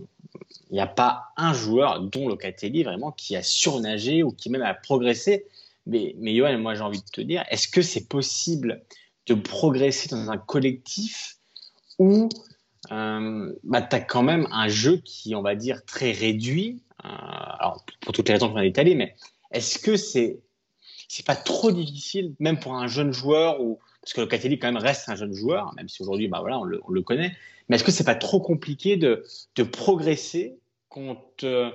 il 0.71 0.75
n'y 0.75 0.81
a 0.81 0.87
pas 0.87 1.33
un 1.37 1.53
joueur, 1.53 2.01
dont 2.01 2.29
Locatelli, 2.29 2.85
vraiment, 2.85 3.11
qui 3.11 3.37
a 3.37 3.43
surnagé 3.43 4.23
ou 4.23 4.31
qui 4.31 4.51
même 4.51 4.63
a 4.63 4.75
progressé. 4.75 5.47
Mais, 5.87 6.15
mais 6.19 6.35
Johan, 6.35 6.59
moi 6.59 6.75
j'ai 6.75 6.83
envie 6.83 7.01
de 7.01 7.11
te 7.11 7.21
dire, 7.21 7.45
est-ce 7.51 7.69
que 7.69 7.83
c'est 7.83 8.07
possible 8.07 8.83
de 9.27 9.35
progresser 9.35 10.09
dans 10.09 10.31
un 10.31 10.39
collectif 10.39 11.37
où 11.99 12.29
euh, 12.93 13.53
bah, 13.65 13.83
tu 13.83 13.97
as 13.97 14.01
quand 14.01 14.23
même 14.23 14.47
un 14.51 14.69
jeu 14.69 14.99
qui, 14.99 15.35
on 15.35 15.43
va 15.43 15.55
dire, 15.55 15.85
très 15.85 16.13
réduit 16.13 16.83
euh, 17.05 17.09
Alors, 17.59 17.85
pour 18.01 18.13
toutes 18.13 18.29
les 18.29 18.35
raisons 18.35 18.51
qu'on 18.51 18.57
a 18.57 18.65
étalées, 18.65 18.95
mais 18.95 19.17
est-ce 19.53 19.79
que 19.79 19.97
c'est 19.97 20.39
c'est 21.11 21.27
pas 21.27 21.35
trop 21.35 21.73
difficile, 21.73 22.37
même 22.39 22.61
pour 22.61 22.75
un 22.75 22.87
jeune 22.87 23.13
joueur, 23.13 23.61
ou 23.61 23.81
parce 24.01 24.13
que 24.13 24.21
Locatelli 24.21 24.61
quand 24.61 24.69
même 24.69 24.81
reste 24.81 25.09
un 25.09 25.17
jeune 25.17 25.35
joueur, 25.35 25.75
même 25.75 25.89
si 25.89 26.03
aujourd'hui, 26.03 26.29
bah 26.29 26.39
voilà, 26.41 26.61
on 26.61 26.63
le, 26.63 26.81
on 26.87 26.93
le 26.93 27.03
connaît. 27.03 27.37
Mais 27.69 27.75
est-ce 27.75 27.83
que 27.83 27.91
c'est 27.91 28.05
pas 28.05 28.15
trop 28.15 28.39
compliqué 28.39 28.97
de, 28.97 29.25
progresser 29.73 30.57
quand, 30.89 31.43
euh, 31.43 31.73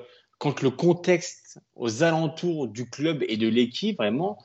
le 0.62 0.70
contexte 0.70 1.60
aux 1.76 2.02
alentours 2.02 2.70
du 2.70 2.90
club 2.90 3.26
et 3.28 3.36
de 3.36 3.50
l'équipe 3.50 3.98
vraiment? 3.98 4.42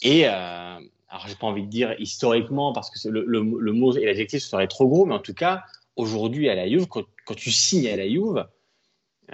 Et 0.00 0.26
euh, 0.26 0.30
alors 0.30 1.26
j'ai 1.28 1.34
pas 1.34 1.46
envie 1.46 1.64
de 1.64 1.70
dire 1.70 1.94
historiquement 1.98 2.72
parce 2.72 2.88
que 2.88 3.08
le, 3.10 3.42
mot 3.42 3.94
et 3.94 4.06
l'adjectif 4.06 4.42
serait 4.42 4.68
trop 4.68 4.88
gros, 4.88 5.04
mais 5.04 5.14
en 5.14 5.20
tout 5.20 5.34
cas 5.34 5.64
aujourd'hui 5.96 6.48
à 6.48 6.54
la 6.54 6.66
Juve, 6.66 6.86
quand, 6.86 7.04
quand 7.26 7.34
tu 7.34 7.52
signes 7.52 7.88
à 7.88 7.96
la 7.96 8.08
Juve, 8.08 8.46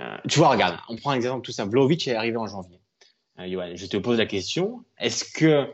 euh, 0.00 0.16
tu 0.28 0.40
vois, 0.40 0.48
regarde, 0.48 0.78
on 0.88 0.96
prend 0.96 1.12
un 1.12 1.16
exemple 1.16 1.46
tout 1.46 1.52
simple. 1.52 1.70
Vlaovic 1.70 2.08
est 2.08 2.16
arrivé 2.16 2.36
en 2.36 2.48
janvier. 2.48 2.80
Euh, 3.38 3.72
je 3.74 3.87
te 3.87 3.96
pose 3.96 4.18
la 4.18 4.27
question. 4.27 4.85
Est-ce 4.98 5.24
que, 5.24 5.66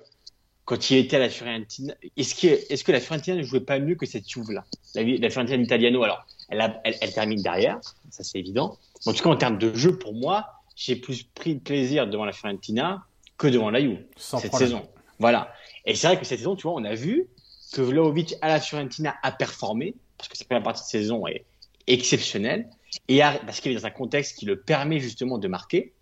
quand 0.65 0.91
il 0.91 0.99
était 0.99 1.17
à 1.17 1.21
la 1.21 1.31
Fiorentina, 1.31 1.95
est-ce 2.17 2.35
que, 2.35 2.73
est-ce 2.73 2.85
que 2.85 2.93
la 2.93 3.01
Fiorentina 3.01 3.37
ne 3.37 3.43
jouait 3.43 3.61
pas 3.61 3.79
mieux 3.79 3.95
que 3.95 4.07
cette 4.07 4.29
Juve-là? 4.29 4.65
La, 4.95 5.03
la, 5.03 5.31
Fiorentina 5.31 5.63
Italiano, 5.63 6.03
alors, 6.03 6.27
elle, 6.49 6.61
a, 6.61 6.81
elle, 6.85 6.97
elle, 7.01 7.13
termine 7.13 7.43
derrière, 7.43 7.81
ça 8.11 8.23
c'est 8.23 8.39
évident. 8.39 8.79
En 9.07 9.13
tout 9.13 9.23
cas, 9.23 9.31
en 9.31 9.37
termes 9.37 9.59
de 9.59 9.75
jeu, 9.75 9.99
pour 9.99 10.15
moi, 10.15 10.47
j'ai 10.77 10.97
plus 10.97 11.23
pris 11.23 11.55
de 11.55 11.61
plaisir 11.61 12.07
devant 12.07 12.25
la 12.25 12.33
Fiorentina 12.33 13.05
que 13.39 13.47
devant 13.47 13.71
la 13.71 13.81
Juve 13.81 14.05
cette 14.17 14.49
problème. 14.49 14.69
saison. 14.69 14.89
Voilà. 15.19 15.53
Et 15.85 15.95
c'est 15.95 16.07
vrai 16.07 16.19
que 16.19 16.25
cette 16.25 16.39
saison, 16.39 16.57
tu 16.57 16.63
vois, 16.63 16.73
on 16.73 16.85
a 16.85 16.95
vu 16.95 17.29
que 17.73 17.81
Vlaovic 17.81 18.35
à 18.41 18.49
la 18.49 18.61
Fiorentina 18.61 19.17
a 19.23 19.33
performé, 19.33 19.95
parce 20.17 20.29
que 20.29 20.37
sa 20.37 20.45
première 20.45 20.63
partie 20.63 20.83
de 20.83 20.89
saison 20.89 21.27
est 21.27 21.45
exceptionnelle. 21.87 22.69
Et 23.09 23.19
parce 23.19 23.61
qu'il 23.61 23.73
est 23.73 23.75
dans 23.75 23.87
un 23.87 23.91
contexte 23.91 24.39
qui 24.39 24.47
le 24.47 24.61
permet 24.61 25.01
justement 25.01 25.39
de 25.39 25.49
marquer, 25.49 25.93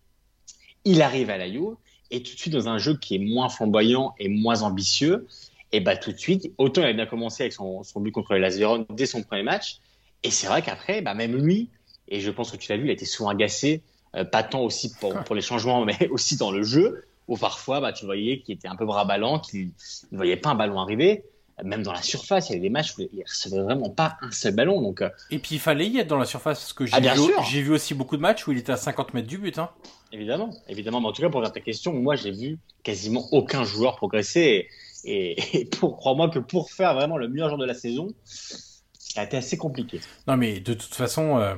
il 0.85 1.03
arrive 1.03 1.31
à 1.31 1.39
la 1.39 1.51
Juve 1.51 1.77
et 2.11 2.23
tout 2.23 2.35
de 2.35 2.39
suite 2.39 2.53
dans 2.53 2.69
un 2.69 2.79
jeu 2.79 2.97
qui 2.97 3.15
est 3.17 3.19
moins 3.19 3.49
flamboyant 3.49 4.15
et 4.19 4.29
moins 4.29 4.63
ambitieux, 4.63 5.27
et 5.73 5.81
bah 5.81 5.97
tout 5.97 6.13
de 6.13 6.19
suite, 6.19 6.53
autant 6.59 6.83
il 6.83 6.89
a 6.89 6.93
bien 6.93 7.07
commencé 7.07 7.45
avec 7.45 7.55
son, 7.55 7.83
son 7.83 8.01
but 8.01 8.13
contre 8.13 8.35
les 8.35 8.41
Lazio 8.41 8.85
dès 8.91 9.07
son 9.07 9.23
premier 9.23 9.43
match, 9.43 9.79
et 10.23 10.31
c'est 10.31 10.47
vrai 10.47 10.61
qu'après, 10.61 11.01
bah 11.01 11.15
même 11.15 11.35
lui, 11.35 11.71
et 12.09 12.21
je 12.21 12.31
pense 12.31 12.51
que 12.51 12.57
tu 12.57 12.71
l'as 12.71 12.77
vu, 12.77 12.85
il 12.85 12.91
a 12.91 12.93
été 12.93 13.07
souvent 13.07 13.31
agacé, 13.31 13.81
euh, 14.15 14.25
pas 14.25 14.43
tant 14.43 14.61
aussi 14.61 14.93
pour, 14.93 15.15
pour, 15.25 15.35
les 15.35 15.41
changements, 15.41 15.85
mais 15.87 16.09
aussi 16.11 16.37
dans 16.37 16.51
le 16.51 16.63
jeu, 16.63 17.07
où 17.29 17.39
parfois 17.39 17.81
bah, 17.81 17.93
tu 17.93 18.05
voyais 18.05 18.41
qu'il 18.41 18.55
était 18.55 18.69
un 18.69 18.77
peu 18.77 18.85
bras 18.85 19.07
ballant, 19.07 19.39
qu'il 19.39 19.71
ne 20.11 20.17
voyait 20.17 20.37
pas 20.37 20.51
un 20.51 20.55
ballon 20.55 20.79
arriver 20.79 21.25
même 21.63 21.83
dans 21.83 21.93
la 21.93 22.03
surface, 22.03 22.49
il 22.49 22.53
y 22.53 22.55
avait 22.55 22.63
des 22.63 22.71
matchs 22.71 22.97
où 22.97 23.03
il 23.03 23.19
ne 23.19 23.25
recevait 23.25 23.63
vraiment 23.63 23.91
pas 23.91 24.17
un 24.21 24.31
seul 24.31 24.55
ballon. 24.55 24.81
Donc, 24.81 25.03
euh. 25.03 25.11
Et 25.31 25.39
puis 25.39 25.57
il 25.57 25.61
fallait 25.61 25.87
y 25.87 25.99
être 25.99 26.09
dans 26.09 26.19
la 26.19 26.25
surface, 26.25 26.61
parce 26.61 26.73
que 26.73 26.87
j'ai 26.87 26.95
ah, 26.95 27.15
vu, 27.15 27.63
vu, 27.63 27.73
aussi 27.73 27.95
beaucoup 27.95 28.17
de 28.17 28.23
matchs 28.23 28.47
où 28.47 28.53
il 28.53 28.59
était 28.59 28.73
à 28.73 28.77
50 28.77 29.15
mètres 29.15 29.29
du 29.29 29.39
but. 29.39 29.59
Hein. 29.59 29.71
Évidemment, 30.13 30.51
évidemment. 30.69 31.01
Mais 31.01 31.09
en 31.09 31.13
tout 31.13 31.23
cas, 31.23 31.29
pour 31.29 31.41
répondre 31.41 31.47
à 31.47 31.51
ta 31.51 31.61
question, 31.61 31.93
moi 31.95 32.17
j'ai 32.17 32.31
vu 32.31 32.59
quasiment 32.83 33.27
aucun 33.33 33.65
joueur 33.65 33.97
progresser. 33.97 34.69
Et, 35.05 35.69
pour, 35.79 35.97
crois-moi 35.97 36.31
que 36.31 36.39
pour 36.39 36.71
faire 36.71 36.95
vraiment 36.95 37.17
le 37.17 37.29
meilleur 37.29 37.49
joueur 37.49 37.59
de 37.59 37.67
la 37.67 37.75
saison, 37.75 38.09
ça 38.25 39.21
a 39.21 39.25
été 39.25 39.37
assez 39.37 39.57
compliqué. 39.57 40.01
Non, 40.27 40.37
mais 40.37 40.61
de 40.61 40.75
toute 40.75 40.95
façon, 40.95 41.39
euh, 41.39 41.55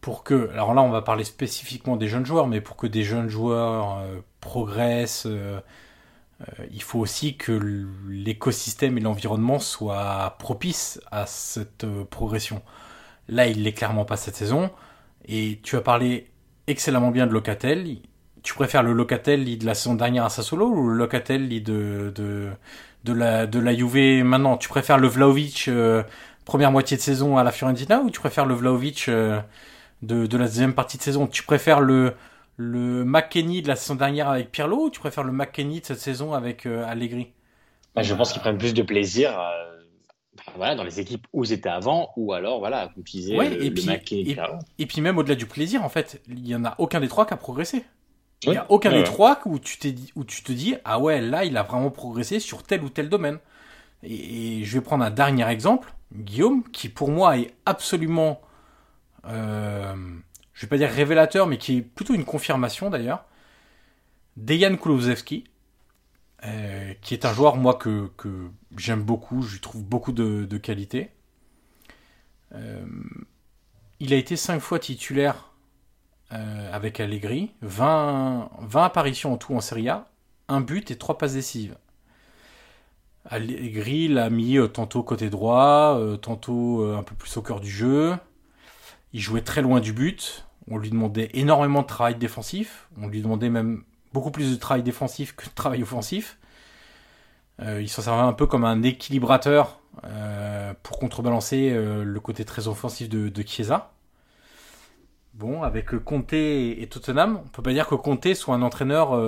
pour 0.00 0.24
que. 0.24 0.50
Alors 0.50 0.74
là, 0.74 0.82
on 0.82 0.90
va 0.90 1.02
parler 1.02 1.24
spécifiquement 1.24 1.96
des 1.96 2.08
jeunes 2.08 2.26
joueurs, 2.26 2.46
mais 2.46 2.60
pour 2.60 2.76
que 2.76 2.86
des 2.86 3.02
jeunes 3.02 3.28
joueurs 3.28 3.98
euh, 3.98 4.20
progressent. 4.40 5.26
Euh, 5.26 5.60
il 6.70 6.82
faut 6.82 6.98
aussi 6.98 7.36
que 7.36 7.52
l'écosystème 8.08 8.98
et 8.98 9.00
l'environnement 9.00 9.58
soient 9.58 10.36
propices 10.38 11.00
à 11.10 11.24
cette 11.26 11.84
euh, 11.84 12.04
progression. 12.04 12.62
Là, 13.28 13.46
il 13.46 13.62
l'est 13.62 13.72
clairement 13.72 14.04
pas 14.04 14.16
cette 14.16 14.36
saison. 14.36 14.70
Et 15.26 15.60
tu 15.62 15.76
as 15.76 15.80
parlé 15.80 16.30
excellemment 16.66 17.10
bien 17.10 17.26
de 17.26 17.32
Locatel. 17.32 17.86
Tu 18.42 18.54
préfères 18.54 18.82
le 18.82 18.92
Locatel 18.92 19.58
de 19.58 19.64
la 19.66 19.74
saison 19.74 19.94
dernière 19.94 20.24
à 20.24 20.28
Sassuolo 20.28 20.68
ou 20.68 20.88
le 20.88 20.94
Locatel 20.94 21.48
de, 21.48 22.12
de, 22.14 22.50
de, 23.04 23.12
la, 23.12 23.46
de 23.46 23.58
la 23.58 23.74
Juve 23.74 24.22
maintenant? 24.22 24.58
Tu 24.58 24.68
préfères 24.68 24.98
le 24.98 25.08
Vlaovic 25.08 25.68
euh, 25.68 26.02
première 26.44 26.70
moitié 26.70 26.98
de 26.98 27.02
saison 27.02 27.38
à 27.38 27.44
la 27.44 27.50
Fiorentina 27.50 28.00
ou 28.00 28.10
tu 28.10 28.20
préfères 28.20 28.46
le 28.46 28.54
Vlaovic 28.54 29.08
de, 29.08 29.42
de 30.02 30.36
la 30.36 30.44
deuxième 30.44 30.74
partie 30.74 30.98
de 30.98 31.02
saison? 31.02 31.26
Tu 31.26 31.42
préfères 31.42 31.80
le, 31.80 32.12
le 32.56 33.04
McKenny 33.04 33.62
de 33.62 33.68
la 33.68 33.76
saison 33.76 33.94
dernière 33.94 34.28
avec 34.28 34.50
Pirlo 34.50 34.86
ou 34.86 34.90
tu 34.90 35.00
préfères 35.00 35.24
le 35.24 35.32
McKenny 35.32 35.80
de 35.80 35.86
cette 35.86 36.00
saison 36.00 36.32
avec 36.32 36.66
euh, 36.66 36.86
Allegri? 36.86 37.32
Bah, 37.94 38.02
Je 38.02 38.14
pense 38.14 38.32
qu'ils 38.32 38.40
prennent 38.40 38.58
plus 38.58 38.74
de 38.74 38.82
plaisir 38.82 39.38
euh, 39.38 39.76
bah, 40.36 40.52
voilà, 40.56 40.74
dans 40.74 40.84
les 40.84 41.00
équipes 41.00 41.26
où 41.32 41.44
ils 41.44 41.52
étaient 41.52 41.68
avant 41.68 42.12
ou 42.16 42.32
alors, 42.32 42.58
voilà, 42.58 42.90
comme 42.94 43.04
tu 43.04 43.18
disais, 43.18 43.34
et, 43.34 43.70
puis, 43.70 43.88
et, 44.78 44.86
puis 44.86 45.00
même 45.00 45.18
au-delà 45.18 45.34
du 45.34 45.46
plaisir, 45.46 45.84
en 45.84 45.88
fait, 45.88 46.22
il 46.28 46.42
n'y 46.42 46.54
en 46.54 46.64
a 46.64 46.74
aucun 46.78 47.00
des 47.00 47.08
trois 47.08 47.26
qui 47.26 47.34
a 47.34 47.36
progressé. 47.36 47.84
Il 48.42 48.50
n'y 48.50 48.56
a 48.58 48.66
aucun 48.70 48.92
des 48.92 49.02
trois 49.02 49.40
où 49.46 49.58
tu, 49.58 49.78
t'es 49.78 49.94
où 50.14 50.24
tu 50.24 50.42
te 50.42 50.52
dis, 50.52 50.76
ah 50.84 50.98
ouais, 50.98 51.20
là, 51.20 51.44
il 51.44 51.56
a 51.56 51.62
vraiment 51.62 51.90
progressé 51.90 52.38
sur 52.38 52.62
tel 52.62 52.82
ou 52.82 52.90
tel 52.90 53.08
domaine. 53.08 53.38
Et, 54.02 54.62
je 54.62 54.78
vais 54.78 54.84
prendre 54.84 55.04
un 55.04 55.10
dernier 55.10 55.48
exemple, 55.48 55.94
Guillaume, 56.14 56.62
qui 56.70 56.88
pour 56.88 57.10
moi 57.10 57.38
est 57.38 57.54
absolument... 57.64 58.40
Euh, 59.26 59.94
je 60.56 60.62
vais 60.62 60.68
pas 60.68 60.78
dire 60.78 60.90
révélateur, 60.90 61.46
mais 61.46 61.58
qui 61.58 61.78
est 61.78 61.82
plutôt 61.82 62.14
une 62.14 62.24
confirmation 62.24 62.88
d'ailleurs, 62.88 63.26
Dejan 64.38 64.76
Kulusevski, 64.76 65.44
euh, 66.44 66.94
qui 67.02 67.12
est 67.12 67.26
un 67.26 67.32
joueur, 67.34 67.56
moi, 67.56 67.74
que, 67.74 68.10
j'aime 68.76 69.02
beaucoup, 69.02 69.42
je 69.42 69.52
lui 69.52 69.60
trouve 69.60 69.84
beaucoup 69.84 70.12
de, 70.12 70.56
qualité. 70.56 71.10
Euh, 72.54 72.86
il 74.00 74.14
a 74.14 74.16
été 74.16 74.36
5 74.36 74.60
fois 74.60 74.78
titulaire 74.78 75.52
euh, 76.32 76.72
avec 76.72 77.00
Allegri, 77.00 77.52
20, 77.60 78.50
20 78.60 78.82
apparitions 78.82 79.34
en 79.34 79.36
tout 79.36 79.54
en 79.54 79.60
Serie 79.60 79.90
A, 79.90 80.08
un 80.48 80.62
but 80.62 80.90
et 80.90 80.96
trois 80.96 81.18
passes 81.18 81.34
décisives. 81.34 81.76
Allegri 83.26 84.08
l'a 84.08 84.30
mis 84.30 84.56
tantôt 84.72 85.02
côté 85.02 85.28
droit, 85.28 86.00
tantôt 86.22 86.84
un 86.96 87.02
peu 87.02 87.14
plus 87.14 87.36
au 87.36 87.42
cœur 87.42 87.60
du 87.60 87.68
jeu. 87.68 88.16
Il 89.12 89.20
jouait 89.20 89.40
très 89.40 89.62
loin 89.62 89.80
du 89.80 89.92
but. 89.92 90.45
On 90.68 90.78
lui 90.78 90.90
demandait 90.90 91.30
énormément 91.34 91.82
de 91.82 91.86
travail 91.86 92.16
défensif. 92.16 92.88
On 93.00 93.08
lui 93.08 93.22
demandait 93.22 93.50
même 93.50 93.84
beaucoup 94.12 94.30
plus 94.30 94.50
de 94.50 94.56
travail 94.56 94.82
défensif 94.82 95.36
que 95.36 95.44
de 95.44 95.54
travail 95.54 95.82
offensif. 95.82 96.38
Euh, 97.62 97.80
il 97.80 97.88
s'en 97.88 98.02
servait 98.02 98.22
un 98.22 98.32
peu 98.32 98.46
comme 98.46 98.64
un 98.64 98.82
équilibrateur 98.82 99.80
euh, 100.04 100.74
pour 100.82 100.98
contrebalancer 100.98 101.70
euh, 101.70 102.04
le 102.04 102.20
côté 102.20 102.44
très 102.44 102.68
offensif 102.68 103.08
de, 103.08 103.28
de, 103.28 103.42
Chiesa. 103.46 103.92
Bon, 105.34 105.62
avec 105.62 105.96
Conte 106.04 106.32
et, 106.32 106.86
Tottenham, 106.90 107.40
on 107.44 107.48
peut 107.48 107.62
pas 107.62 107.72
dire 107.72 107.86
que 107.86 107.94
Conte 107.94 108.34
soit 108.34 108.54
un 108.54 108.62
entraîneur 108.62 109.18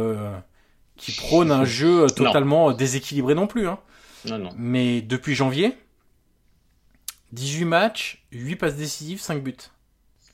qui 0.97 1.13
prône 1.13 1.51
un 1.51 1.65
jeu 1.65 2.07
totalement 2.07 2.73
déséquilibré 2.73 3.35
non 3.35 3.47
plus. 3.47 3.69
Hein. 3.69 3.79
Non, 4.27 4.39
non. 4.39 4.51
Mais 4.57 5.03
depuis 5.03 5.35
janvier, 5.35 5.77
18 7.33 7.65
matchs, 7.67 8.25
8 8.33 8.57
passes 8.57 8.77
décisives, 8.77 9.21
5 9.21 9.43
buts. 9.43 9.55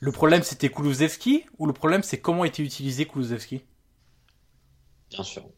Le 0.05 0.11
problème, 0.11 0.43
c'était 0.43 0.69
Kulusevski 0.69 1.45
ou 1.57 1.65
le 1.65 1.73
problème, 1.73 2.03
c'est 2.03 2.19
comment 2.21 2.45
était 2.45 2.61
utilisé 2.61 3.05
Kulusevski? 3.05 3.63
Bien 5.09 5.23
sûr. 5.23 5.49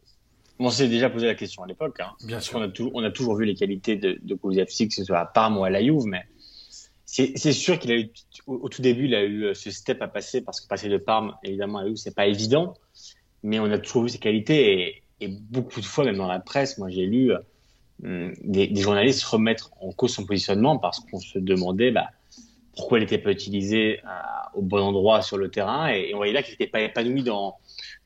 On 0.58 0.70
s'est 0.70 0.88
déjà 0.88 1.10
posé 1.10 1.26
la 1.26 1.34
question 1.34 1.64
à 1.64 1.66
l'époque. 1.66 2.00
Hein. 2.00 2.14
Bien 2.24 2.40
sûr. 2.40 2.58
On 2.58 2.62
a, 2.62 2.68
on 2.94 3.04
a, 3.04 3.10
toujours 3.10 3.36
vu 3.36 3.44
les 3.44 3.54
qualités 3.54 3.96
de, 3.96 4.18
de 4.22 4.34
Kulusevski, 4.34 4.88
que 4.88 4.94
ce 4.94 5.04
soit 5.04 5.18
à 5.18 5.26
Parme 5.26 5.58
ou 5.58 5.64
à 5.64 5.70
la 5.70 5.82
Juve, 5.82 6.06
mais 6.06 6.24
c'est 7.04 7.52
sûr 7.52 7.78
qu'il 7.78 7.92
a 7.92 7.96
eu, 7.96 8.10
au, 8.46 8.70
tout 8.70 8.80
début, 8.80 9.04
il 9.04 9.14
a 9.14 9.22
eu 9.22 9.44
euh, 9.44 9.54
ce 9.54 9.70
step 9.70 10.00
à 10.00 10.08
passer 10.08 10.40
parce 10.40 10.62
que 10.62 10.66
passer 10.66 10.88
de 10.88 10.96
Parme, 10.96 11.34
évidemment, 11.44 11.80
à 11.80 11.82
la 11.82 11.88
Juve, 11.88 11.98
c'est 11.98 12.14
pas 12.14 12.26
évident, 12.26 12.72
mais 13.42 13.58
on 13.60 13.70
a 13.70 13.78
toujours 13.78 14.04
vu 14.04 14.08
ses 14.08 14.18
qualités 14.18 15.02
et, 15.20 15.28
beaucoup 15.28 15.82
de 15.82 15.84
fois, 15.84 16.06
même 16.06 16.16
dans 16.16 16.26
la 16.26 16.40
presse, 16.40 16.78
moi 16.78 16.88
j'ai 16.88 17.04
lu 17.04 17.32
euh, 17.32 18.32
des, 18.42 18.68
des, 18.68 18.80
journalistes 18.80 19.24
remettre 19.24 19.72
en 19.82 19.92
cause 19.92 20.14
son 20.14 20.24
positionnement 20.24 20.78
parce 20.78 21.00
qu'on 21.00 21.20
se 21.20 21.38
demandait, 21.38 21.90
bah, 21.90 22.08
pourquoi 22.78 22.98
il 22.98 23.00
n'était 23.00 23.18
pas 23.18 23.32
utilisé 23.32 24.00
euh, 24.04 24.08
au 24.54 24.62
bon 24.62 24.80
endroit 24.80 25.20
sur 25.20 25.36
le 25.36 25.50
terrain. 25.50 25.88
Et, 25.88 26.14
on 26.14 26.18
voyait 26.18 26.32
là 26.32 26.42
qu'il 26.44 26.52
n'était 26.52 26.68
pas 26.68 26.80
épanoui 26.80 27.24
dans, 27.24 27.56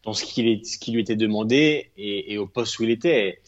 dans 0.02 0.14
ce, 0.14 0.24
qui, 0.24 0.42
lui 0.42 1.00
était 1.00 1.14
demandé 1.14 1.92
et, 1.98 2.38
au 2.38 2.46
poste 2.46 2.78
où 2.78 2.84
il 2.84 2.90
était. 2.90 3.42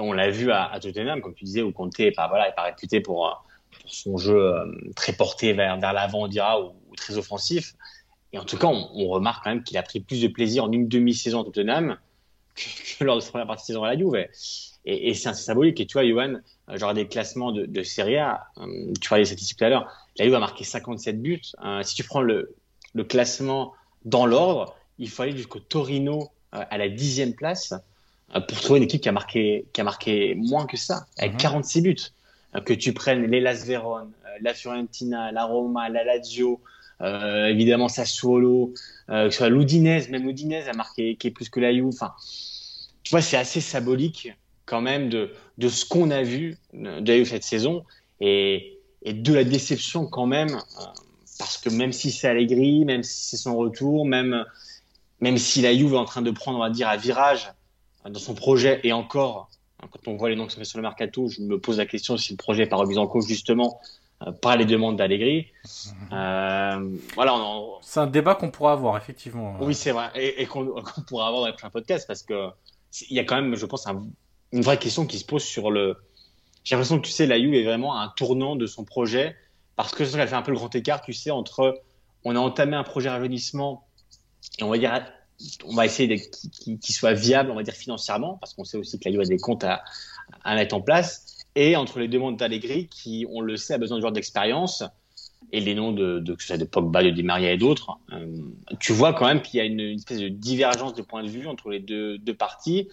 on 0.00 0.12
l'a 0.12 0.28
vu 0.28 0.50
à, 0.50 0.76
Tottenham, 0.82 1.20
comme 1.22 1.34
tu 1.34 1.44
disais, 1.44 1.62
où 1.62 1.70
Conte 1.70 1.96
n'est 2.00 2.10
pas, 2.10 2.26
voilà, 2.26 2.50
pas 2.50 2.64
réputé 2.64 3.00
pour, 3.00 3.46
pour 3.70 3.94
son 3.94 4.18
jeu 4.18 4.36
euh, 4.36 4.66
très 4.96 5.12
porté 5.12 5.52
vers, 5.52 5.78
vers 5.78 5.92
l'avant, 5.92 6.24
on 6.24 6.28
dira, 6.28 6.60
ou, 6.60 6.74
très 6.96 7.16
offensif. 7.16 7.74
Et 8.32 8.38
en 8.38 8.44
tout 8.44 8.58
cas, 8.58 8.66
on, 8.66 9.08
remarque 9.08 9.44
quand 9.44 9.50
même 9.50 9.62
qu'il 9.62 9.78
a 9.78 9.82
pris 9.84 10.00
plus 10.00 10.20
de 10.20 10.28
plaisir 10.28 10.64
en 10.64 10.72
une 10.72 10.88
demi-saison 10.88 11.42
à 11.42 11.44
Tottenham 11.44 11.96
que, 12.56 13.04
lors 13.04 13.16
de 13.16 13.20
sa 13.20 13.30
première 13.30 13.46
partie 13.46 13.62
de 13.62 13.66
saison 13.66 13.84
à 13.84 13.94
la 13.94 13.98
Juve. 13.98 14.26
Et, 14.84 15.14
c'est 15.14 15.32
symbolique. 15.34 15.78
Et 15.80 15.86
tu 15.86 15.92
vois, 15.92 16.06
Johan, 16.06 16.40
genre 16.74 16.92
des 16.92 17.06
classements 17.06 17.52
de, 17.52 17.82
Serie 17.84 18.16
A, 18.16 18.46
euh, 18.58 18.92
tu 19.00 19.08
parlais 19.08 19.22
des 19.22 19.26
statistiques 19.26 19.58
tout 19.58 19.64
à 19.64 19.68
l'heure, 19.68 20.05
la 20.18 20.24
Juve 20.24 20.34
a 20.34 20.40
marqué 20.40 20.64
57 20.64 21.20
buts. 21.20 21.40
Euh, 21.64 21.82
si 21.82 21.94
tu 21.94 22.04
prends 22.04 22.22
le, 22.22 22.54
le 22.94 23.04
classement 23.04 23.72
dans 24.04 24.26
l'ordre, 24.26 24.76
il 24.98 25.08
faut 25.08 25.22
aller 25.22 25.36
jusqu'au 25.36 25.60
Torino 25.60 26.30
euh, 26.54 26.64
à 26.70 26.78
la 26.78 26.88
dixième 26.88 27.34
place 27.34 27.74
pour 28.48 28.60
trouver 28.60 28.78
une 28.78 28.84
équipe 28.84 29.02
qui 29.02 29.08
a 29.08 29.12
marqué, 29.12 29.66
qui 29.72 29.80
a 29.80 29.84
marqué 29.84 30.34
moins 30.34 30.66
que 30.66 30.76
ça, 30.76 31.06
avec 31.18 31.36
46 31.36 31.78
mhm. 31.78 31.84
buts. 31.84 32.62
que 32.64 32.72
tu 32.72 32.92
prennes 32.92 33.30
les 33.30 33.40
Las 33.40 33.64
Véron, 33.64 34.08
la 34.40 34.54
Fiorentina, 34.54 35.30
la 35.32 35.44
Roma, 35.44 35.88
la 35.88 36.04
Lazio, 36.04 36.60
euh, 37.02 37.46
évidemment 37.46 37.88
Sassuolo, 37.88 38.72
euh, 39.10 39.26
que 39.26 39.30
ce 39.30 39.38
soit 39.38 39.48
l'Udinese, 39.48 40.08
même 40.08 40.24
l'Udinese 40.24 40.68
a 40.68 40.72
marqué 40.72 41.16
qui 41.16 41.28
est 41.28 41.30
plus 41.30 41.48
que 41.48 41.60
la 41.60 41.72
Juve. 41.72 41.88
Enfin, 41.88 42.14
tu 43.02 43.10
vois, 43.10 43.20
c'est 43.20 43.36
assez 43.36 43.60
symbolique 43.60 44.32
quand 44.64 44.80
même 44.80 45.08
de, 45.08 45.30
de 45.58 45.68
ce 45.68 45.84
qu'on 45.84 46.10
a 46.10 46.22
vu 46.22 46.56
de 46.72 47.24
cette 47.24 47.44
saison 47.44 47.84
et, 48.20 48.75
et, 49.02 49.12
de 49.12 49.32
la 49.32 49.44
déception 49.44 50.06
quand 50.06 50.26
même, 50.26 50.54
euh, 50.54 50.84
parce 51.38 51.58
que 51.58 51.68
même 51.68 51.92
si 51.92 52.10
c'est 52.10 52.28
Allegri, 52.28 52.84
même 52.84 53.02
si 53.02 53.28
c'est 53.28 53.36
son 53.36 53.56
retour, 53.56 54.06
même, 54.06 54.44
même 55.20 55.38
si 55.38 55.62
la 55.62 55.74
Juve 55.74 55.94
est 55.94 55.98
en 55.98 56.04
train 56.04 56.22
de 56.22 56.30
prendre, 56.30 56.58
on 56.58 56.62
va 56.62 56.70
dire, 56.70 56.88
un 56.88 56.96
virage 56.96 57.52
dans 58.08 58.18
son 58.18 58.34
projet 58.34 58.80
et 58.84 58.92
encore, 58.92 59.50
hein, 59.82 59.88
quand 59.90 60.10
on 60.10 60.16
voit 60.16 60.30
les 60.30 60.36
noms 60.36 60.46
qui 60.46 60.52
sont 60.52 60.58
faits 60.58 60.68
sur 60.68 60.78
le 60.78 60.82
mercato, 60.82 61.28
je 61.28 61.40
me 61.42 61.58
pose 61.58 61.78
la 61.78 61.86
question 61.86 62.16
si 62.16 62.32
le 62.32 62.36
projet 62.36 62.64
n'est 62.64 62.68
pas 62.68 62.76
remis 62.76 62.98
en 62.98 63.06
cause 63.06 63.26
justement 63.26 63.80
euh, 64.22 64.32
par 64.32 64.56
les 64.56 64.64
demandes 64.64 64.96
d'Allegri. 64.96 65.48
Euh, 66.12 66.96
voilà, 67.14 67.34
c'est 67.82 68.00
un 68.00 68.06
débat 68.06 68.34
qu'on 68.34 68.50
pourra 68.50 68.72
avoir 68.72 68.96
effectivement. 68.96 69.56
Oui, 69.60 69.74
c'est 69.74 69.92
vrai, 69.92 70.10
et, 70.14 70.42
et 70.42 70.46
qu'on 70.46 70.82
pourra 71.06 71.28
avoir 71.28 71.42
dans 71.42 71.46
les 71.46 71.52
prochains 71.52 71.70
podcasts 71.70 72.06
parce 72.06 72.22
que 72.22 72.48
il 73.10 73.16
y 73.16 73.20
a 73.20 73.24
quand 73.24 73.34
même, 73.34 73.56
je 73.56 73.66
pense, 73.66 73.86
un 73.86 74.06
une 74.52 74.62
vraie 74.62 74.78
question 74.78 75.06
qui 75.06 75.18
se 75.18 75.24
pose 75.24 75.42
sur 75.42 75.70
le. 75.70 75.96
J'ai 76.66 76.74
l'impression 76.74 76.98
que 76.98 77.06
tu 77.06 77.12
sais, 77.12 77.26
la 77.26 77.38
est 77.38 77.62
vraiment 77.62 77.98
un 77.98 78.08
tournant 78.08 78.56
de 78.56 78.66
son 78.66 78.84
projet 78.84 79.36
parce 79.76 79.94
que 79.94 80.04
ça 80.04 80.26
fait 80.26 80.34
un 80.34 80.42
peu 80.42 80.50
le 80.50 80.56
grand 80.56 80.74
écart, 80.74 81.00
tu 81.00 81.12
sais, 81.12 81.30
entre 81.30 81.80
on 82.24 82.34
a 82.34 82.40
entamé 82.40 82.74
un 82.74 82.82
projet 82.82 83.08
rajeunissement 83.08 83.86
et 84.58 84.64
on 84.64 84.70
va 84.70 84.76
dire 84.76 85.06
on 85.64 85.74
va 85.76 85.86
essayer 85.86 86.08
qu'il 86.18 86.80
soit 86.82 87.12
viable, 87.12 87.52
on 87.52 87.54
va 87.54 87.62
dire 87.62 87.74
financièrement, 87.74 88.36
parce 88.40 88.54
qu'on 88.54 88.64
sait 88.64 88.78
aussi 88.78 88.98
que 88.98 89.08
la 89.08 89.20
a 89.20 89.24
des 89.24 89.36
comptes 89.36 89.62
à, 89.62 89.84
à 90.42 90.56
mettre 90.56 90.74
en 90.74 90.80
place, 90.80 91.44
et 91.54 91.76
entre 91.76 92.00
les 92.00 92.08
demandes 92.08 92.36
d'Allegri 92.36 92.88
qui, 92.88 93.26
on 93.30 93.42
le 93.42 93.56
sait, 93.56 93.74
a 93.74 93.78
besoin 93.78 93.98
de 93.98 94.00
joueurs 94.00 94.12
d'expérience, 94.12 94.82
et 95.52 95.60
les 95.60 95.74
noms 95.74 95.92
de, 95.92 96.18
de, 96.18 96.36
soit 96.40 96.56
de 96.56 96.64
Pogba, 96.64 97.04
de 97.04 97.10
Di 97.10 97.22
Maria 97.22 97.52
et 97.52 97.58
d'autres, 97.58 97.98
euh, 98.12 98.26
tu 98.80 98.92
vois 98.92 99.12
quand 99.12 99.26
même 99.26 99.42
qu'il 99.42 99.58
y 99.58 99.60
a 99.60 99.64
une, 99.64 99.78
une, 99.78 99.98
espèce 99.98 100.18
de 100.18 100.28
divergence 100.28 100.94
de 100.94 101.02
point 101.02 101.22
de 101.22 101.28
vue 101.28 101.46
entre 101.46 101.70
les 101.70 101.80
deux, 101.80 102.18
deux 102.18 102.34
parties. 102.34 102.88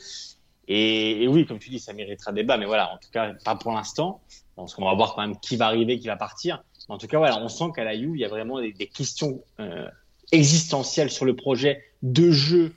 Et, 0.68 1.28
oui, 1.28 1.46
comme 1.46 1.60
tu 1.60 1.70
dis, 1.70 1.80
ça 1.80 1.94
méritera 1.94 2.32
débat, 2.32 2.58
mais 2.58 2.66
voilà, 2.66 2.94
en 2.94 2.98
tout 2.98 3.10
cas, 3.12 3.34
pas 3.44 3.56
pour 3.56 3.74
l'instant. 3.74 4.22
Parce 4.56 4.76
qu'on 4.76 4.86
va 4.86 4.94
voir 4.94 5.16
quand 5.16 5.22
même 5.22 5.40
qui 5.40 5.58
va 5.58 5.68
arriver, 5.68 5.98
qui 6.00 6.08
va 6.08 6.16
partir. 6.16 6.64
En 6.88 6.98
tout 6.98 7.08
cas, 7.08 7.18
voilà, 7.18 7.40
on 7.40 7.50
sent 7.50 7.72
qu'à 7.76 7.84
la 7.84 7.96
U, 7.96 8.12
il 8.14 8.20
y 8.20 8.26
a 8.26 8.28
vraiment 8.28 8.62
des, 8.62 8.74
questions 8.74 9.42
euh, 9.60 9.88
existentielles 10.32 11.10
sur 11.10 11.26
le 11.26 11.36
projet 11.36 11.84
de 12.04 12.30
jeu 12.30 12.74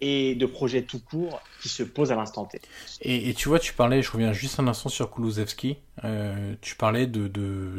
et 0.00 0.34
de 0.34 0.46
projet 0.46 0.82
tout 0.82 0.98
court 0.98 1.40
qui 1.60 1.68
se 1.68 1.82
posent 1.82 2.10
à 2.10 2.16
l'instant 2.16 2.46
T. 2.46 2.60
Et, 3.02 3.34
tu 3.34 3.48
vois, 3.48 3.58
tu 3.58 3.74
parlais, 3.74 4.02
je 4.02 4.10
reviens 4.10 4.32
juste 4.32 4.58
un 4.58 4.66
instant 4.66 4.88
sur 4.88 5.10
Kulusevski, 5.10 5.76
euh, 6.04 6.54
tu 6.62 6.74
parlais 6.74 7.06
de, 7.06 7.28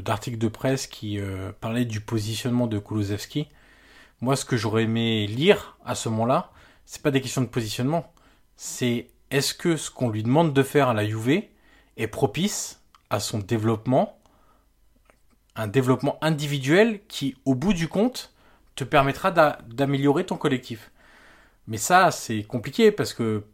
d'articles 0.02 0.38
de, 0.38 0.48
de, 0.48 0.52
presse 0.52 0.88
qui 0.88 1.20
euh, 1.20 1.52
parlaient 1.60 1.86
du 1.86 2.00
positionnement 2.00 2.68
de 2.68 2.78
Kulusevski. 2.78 3.48
Moi, 4.22 4.36
ce 4.36 4.46
que 4.46 4.56
j'aurais 4.56 4.84
aimé 4.84 5.26
lire 5.26 5.78
à 5.84 5.96
ce 5.96 6.10
moment-là, 6.10 6.52
c'est 6.86 7.02
pas 7.02 7.12
des 7.12 7.22
questions 7.22 7.42
de 7.42 7.48
positionnement, 7.48 8.14
c'est 8.64 9.08
est-ce 9.32 9.56
que 9.56 9.76
ce 9.76 9.90
qu'on 9.90 10.12
lui 10.12 10.22
demande 10.22 10.54
de 10.54 10.62
faire 10.62 10.88
à 10.88 10.94
la 10.94 11.04
Juve 11.04 11.42
est 11.98 12.08
propice 12.08 12.84
à 13.10 13.20
son 13.20 13.40
développement, 13.40 14.20
un 15.56 15.66
développement 15.66 16.24
individuel 16.24 17.02
qui, 17.08 17.36
au 17.46 17.56
bout 17.56 17.74
du 17.74 17.88
compte, 17.88 18.36
te 18.76 18.84
permettra 18.84 19.32
d'améliorer 19.32 20.28
ton 20.28 20.38
collectif. 20.38 20.92
Mais 21.66 21.78
ça, 21.78 22.12
c'est 22.12 22.44
compliqué 22.44 22.92
parce 22.92 23.16
que, 23.16 23.46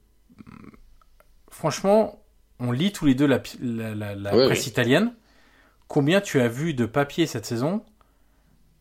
franchement, 1.49 2.21
on 2.59 2.73
lit 2.73 2.91
tous 2.91 3.05
les 3.05 3.15
deux 3.15 3.27
la, 3.27 3.41
la, 3.61 3.95
la, 3.95 4.13
la 4.13 4.35
oui, 4.35 4.45
presse 4.47 4.65
oui. 4.65 4.71
italienne. 4.71 5.15
Combien 5.87 6.19
tu 6.19 6.41
as 6.41 6.49
vu 6.49 6.73
de 6.73 6.85
papiers 6.85 7.27
cette 7.27 7.45
saison 7.45 7.81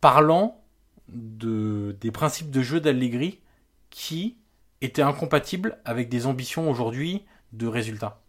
parlant 0.00 0.60
de, 1.06 1.96
des 2.00 2.10
principes 2.10 2.50
de 2.50 2.62
jeu 2.62 2.80
d'Allegri 2.80 3.38
qui 3.90 4.38
étaient 4.80 5.02
incompatibles 5.02 5.78
avec 5.84 6.08
des 6.08 6.26
ambitions 6.26 6.70
aujourd'hui 6.70 7.24
de 7.52 7.66
résultats 7.66 8.20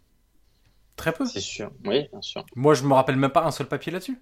Très 0.96 1.14
peu. 1.14 1.26
C'est 1.26 1.40
sûr, 1.40 1.72
oui, 1.86 2.08
bien 2.12 2.22
sûr. 2.22 2.44
Moi, 2.56 2.74
je 2.74 2.84
me 2.84 2.94
rappelle 2.94 3.18
même 3.18 3.32
pas 3.32 3.46
un 3.46 3.52
seul 3.52 3.68
papier 3.68 3.92
là-dessus. 3.92 4.20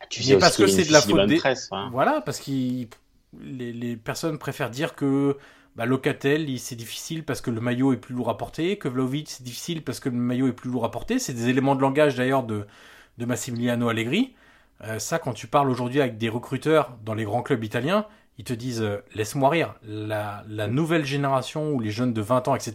Ah, 0.00 0.04
tu 0.08 0.22
sais 0.22 0.38
parce 0.38 0.56
que 0.56 0.68
c'est 0.68 0.84
de 0.84 0.92
la 0.92 1.00
faute 1.00 1.26
des... 1.26 1.36
presse, 1.36 1.68
hein. 1.72 1.88
Voilà, 1.92 2.20
parce 2.20 2.38
que 2.38 2.50
les, 2.50 3.72
les, 3.72 3.96
personnes 3.96 4.38
préfèrent 4.38 4.70
dire 4.70 4.94
que 4.94 5.36
bah, 5.74 5.86
Locatel, 5.86 6.56
c'est 6.58 6.76
difficile 6.76 7.24
parce 7.24 7.40
que 7.40 7.50
le 7.50 7.60
maillot 7.60 7.92
est 7.92 7.96
plus 7.96 8.14
lourd 8.14 8.30
à 8.30 8.36
porter, 8.36 8.78
que 8.78 8.86
Vlaovic, 8.86 9.28
c'est 9.28 9.42
difficile 9.42 9.82
parce 9.82 9.98
que 9.98 10.08
le 10.08 10.16
maillot 10.16 10.46
est 10.46 10.52
plus 10.52 10.70
lourd 10.70 10.84
à 10.84 10.90
porter. 10.92 11.18
C'est 11.18 11.34
des 11.34 11.48
éléments 11.48 11.74
de 11.74 11.80
langage 11.80 12.14
d'ailleurs 12.14 12.44
de, 12.44 12.66
de 13.18 13.24
Massimiliano 13.24 13.88
Allegri. 13.88 14.34
Euh, 14.82 14.98
ça, 14.98 15.18
quand 15.18 15.32
tu 15.32 15.46
parles 15.46 15.68
aujourd'hui 15.68 16.00
avec 16.00 16.16
des 16.16 16.28
recruteurs 16.28 16.96
dans 17.04 17.14
les 17.14 17.24
grands 17.24 17.42
clubs 17.42 17.62
italiens, 17.62 18.06
ils 18.40 18.44
te 18.44 18.54
disent 18.54 18.80
euh, 18.80 19.04
laisse-moi 19.14 19.50
rire. 19.50 19.74
La, 19.86 20.44
la, 20.48 20.66
nouvelle 20.66 21.04
génération 21.04 21.72
ou 21.72 21.80
les 21.80 21.90
jeunes 21.90 22.14
de 22.14 22.22
20 22.22 22.48
ans, 22.48 22.54
etc., 22.54 22.72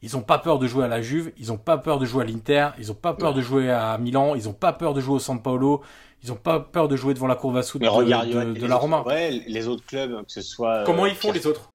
ils 0.00 0.12
n'ont 0.12 0.22
pas 0.22 0.38
peur 0.38 0.60
de 0.60 0.68
jouer 0.68 0.84
à 0.84 0.88
la 0.88 1.02
Juve, 1.02 1.32
ils 1.38 1.48
n'ont 1.48 1.56
pas 1.56 1.76
peur 1.76 1.98
de 1.98 2.06
jouer 2.06 2.22
à 2.22 2.26
l'Inter, 2.26 2.68
ils 2.78 2.86
n'ont 2.86 2.94
pas 2.94 3.12
peur 3.12 3.34
de 3.34 3.40
jouer 3.40 3.68
à 3.68 3.98
Milan, 3.98 4.36
ils 4.36 4.44
n'ont 4.44 4.52
pas 4.52 4.72
peur 4.72 4.94
de 4.94 5.00
jouer 5.00 5.16
au 5.16 5.18
San 5.18 5.42
Paolo, 5.42 5.82
ils 6.22 6.28
n'ont 6.28 6.36
pas 6.36 6.60
peur 6.60 6.86
de 6.86 6.94
jouer 6.94 7.14
devant 7.14 7.26
la 7.26 7.34
Courva 7.34 7.64
Sud 7.64 7.80
de, 7.80 7.88
regarde, 7.88 8.28
de, 8.28 8.44
de, 8.44 8.60
de 8.60 8.66
la 8.68 8.76
Roma. 8.76 9.02
Ouais, 9.02 9.30
les 9.48 9.66
autres 9.66 9.84
clubs, 9.84 10.24
que 10.24 10.30
ce 10.30 10.42
soit. 10.42 10.84
Comment 10.86 11.06
ils 11.06 11.16
font 11.16 11.32
les 11.32 11.48
autres? 11.48 11.70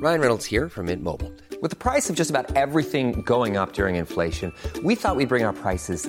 Ryan 0.00 0.20
Reynolds 0.20 0.46
here 0.46 0.68
from 0.68 0.86
Mint 0.86 1.02
Mobile. 1.02 1.32
With 1.60 1.70
the 1.72 1.76
price 1.76 2.08
of 2.08 2.16
just 2.16 2.30
about 2.30 2.56
everything 2.56 3.22
going 3.26 3.56
up 3.56 3.72
during 3.72 3.96
inflation, 3.96 4.52
we 4.84 4.94
thought 4.94 5.16
we'd 5.16 5.28
bring 5.28 5.44
our 5.44 5.52
prices 5.52 6.08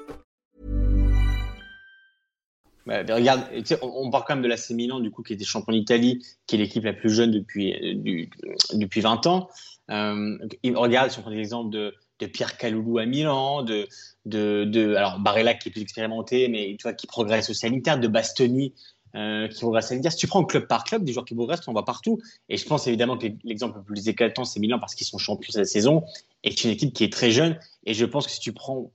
Bah, 2.85 3.03
regarde, 3.09 3.43
on, 3.81 4.09
parle 4.09 4.23
quand 4.27 4.35
même 4.35 4.43
de 4.43 4.47
l'AC 4.47 4.71
Milan, 4.71 4.99
du 4.99 5.11
coup, 5.11 5.21
qui 5.21 5.33
était 5.33 5.45
champion 5.45 5.73
d'Italie, 5.73 6.25
qui 6.47 6.55
est 6.55 6.59
l'équipe 6.59 6.83
la 6.83 6.93
plus 6.93 7.11
jeune 7.11 7.31
depuis, 7.31 7.73
euh, 7.73 8.25
depuis 8.73 9.01
20 9.01 9.27
ans. 9.27 9.49
Euh, 9.91 10.37
regarde, 10.73 11.11
si 11.11 11.19
on 11.19 11.21
prend 11.21 11.31
l'exemple 11.31 11.69
de, 11.69 11.93
de 12.19 12.25
Pierre 12.25 12.57
Caloulou 12.57 12.97
à 12.97 13.05
Milan, 13.05 13.61
de, 13.61 13.87
de, 14.25 14.65
de, 14.65 14.95
alors 14.95 15.19
Barella 15.19 15.53
qui 15.53 15.69
est 15.69 15.71
plus 15.71 15.81
expérimenté, 15.81 16.47
mais 16.47 16.75
tu 16.79 16.83
vois, 16.83 16.93
qui 16.93 17.07
progresse 17.07 17.63
à 17.63 17.69
l'Inter, 17.69 17.97
de 17.97 18.07
Bastoni 18.07 18.73
euh, 19.15 19.47
qui 19.47 19.59
progresse 19.59 19.91
à 19.91 19.95
l'Inter. 19.95 20.09
Si 20.09 20.17
tu 20.17 20.27
prends 20.27 20.43
club 20.43 20.65
par 20.67 20.83
club, 20.83 21.03
des 21.03 21.13
joueurs 21.13 21.25
qui 21.25 21.35
progressent, 21.35 21.67
on 21.67 21.73
voit 21.73 21.85
partout. 21.85 22.19
Et 22.49 22.57
je 22.57 22.65
pense 22.65 22.87
évidemment 22.87 23.17
que 23.17 23.27
l'exemple 23.43 23.77
le 23.77 23.83
plus 23.83 24.07
éclatant, 24.07 24.45
c'est 24.45 24.59
Milan 24.59 24.79
parce 24.79 24.95
qu'ils 24.95 25.07
sont 25.07 25.17
champions 25.19 25.51
cette 25.51 25.67
saison 25.67 26.03
et 26.43 26.51
c'est 26.51 26.63
une 26.63 26.71
équipe 26.71 26.93
qui 26.93 27.03
est 27.03 27.13
très 27.13 27.29
jeune. 27.29 27.59
Et 27.85 27.93
je 27.93 28.05
pense 28.05 28.25
que 28.25 28.31
si 28.31 28.39
tu 28.39 28.53
prends 28.53 28.91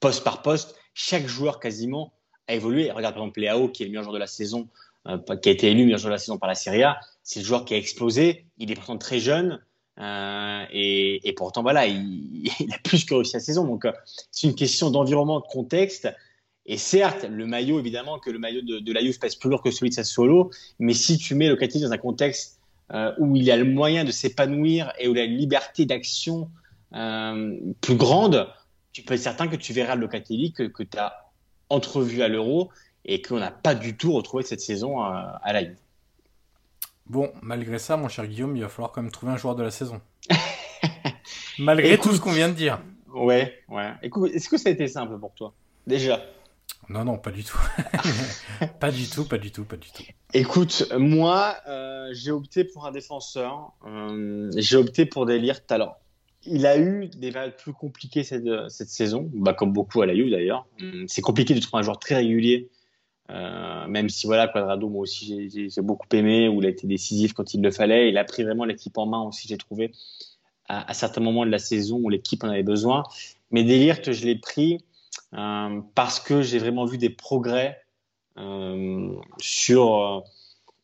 poste 0.00 0.22
par 0.22 0.42
poste, 0.42 0.76
chaque 0.94 1.26
joueur 1.26 1.58
quasiment 1.58 2.12
a 2.48 2.54
évolué. 2.54 2.90
Regarde 2.90 3.14
par 3.14 3.22
exemple 3.22 3.40
Léao, 3.40 3.68
qui 3.68 3.82
est 3.82 3.86
le 3.86 3.90
meilleur 3.90 4.04
joueur 4.04 4.14
de 4.14 4.18
la 4.18 4.26
saison, 4.26 4.68
euh, 5.08 5.18
qui 5.36 5.48
a 5.48 5.52
été 5.52 5.70
élu 5.70 5.84
meilleur 5.84 5.98
joueur 5.98 6.10
de 6.10 6.14
la 6.14 6.18
saison 6.18 6.38
par 6.38 6.48
la 6.48 6.54
Serie 6.54 6.82
A. 6.82 7.00
C'est 7.22 7.40
le 7.40 7.46
joueur 7.46 7.64
qui 7.64 7.74
a 7.74 7.76
explosé. 7.76 8.46
Il 8.58 8.70
est 8.70 8.74
pourtant 8.74 8.98
très 8.98 9.18
jeune. 9.18 9.60
Euh, 9.98 10.64
et, 10.72 11.34
pourtant, 11.36 11.62
voilà, 11.62 11.86
il, 11.86 12.50
a 12.72 12.78
plus 12.84 13.04
que 13.04 13.14
réussi 13.14 13.34
la 13.34 13.40
saison. 13.40 13.66
Donc, 13.66 13.84
euh, 13.84 13.92
c'est 14.30 14.46
une 14.46 14.54
question 14.54 14.90
d'environnement, 14.90 15.40
de 15.40 15.46
contexte. 15.46 16.08
Et 16.66 16.78
certes, 16.78 17.24
le 17.24 17.46
maillot, 17.46 17.80
évidemment, 17.80 18.20
que 18.20 18.30
le 18.30 18.38
maillot 18.38 18.62
de, 18.62 18.92
la 18.92 19.00
Juve 19.00 19.18
pèse 19.18 19.34
plus 19.34 19.50
lourd 19.50 19.62
que 19.62 19.72
celui 19.72 19.90
de 19.90 19.94
Sassuolo. 19.94 20.50
Mais 20.78 20.94
si 20.94 21.18
tu 21.18 21.34
mets 21.34 21.48
Locatelli 21.48 21.82
dans 21.82 21.92
un 21.92 21.98
contexte 21.98 22.60
où 23.18 23.36
il 23.36 23.50
a 23.50 23.56
le 23.56 23.64
moyen 23.64 24.04
de 24.04 24.10
s'épanouir 24.10 24.92
et 24.98 25.08
où 25.08 25.12
il 25.12 25.18
a 25.18 25.24
une 25.24 25.38
liberté 25.38 25.86
d'action 25.86 26.50
plus 26.92 27.96
grande, 27.96 28.46
tu 28.92 29.02
peux 29.02 29.14
être 29.14 29.20
certain 29.20 29.48
que 29.48 29.56
tu 29.56 29.72
verras 29.72 29.96
Locatelli 29.96 30.52
que 30.52 30.82
tu 30.82 30.98
as 30.98 31.21
entrevu 31.72 32.22
à 32.22 32.28
l'Euro 32.28 32.70
et 33.04 33.22
qu'on 33.22 33.38
n'a 33.38 33.50
pas 33.50 33.74
du 33.74 33.96
tout 33.96 34.12
retrouvé 34.12 34.44
cette 34.44 34.60
saison 34.60 35.00
à, 35.00 35.40
à 35.42 35.52
la 35.52 35.64
Juve. 35.64 35.76
Bon, 37.06 37.32
malgré 37.42 37.78
ça, 37.78 37.96
mon 37.96 38.08
cher 38.08 38.26
Guillaume, 38.26 38.56
il 38.56 38.62
va 38.62 38.68
falloir 38.68 38.92
quand 38.92 39.02
même 39.02 39.10
trouver 39.10 39.32
un 39.32 39.36
joueur 39.36 39.56
de 39.56 39.62
la 39.62 39.70
saison. 39.70 40.00
malgré 41.58 41.92
Écoute, 41.92 42.10
tout 42.10 42.16
ce 42.16 42.20
qu'on 42.20 42.32
vient 42.32 42.48
de 42.48 42.54
dire. 42.54 42.80
Ouais, 43.12 43.62
ouais. 43.68 43.92
Écoute, 44.02 44.30
est-ce 44.32 44.48
que 44.48 44.56
ça 44.56 44.68
a 44.68 44.72
été 44.72 44.86
simple 44.86 45.18
pour 45.18 45.34
toi 45.34 45.52
Déjà? 45.86 46.22
Non, 46.88 47.04
non, 47.04 47.18
pas 47.18 47.30
du 47.30 47.44
tout. 47.44 47.58
pas 48.80 48.90
du 48.90 49.08
tout, 49.08 49.24
pas 49.24 49.38
du 49.38 49.50
tout, 49.50 49.64
pas 49.64 49.76
du 49.76 49.90
tout. 49.90 50.02
Écoute, 50.32 50.90
moi, 50.96 51.56
euh, 51.68 52.08
j'ai 52.12 52.30
opté 52.30 52.64
pour 52.64 52.86
un 52.86 52.92
défenseur. 52.92 53.72
Euh, 53.86 54.50
j'ai 54.56 54.76
opté 54.76 55.06
pour 55.06 55.26
Delirte. 55.26 55.70
Alors, 55.70 55.98
il 56.44 56.66
a 56.66 56.78
eu 56.78 57.08
des 57.08 57.30
périodes 57.30 57.56
plus 57.56 57.72
compliquées 57.72 58.24
cette, 58.24 58.44
cette 58.68 58.88
saison, 58.88 59.30
bah, 59.34 59.54
comme 59.54 59.72
beaucoup 59.72 60.02
à 60.02 60.06
la 60.06 60.14
U 60.14 60.30
d'ailleurs. 60.30 60.66
C'est 61.06 61.22
compliqué 61.22 61.54
de 61.54 61.60
trouver 61.60 61.80
un 61.80 61.82
joueur 61.82 61.98
très 61.98 62.16
régulier 62.16 62.70
euh, 63.30 63.86
même 63.86 64.08
si 64.08 64.26
voilà 64.26 64.48
Quadrado 64.48 64.88
moi 64.88 65.02
aussi 65.02 65.48
j'ai 65.48 65.82
beaucoup 65.82 66.08
aimé 66.12 66.48
où 66.48 66.60
il 66.60 66.66
a 66.66 66.68
été 66.68 66.86
décisif 66.86 67.32
quand 67.32 67.54
il 67.54 67.62
le 67.62 67.70
fallait. 67.70 68.08
Il 68.08 68.18
a 68.18 68.24
pris 68.24 68.42
vraiment 68.42 68.64
l'équipe 68.64 68.96
en 68.98 69.06
main 69.06 69.22
aussi 69.22 69.48
j'ai 69.48 69.56
trouvé 69.56 69.92
à, 70.68 70.90
à, 70.90 70.94
certains 70.94 71.20
moments 71.20 71.46
de 71.46 71.50
la 71.50 71.58
saison 71.58 71.98
où 72.02 72.08
l'équipe 72.08 72.42
en 72.44 72.48
avait 72.48 72.62
besoin. 72.62 73.04
Mais 73.50 73.64
Delirte 73.64 74.12
je 74.12 74.26
l'ai 74.26 74.36
pris 74.36 74.84
euh, 75.34 75.80
parce 75.94 76.20
que 76.20 76.42
j'ai 76.42 76.58
vraiment 76.58 76.84
vu 76.84 76.98
des 76.98 77.10
progrès 77.10 77.80
euh, 78.38 79.14
sur 79.38 80.00
euh, 80.00 80.20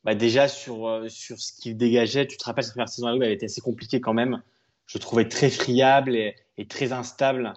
bah 0.04 0.14
déjà 0.14 0.48
sur 0.48 0.86
euh, 0.86 1.08
sur 1.08 1.38
ce 1.40 1.52
qu'il 1.52 1.76
dégageait. 1.76 2.26
Tu 2.26 2.36
te 2.36 2.44
rappelles 2.44 2.64
cette 2.64 2.74
première 2.74 2.88
saison 2.88 3.08
à 3.08 3.14
elle 3.14 3.32
était 3.32 3.46
assez 3.46 3.60
compliquée 3.60 4.00
quand 4.00 4.14
même 4.14 4.42
je 4.88 4.98
trouvais 4.98 5.28
très 5.28 5.50
friable 5.50 6.16
et, 6.16 6.34
très 6.68 6.92
instable 6.92 7.52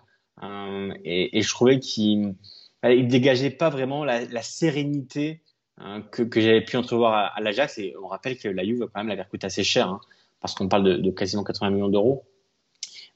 et, 1.03 1.39
et, 1.39 1.41
je 1.41 1.49
trouvais 1.49 1.79
qu'il 1.79 2.35
il 2.83 3.07
dégageait 3.07 3.51
pas 3.51 3.69
vraiment 3.69 4.03
la, 4.03 4.41
sérénité 4.41 5.41
hein, 5.77 6.01
que, 6.11 6.23
que 6.23 6.41
j'avais 6.41 6.63
pu 6.63 6.77
entrevoir 6.77 7.31
à, 7.35 7.41
l'Ajax. 7.41 7.77
Et 7.77 7.93
on 8.01 8.07
rappelle 8.07 8.37
que 8.37 8.47
la 8.47 8.63
Juve 8.63 8.87
quand 8.93 8.99
même 9.01 9.07
l'avait 9.07 9.27
coûté 9.29 9.45
assez 9.47 9.63
cher, 9.63 9.87
hein, 9.87 10.01
parce 10.39 10.55
qu'on 10.55 10.67
parle 10.67 11.01
de, 11.01 11.11
quasiment 11.11 11.43
80 11.43 11.71
millions 11.71 11.89
d'euros. 11.89 12.25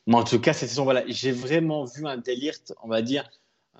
Mais 0.07 0.15
en 0.15 0.23
tout 0.23 0.39
cas, 0.39 0.53
cette 0.53 0.69
saison, 0.69 0.83
voilà, 0.83 1.03
j'ai 1.07 1.31
vraiment 1.31 1.85
vu 1.85 2.05
un 2.05 2.17
Delirte, 2.17 2.73
on 2.83 2.87
va 2.87 3.01
dire, 3.01 3.27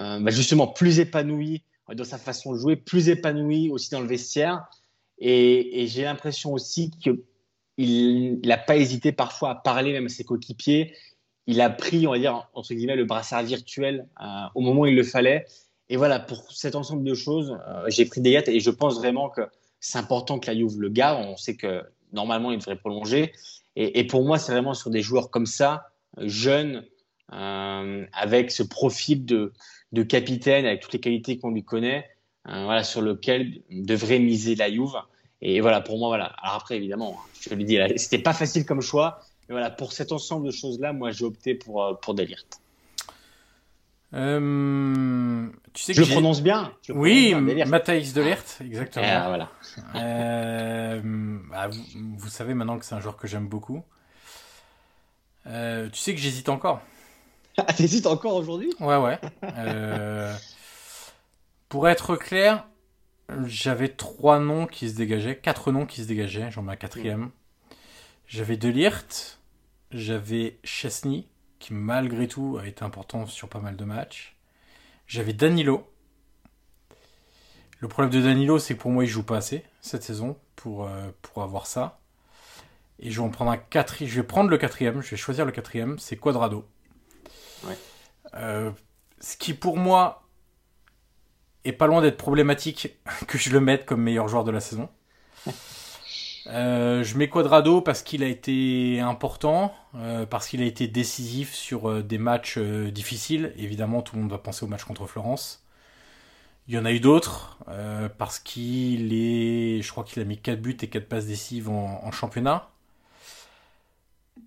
euh, 0.01 0.19
bah 0.19 0.31
justement 0.31 0.67
plus 0.67 0.99
épanoui 0.99 1.63
dans 1.93 2.03
sa 2.03 2.17
façon 2.17 2.53
de 2.53 2.57
jouer, 2.57 2.75
plus 2.75 3.09
épanoui 3.09 3.69
aussi 3.69 3.91
dans 3.91 4.01
le 4.01 4.07
vestiaire. 4.07 4.65
Et, 5.19 5.85
j'ai 5.87 6.03
l'impression 6.03 6.51
aussi 6.51 6.91
qu'il 7.77 8.39
n'a 8.43 8.57
pas 8.57 8.77
hésité 8.77 9.11
parfois 9.11 9.51
à 9.51 9.55
parler 9.55 9.91
même 9.91 10.05
à 10.05 10.09
ses 10.09 10.23
coéquipiers. 10.23 10.95
Il 11.47 11.61
a 11.61 11.69
pris, 11.69 12.07
on 12.07 12.11
va 12.11 12.19
dire, 12.19 12.49
entre 12.53 12.73
guillemets, 12.73 12.95
le 12.95 13.05
brassard 13.05 13.43
virtuel 13.43 14.07
euh, 14.21 14.25
au 14.55 14.61
moment 14.61 14.81
où 14.81 14.85
il 14.87 14.95
le 14.95 15.03
fallait. 15.03 15.45
Et 15.89 15.97
voilà, 15.97 16.19
pour 16.19 16.51
cet 16.51 16.75
ensemble 16.75 17.03
de 17.03 17.13
choses, 17.13 17.57
euh, 17.67 17.83
j'ai 17.87 18.05
pris 18.05 18.21
des 18.21 18.31
gâtes 18.31 18.47
et 18.47 18.59
je 18.59 18.71
pense 18.71 18.95
vraiment 18.95 19.29
que 19.29 19.41
c'est 19.79 19.99
important 19.99 20.39
que 20.39 20.47
la 20.47 20.57
Juve 20.57 20.79
le 20.79 20.89
garde. 20.89 21.23
On 21.27 21.37
sait 21.37 21.55
que 21.55 21.83
normalement, 22.13 22.51
il 22.51 22.57
devrait 22.57 22.77
prolonger. 22.77 23.33
Et, 23.77 24.07
pour 24.07 24.23
moi, 24.23 24.39
c'est 24.39 24.53
vraiment 24.53 24.73
sur 24.73 24.89
des 24.89 25.01
joueurs 25.01 25.29
comme 25.29 25.45
ça, 25.45 25.89
jeunes, 26.17 26.85
avec 27.27 28.49
ce 28.49 28.63
profil 28.63 29.25
de, 29.25 29.51
de, 29.91 30.01
capitaine, 30.01 30.65
avec 30.65 30.79
toutes 30.79 30.93
les 30.93 31.01
qualités 31.01 31.37
qu'on 31.37 31.51
lui 31.51 31.65
connaît, 31.65 32.09
voilà, 32.45 32.85
sur 32.85 33.01
lequel 33.01 33.63
devrait 33.69 34.19
miser 34.19 34.55
la 34.55 34.71
Juve. 34.71 34.95
Et 35.41 35.61
voilà, 35.61 35.81
pour 35.81 35.97
moi, 35.97 36.09
voilà. 36.09 36.25
Alors 36.41 36.55
après, 36.55 36.77
évidemment, 36.77 37.19
je 37.41 37.49
te 37.49 37.55
l'ai 37.55 37.63
dit, 37.63 37.79
c'était 37.97 38.19
pas 38.19 38.33
facile 38.33 38.65
comme 38.65 38.81
choix. 38.81 39.19
Mais 39.47 39.53
voilà, 39.53 39.69
pour 39.69 39.93
cet 39.93 40.11
ensemble 40.11 40.47
de 40.47 40.51
choses-là, 40.51 40.93
moi, 40.93 41.11
j'ai 41.11 41.25
opté 41.25 41.53
pour, 41.53 41.99
pour 42.01 42.15
Delirte. 42.15 42.61
Euh, 44.15 45.47
tu 45.73 45.83
sais 45.83 45.93
je 45.93 46.01
le 46.01 46.07
prononce 46.07 46.41
bien. 46.41 46.71
oui, 46.89 47.35
Matthijs 47.65 48.13
de 48.13 48.21
Ligt, 48.21 48.59
exactement. 48.61 49.05
Ah, 49.07 49.27
voilà. 49.27 49.49
Euh, 49.95 51.01
bah, 51.49 51.69
vous, 52.17 52.29
savez 52.29 52.53
maintenant 52.53 52.79
que 52.79 52.85
c'est 52.85 52.95
un 52.95 53.01
joueur 53.01 53.17
que 53.17 53.27
j'aime 53.27 53.47
beaucoup. 53.47 53.83
Euh, 55.47 55.89
tu 55.89 55.99
sais 55.99 56.15
que 56.15 56.21
j'hésite 56.21 56.49
encore. 56.49 56.81
Ah, 57.57 57.71
t'hésites 57.71 58.05
encore 58.05 58.35
aujourd'hui? 58.35 58.73
Ouais, 58.81 58.97
ouais. 58.97 59.17
pour 61.69 61.87
être 61.87 62.17
clair, 62.17 62.67
j'avais 63.45 63.89
trois 63.89 64.39
noms 64.39 64.67
qui 64.67 64.89
se 64.89 64.95
dégageaient, 64.95 65.37
quatre 65.37 65.71
noms 65.71 65.85
qui 65.85 66.01
se 66.01 66.07
dégageaient. 66.07 66.51
J'en 66.51 66.61
mets 66.61 66.73
un 66.73 66.77
quatrième. 66.77 67.31
J'avais 68.27 68.57
De 68.57 68.69
Ligt, 68.69 69.39
j'avais 69.91 70.57
Chesney 70.63 71.27
qui 71.59 71.73
malgré 71.73 72.27
tout 72.27 72.57
a 72.61 72.67
été 72.67 72.83
important 72.83 73.25
sur 73.25 73.49
pas 73.49 73.59
mal 73.59 73.75
de 73.75 73.85
matchs. 73.85 74.35
J'avais 75.07 75.33
Danilo. 75.33 75.89
Le 77.79 77.87
problème 77.87 78.11
de 78.11 78.21
Danilo, 78.21 78.59
c'est 78.59 78.75
que 78.75 78.81
pour 78.81 78.91
moi, 78.91 79.03
il 79.03 79.07
joue 79.07 79.23
pas 79.23 79.37
assez 79.37 79.63
cette 79.81 80.03
saison 80.03 80.37
pour, 80.55 80.87
euh, 80.87 81.09
pour 81.21 81.43
avoir 81.43 81.67
ça. 81.67 81.99
Et 82.99 83.11
je 83.11 83.19
vais 83.19 83.25
en 83.25 83.29
prendre 83.29 83.51
un 83.51 83.57
quatrième. 83.57 84.11
Je 84.11 84.21
vais 84.21 84.27
prendre 84.27 84.49
le 84.49 84.57
quatrième. 84.57 85.01
Je 85.01 85.11
vais 85.11 85.17
choisir 85.17 85.45
le 85.45 85.51
quatrième. 85.51 85.99
C'est 85.99 86.17
Quadrado. 86.17 86.67
Euh, 88.33 88.71
ce 89.19 89.37
qui 89.37 89.53
pour 89.53 89.77
moi 89.77 90.24
est 91.65 91.73
pas 91.73 91.87
loin 91.87 92.01
d'être 92.01 92.17
problématique 92.17 92.95
que 93.27 93.37
je 93.37 93.49
le 93.51 93.59
mette 93.59 93.85
comme 93.85 94.01
meilleur 94.01 94.27
joueur 94.27 94.43
de 94.43 94.51
la 94.51 94.59
saison. 94.59 94.89
Euh, 96.47 97.03
je 97.03 97.17
mets 97.17 97.27
Quadrado 97.27 97.81
parce 97.81 98.03
qu'il 98.03 98.23
a 98.23 98.27
été 98.27 98.99
important, 98.99 99.73
euh, 99.95 100.25
parce 100.25 100.47
qu'il 100.47 100.61
a 100.61 100.65
été 100.65 100.87
décisif 100.87 101.53
sur 101.53 101.89
euh, 101.89 102.03
des 102.03 102.17
matchs 102.17 102.59
difficiles. 102.59 103.53
Évidemment, 103.57 104.01
tout 104.01 104.15
le 104.15 104.21
monde 104.21 104.31
va 104.31 104.37
penser 104.37 104.63
au 104.63 104.67
match 104.67 104.83
contre 104.83 105.07
Florence. 105.07 105.63
Il 106.67 106.73
y 106.73 106.77
en 106.79 106.85
a 106.85 106.91
eu 106.91 106.99
d'autres, 106.99 107.59
parce 108.17 108.39
qu'il 108.39 109.13
est. 109.13 109.81
Je 109.83 109.91
crois 109.91 110.03
qu'il 110.03 110.19
a 110.21 110.25
mis 110.25 110.39
4 110.39 110.59
buts 110.59 110.77
et 110.81 110.87
4 110.87 111.07
passes 111.07 111.27
décisives 111.27 111.69
en, 111.69 112.11
championnat. 112.11 112.69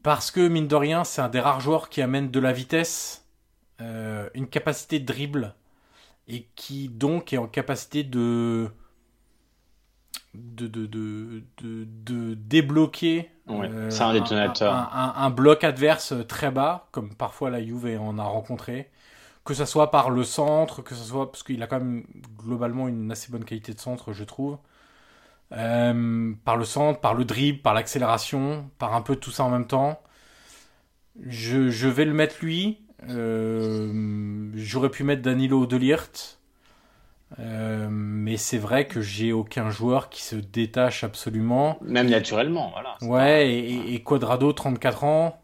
Parce 0.03 0.33
que, 0.33 0.49
mine 0.49 0.67
de 0.67 0.75
rien, 0.75 1.05
c'est 1.05 1.21
un 1.23 1.29
des 1.29 1.39
rares 1.39 1.61
joueurs 1.61 1.89
qui 1.89 2.03
amène 2.03 2.31
de 2.31 2.41
la 2.41 2.53
vitesse, 2.53 3.25
une 3.79 4.49
capacité 4.51 4.99
de 4.99 5.05
dribble, 5.07 5.55
et 6.29 6.47
qui 6.55 6.89
donc 6.89 7.33
est 7.33 7.39
en 7.39 7.47
capacité 7.47 8.05
de 8.05 8.71
de, 10.35 10.67
de, 10.67 10.87
de, 10.87 11.43
de, 11.63 12.35
débloquer 12.35 13.31
euh, 13.49 13.91
un, 14.01 14.13
détonateur. 14.13 14.73
Un, 14.95 15.31
bloc 15.31 15.65
adverse 15.65 16.15
très 16.29 16.51
bas, 16.51 16.89
comme 16.93 17.15
parfois 17.15 17.51
la 17.51 17.65
Juve 17.65 17.99
en 18.01 18.19
a 18.19 18.25
rencontré. 18.25 18.91
Que 19.45 19.55
ce 19.55 19.65
soit 19.65 19.91
par 19.91 20.11
le 20.11 20.25
centre, 20.25 20.83
que 20.83 20.95
ce 20.95 21.03
soit. 21.03 21.33
Parce 21.33 21.43
qu'il 21.43 21.63
a 21.63 21.67
quand 21.67 21.79
même 21.79 22.05
globalement 22.39 22.89
une 22.89 23.11
assez 23.11 23.33
bonne 23.33 23.45
qualité 23.45 23.73
de 23.73 23.81
centre, 23.81 24.13
je 24.13 24.25
trouve. 24.25 24.59
Euh, 25.53 26.35
par 26.45 26.57
le 26.57 26.65
centre, 26.65 27.01
par 27.01 27.15
le 27.15 27.25
dribble, 27.25 27.63
par 27.63 27.73
l'accélération, 27.73 28.69
par 28.79 28.95
un 28.95 29.01
peu 29.01 29.17
tout 29.17 29.31
ça 29.31 29.45
en 29.45 29.51
même 29.51 29.67
temps. 29.67 30.01
Je, 31.27 31.71
je 31.71 31.89
vais 31.89 32.05
le 32.05 32.13
mettre 32.13 32.37
lui. 32.43 32.83
Euh, 33.09 34.51
j'aurais 34.55 34.91
pu 34.91 35.05
mettre 35.05 35.23
Danilo 35.23 35.67
Delirte. 35.67 36.39
Euh, 37.39 37.89
mais 37.91 38.37
c'est 38.39 38.59
vrai 38.59 38.87
que 38.87 39.03
j'ai 39.03 39.33
aucun 39.33 39.71
joueur 39.71 40.09
qui 40.09 40.23
se 40.23 40.37
détache 40.37 41.05
absolument. 41.05 41.79
Même 41.83 42.09
naturellement, 42.09 42.71
voilà. 42.73 42.97
Ouais, 43.03 43.51
et, 43.51 44.03
Quadrado, 44.03 44.53
34 44.53 45.05
ans, 45.05 45.41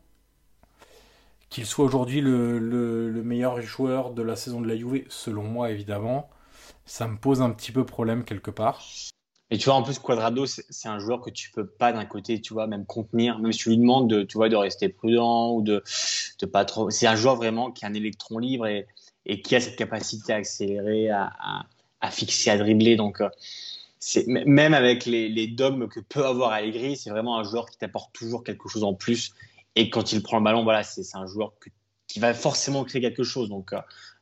qu'il 1.51 1.67
soit 1.67 1.85
aujourd'hui 1.85 2.23
le, 2.23 2.59
le, 2.59 3.23
meilleur 3.23 3.61
joueur 3.61 4.13
de 4.13 4.23
la 4.23 4.35
saison 4.35 4.63
de 4.63 4.67
la 4.67 4.77
Juve, 4.77 5.05
selon 5.09 5.43
moi 5.43 5.71
évidemment, 5.71 6.31
ça 6.87 7.07
me 7.07 7.19
pose 7.19 7.43
un 7.43 7.51
petit 7.51 7.71
peu 7.71 7.85
problème 7.85 8.25
quelque 8.25 8.51
part. 8.51 8.83
Et 9.55 9.57
tu 9.57 9.67
vois, 9.67 9.75
en 9.75 9.85
plus, 9.85 10.01
Quadrado, 10.01 10.47
c'est 10.47 10.89
un 10.89 10.99
joueur 10.99 11.21
que 11.21 11.31
tu 11.31 11.53
peux 11.53 11.65
pas 11.65 11.93
d'un 11.93 12.05
côté, 12.07 12.41
tu 12.41 12.53
vois, 12.53 12.67
même 12.67 12.85
contenir, 12.85 13.39
même 13.39 13.53
si 13.53 13.61
tu 13.61 13.69
lui 13.69 13.79
demandes 13.79 14.11
de, 14.11 14.25
tu 14.25 14.37
vois, 14.37 14.49
de 14.49 14.57
rester 14.57 14.89
prudent 14.89 15.53
ou 15.53 15.63
de, 15.63 15.81
de 16.41 16.47
pas 16.47 16.65
trop. 16.65 16.91
C'est 16.91 17.07
un 17.07 17.15
joueur 17.15 17.37
vraiment 17.37 17.71
qui 17.71 17.85
a 17.85 17.89
un 17.89 17.95
électron 17.95 18.39
libre 18.39 18.67
et, 18.67 18.89
qui 19.43 19.55
a 19.55 19.61
cette 19.61 19.77
capacité 19.77 20.33
à 20.33 20.37
accélérer, 20.39 21.09
à, 21.09 21.31
à 22.01 22.11
fixer, 22.11 22.51
à 22.51 22.59
dribbler. 22.59 22.97
Donc, 22.97 23.21
euh, 23.21 23.29
même 24.27 24.75
avec 24.75 25.07
les, 25.07 25.47
dogmes 25.47 25.87
que 25.87 26.01
peut 26.01 26.27
avoir 26.27 26.51
Allegri, 26.51 26.97
c'est 26.97 27.11
vraiment 27.11 27.39
un 27.39 27.45
joueur 27.45 27.71
qui 27.71 27.79
t'apporte 27.79 28.13
toujours 28.13 28.43
quelque 28.43 28.69
chose 28.69 28.83
en 28.83 28.95
plus. 28.95 29.35
Et 29.77 29.89
quand 29.89 30.11
il 30.11 30.21
prend 30.25 30.39
le 30.39 30.43
ballon, 30.43 30.65
voilà, 30.65 30.83
c'est 30.83 31.17
un 31.17 31.29
joueur 31.29 31.53
qui 32.09 32.19
va 32.19 32.35
forcément 32.35 32.83
créer 32.83 33.01
quelque 33.01 33.23
chose. 33.23 33.51
Donc, 33.51 33.73
euh, 33.73 33.79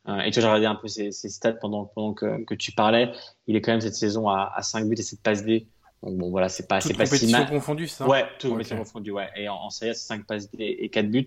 et 0.09 0.31
tu 0.31 0.41
j'ai 0.41 0.47
regardé 0.47 0.67
un 0.67 0.75
peu 0.75 0.89
ses, 0.89 1.13
stats 1.13 1.53
pendant, 1.53 1.85
pendant 1.85 2.13
que, 2.13 2.55
tu 2.55 2.73
parlais. 2.73 3.13
Il 3.47 3.57
est 3.57 3.61
quand 3.61 3.73
même 3.73 3.81
cette 3.81 3.95
saison 3.95 4.29
à, 4.29 4.59
5 4.61 4.89
buts 4.89 4.97
et 4.99 5.03
7 5.03 5.23
passes 5.23 5.45
D. 5.45 5.67
Donc 6.03 6.19
bon, 6.19 6.31
voilà, 6.31 6.49
c'est 6.49 6.67
pas, 6.67 6.81
c'est 6.81 6.95
pas 6.95 7.07
si 7.07 7.31
mal. 7.31 7.49
confondues, 7.49 7.87
ça? 7.87 8.09
Ouais, 8.09 8.25
tout 8.41 8.49
okay. 8.49 8.77
confondu, 8.77 9.13
ouais. 9.13 9.29
Et 9.37 9.49
en, 9.49 9.55
en 9.55 9.71
Serie 9.71 9.91
A, 9.91 9.95
c'est 9.95 10.07
5 10.07 10.27
passes 10.27 10.51
D 10.51 10.77
et 10.81 10.89
4 10.89 11.09
buts. 11.09 11.27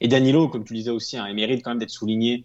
Et 0.00 0.08
Danilo, 0.08 0.48
comme 0.48 0.64
tu 0.64 0.74
disais 0.74 0.90
aussi, 0.90 1.16
hein, 1.16 1.26
il 1.28 1.34
mérite 1.34 1.62
quand 1.62 1.70
même 1.70 1.78
d'être 1.78 1.90
souligné 1.90 2.44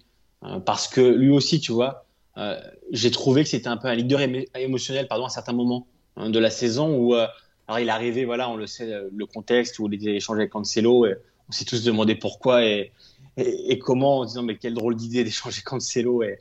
parce 0.65 0.87
que 0.87 1.01
lui 1.01 1.29
aussi, 1.29 1.59
tu 1.59 1.71
vois, 1.71 2.05
euh, 2.37 2.59
j'ai 2.91 3.11
trouvé 3.11 3.43
que 3.43 3.49
c'était 3.49 3.67
un 3.67 3.77
peu 3.77 3.87
un 3.87 3.95
leader 3.95 4.19
émotionnel 4.55 5.07
pardon, 5.07 5.25
à 5.25 5.29
certains 5.29 5.53
moments 5.53 5.87
hein, 6.17 6.29
de 6.29 6.37
la 6.37 6.49
saison 6.49 6.95
où 6.95 7.15
euh, 7.15 7.27
alors 7.67 7.79
il 7.79 7.87
est 7.87 7.91
arrivé, 7.91 8.25
voilà, 8.25 8.49
on 8.49 8.55
le 8.55 8.67
sait, 8.67 8.91
le 9.11 9.25
contexte 9.25 9.79
où 9.79 9.87
il 9.87 9.95
était 9.95 10.15
échangé 10.15 10.41
avec 10.41 10.51
Cancelo, 10.51 11.05
et 11.07 11.15
on 11.49 11.51
s'est 11.51 11.65
tous 11.65 11.83
demandé 11.83 12.15
pourquoi 12.15 12.63
et, 12.63 12.91
et, 13.37 13.79
comment, 13.79 14.19
en 14.19 14.25
disant 14.25 14.43
mais 14.43 14.57
quelle 14.57 14.73
drôle 14.73 14.95
d'idée 14.95 15.23
d'échanger 15.23 15.61
Cancelo 15.65 16.23
et, 16.23 16.37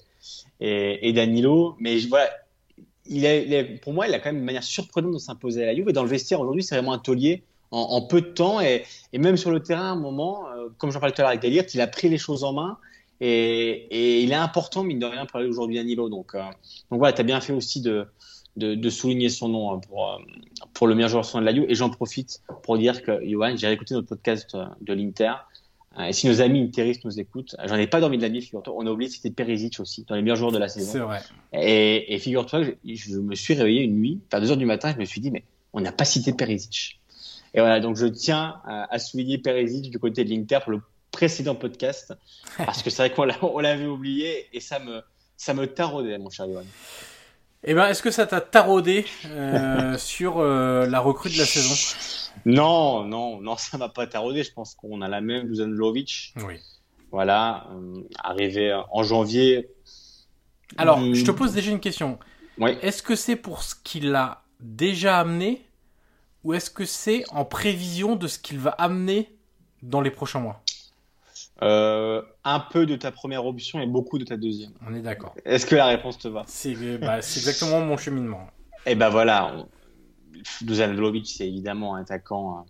et, 0.61 1.09
et, 1.09 1.13
Danilo. 1.13 1.77
Mais 1.81 1.99
voilà, 2.01 2.31
il 3.07 3.79
pour 3.83 3.93
moi, 3.93 4.09
il 4.09 4.15
a 4.15 4.19
quand 4.19 4.31
même 4.31 4.39
une 4.39 4.45
manière 4.45 4.63
surprenante 4.63 5.13
de 5.13 5.19
s'imposer 5.19 5.63
à 5.63 5.67
la 5.67 5.75
Juve. 5.75 5.89
Et 5.89 5.93
dans 5.93 6.03
le 6.03 6.09
vestiaire 6.09 6.41
aujourd'hui, 6.41 6.63
c'est 6.63 6.75
vraiment 6.75 6.93
un 6.93 6.99
taulier 6.99 7.43
en, 7.71 8.03
peu 8.03 8.21
de 8.21 8.29
temps. 8.29 8.61
Et, 8.61 8.85
même 9.13 9.37
sur 9.37 9.51
le 9.51 9.61
terrain, 9.61 9.89
à 9.89 9.93
un 9.93 9.97
moment, 9.97 10.49
euh, 10.49 10.69
comme 10.79 10.91
j'en 10.91 11.01
parlais 11.01 11.15
tout 11.15 11.21
à 11.21 11.25
l'heure 11.25 11.31
avec 11.31 11.43
Delirte, 11.43 11.75
il 11.75 11.81
a 11.81 11.87
pris 11.87 12.09
les 12.09 12.19
choses 12.19 12.45
en 12.45 12.53
main. 12.53 12.79
Et, 13.21 14.23
il 14.23 14.33
est 14.33 14.37
important, 14.37 14.85
mine 14.85 14.99
de 14.99 15.07
rien, 15.07 15.27
pour 15.27 15.39
aller 15.39 15.49
aujourd'hui 15.49 15.77
Danilo. 15.77 16.09
Donc, 16.09 16.35
euh, 16.35 16.43
donc 16.91 16.99
voilà, 16.99 17.13
tu 17.13 17.21
as 17.21 17.25
bien 17.25 17.41
fait 17.41 17.53
aussi 17.53 17.81
de, 17.81 18.07
souligner 18.91 19.29
son 19.29 19.49
nom 19.49 19.73
hein, 19.73 19.81
pour, 19.89 20.11
euh, 20.11 20.19
pour 20.73 20.87
le 20.87 20.95
meilleur 20.95 21.11
joueur 21.11 21.25
de 21.25 21.41
la 21.41 21.55
Juve. 21.55 21.67
Et 21.69 21.75
j'en 21.75 21.91
profite 21.91 22.43
pour 22.63 22.79
dire 22.79 23.03
que, 23.03 23.21
Johan, 23.27 23.57
j'ai 23.57 23.71
écouté 23.71 23.95
notre 23.95 24.09
podcast 24.09 24.57
de 24.81 24.93
l'Inter. 24.93 25.33
Et 26.01 26.13
si 26.13 26.27
nos 26.27 26.41
amis 26.41 26.61
interistes 26.61 27.05
nous 27.05 27.21
écoutent, 27.21 27.55
j'en 27.65 27.77
ai 27.77 27.87
pas 27.87 28.01
dormi 28.01 28.17
de 28.17 28.23
la 28.23 28.29
nuit, 28.29 28.43
figure-toi. 28.43 28.75
On 28.77 28.87
a 28.87 28.91
oublié 28.91 29.11
c'était 29.11 29.31
Perisic 29.31 29.79
aussi, 29.79 30.05
dans 30.09 30.17
les 30.17 30.23
meilleurs 30.23 30.37
joueurs 30.37 30.53
de 30.53 30.59
la 30.59 30.69
saison. 30.69 30.93
C'est 30.93 30.99
vrai. 30.99 31.21
Et, 31.53 32.15
et 32.15 32.19
figure-toi, 32.19 32.65
je, 32.65 32.71
je, 32.85 33.19
me 33.19 33.35
suis 33.35 33.55
réveillé 33.55 33.83
une 33.83 33.95
nuit, 33.95 34.21
vers 34.31 34.41
2 34.41 34.51
heures 34.51 34.57
du 34.57 34.67
matin, 34.67 34.93
je 34.93 34.99
me 34.99 35.05
suis 35.05 35.21
dit, 35.21 35.31
mais 35.31 35.45
on 35.73 35.81
n'a 35.81 35.93
pas 35.93 36.05
cité 36.05 36.33
Perisic. 36.33 37.01
Et 37.55 37.61
voilà, 37.61 37.79
donc 37.79 37.97
je 37.97 38.07
tiens 38.07 38.61
à, 38.65 38.93
à 38.93 38.99
souligner 38.99 39.39
Perisic 39.39 39.91
du 39.91 39.99
côté 40.01 40.25
de 40.25 40.31
l'Inter 40.31 40.59
pour 40.65 40.73
le 40.73 40.81
précédent 41.13 41.55
podcast, 41.55 42.13
parce 42.57 42.83
que 42.83 42.91
c'est 42.91 43.09
vrai 43.09 43.13
qu'on 43.13 43.61
l'avait 43.61 43.87
oublié 43.87 44.47
et 44.53 44.59
ça 44.59 44.81
me, 44.81 45.01
ça 45.37 45.55
me 45.55 45.67
taraudait, 45.67 46.19
mon 46.19 46.31
cher 46.31 46.47
Yohan. 46.47 46.65
Eh 47.66 47.74
ben, 47.74 47.87
est-ce 47.87 48.03
que 48.03 48.11
ça 48.11 48.27
t'a 48.27 48.42
taraudé 48.42 49.07
euh, 49.27 49.96
sur 49.98 50.38
euh, 50.38 50.87
la 50.87 51.00
recrue 51.00 51.31
de 51.31 51.38
la 51.38 51.46
saison? 51.46 51.75
Non, 52.44 53.04
non, 53.04 53.40
non, 53.40 53.56
ça 53.56 53.79
m'a 53.79 53.88
pas 53.88 54.06
taraudé. 54.06 54.42
Je 54.42 54.52
pense 54.52 54.75
qu'on 54.75 55.00
a 55.00 55.08
la 55.08 55.23
même 55.23 55.48
Dusan 55.48 55.69
Lovic. 55.69 56.35
Oui. 56.46 56.56
Voilà, 57.10 57.69
euh, 57.73 58.02
arrivé 58.23 58.79
en 58.90 59.02
janvier. 59.02 59.71
Alors, 60.77 61.00
je 61.00 61.25
te 61.25 61.31
pose 61.31 61.52
déjà 61.52 61.71
une 61.71 61.81
question. 61.81 62.19
Oui. 62.58 62.77
Est-ce 62.83 63.02
que 63.02 63.17
c'est 63.17 63.37
pour 63.37 63.62
ce 63.62 63.75
qu'il 63.83 64.15
a 64.15 64.42
déjà 64.60 65.19
amené 65.21 65.65
ou 66.42 66.52
est-ce 66.52 66.71
que 66.71 66.85
c'est 66.85 67.25
en 67.31 67.44
prévision 67.44 68.17
de 68.17 68.27
ce 68.27 68.38
qu'il 68.38 68.58
va 68.58 68.71
amener 68.71 69.35
dans 69.83 70.02
les 70.02 70.10
prochains 70.10 70.40
mois? 70.40 70.63
Euh, 71.63 72.21
un 72.42 72.61
peu 72.61 72.85
de 72.85 72.96
ta 72.96 73.13
première 73.13 73.46
option 73.46 73.81
et 73.81 73.87
beaucoup 73.87 74.19
de 74.19 74.25
ta 74.25 74.37
deuxième. 74.37 74.73
On 74.88 74.94
est 74.94 75.02
d'accord. 75.02 75.35
Est-ce 75.44 75.67
que 75.67 75.77
la 75.77 75.87
réponse 75.87 76.19
te 76.19 76.29
va? 76.29 76.42
C'est 76.46 76.75
bah, 76.98 77.19
exactement 77.19 77.81
mon 77.81 77.96
cheminement. 77.96 78.48
Et 78.87 78.92
eh 78.92 78.94
ben 78.96 79.09
voilà, 79.09 79.65
Dusan 80.61 80.94
Vlaovic, 80.94 81.27
c'est 81.27 81.46
évidemment 81.46 81.94
un 81.94 82.02
attaquant 82.02 82.59
euh, 82.59 82.63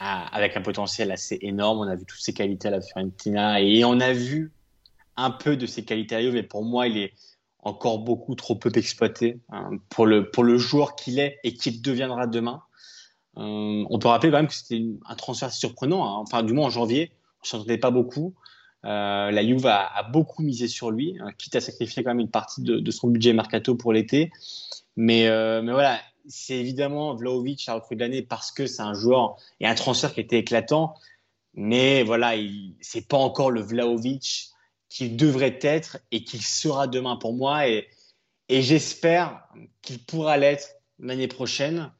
avec 0.00 0.56
un 0.56 0.60
potentiel 0.60 1.10
assez 1.10 1.38
énorme. 1.40 1.78
On 1.78 1.88
a 1.88 1.96
vu 1.96 2.04
toutes 2.04 2.20
ses 2.20 2.34
qualités 2.34 2.68
à 2.68 2.72
la 2.72 2.80
Fiorentina 2.80 3.60
et 3.60 3.84
on 3.84 3.98
a 4.00 4.12
vu 4.12 4.52
un 5.16 5.30
peu 5.30 5.56
de 5.56 5.66
ses 5.66 5.84
qualités 5.84 6.14
à 6.14 6.20
Juve, 6.20 6.34
mais 6.34 6.42
pour 6.42 6.64
moi, 6.64 6.86
il 6.86 6.98
est 6.98 7.14
encore 7.60 8.00
beaucoup 8.00 8.34
trop 8.34 8.54
peu 8.54 8.70
exploité 8.74 9.40
hein, 9.48 9.70
pour, 9.88 10.06
le, 10.06 10.30
pour 10.30 10.44
le 10.44 10.58
joueur 10.58 10.94
qu'il 10.94 11.18
est 11.18 11.38
et 11.42 11.54
qu'il 11.54 11.80
deviendra 11.80 12.26
demain. 12.26 12.62
on 13.34 13.98
peut 13.98 14.08
rappeler 14.08 14.30
quand 14.30 14.36
même 14.36 14.48
que 14.48 14.54
c'était 14.54 14.84
un 15.06 15.14
transfert 15.14 15.50
surprenant. 15.50 16.04
Hein. 16.04 16.22
Enfin, 16.22 16.42
du 16.42 16.52
moins 16.52 16.66
en 16.66 16.70
janvier, 16.70 17.10
on 17.44 17.46
s'en 17.46 17.58
entendait 17.58 17.78
pas 17.78 17.90
beaucoup. 17.90 18.34
la 18.82 19.42
Juve 19.42 19.66
a, 19.66 20.02
beaucoup 20.12 20.42
misé 20.42 20.68
sur 20.68 20.90
lui, 20.90 21.16
hein, 21.20 21.30
quitte 21.38 21.56
à 21.56 21.60
sacrifier 21.60 22.02
quand 22.02 22.10
même 22.10 22.20
une 22.20 22.30
partie 22.30 22.62
de, 22.62 22.90
son 22.90 23.08
budget 23.08 23.32
mercato 23.32 23.74
pour 23.74 23.92
l'été. 23.92 24.30
Mais, 24.96 25.28
mais 25.62 25.72
voilà, 25.72 26.00
c'est 26.26 26.56
évidemment 26.56 27.14
Vlaovic 27.14 27.66
la 27.66 27.74
recrue 27.74 27.96
de 27.96 28.00
l'année 28.00 28.22
parce 28.22 28.50
que 28.52 28.66
c'est 28.66 28.82
un 28.82 28.94
joueur 28.94 29.36
et 29.60 29.66
un 29.66 29.74
transfert 29.74 30.14
qui 30.14 30.20
était 30.20 30.38
éclatant. 30.38 30.94
Mais 31.54 32.02
voilà, 32.02 32.32
c'est 32.80 33.06
pas 33.06 33.16
encore 33.16 33.50
le 33.50 33.60
Vlaovic 33.60 34.50
qu'il 34.88 35.16
devrait 35.16 35.58
être 35.62 35.98
et 36.10 36.24
qu'il 36.24 36.42
sera 36.42 36.86
demain 36.86 37.16
pour 37.16 37.34
moi. 37.34 37.68
Et 37.68 37.88
j'espère 38.48 39.48
qu'il 39.82 39.98
pourra 40.04 40.36
l'être 40.36 40.68
l'année 40.98 41.28
prochaine. 41.28 41.92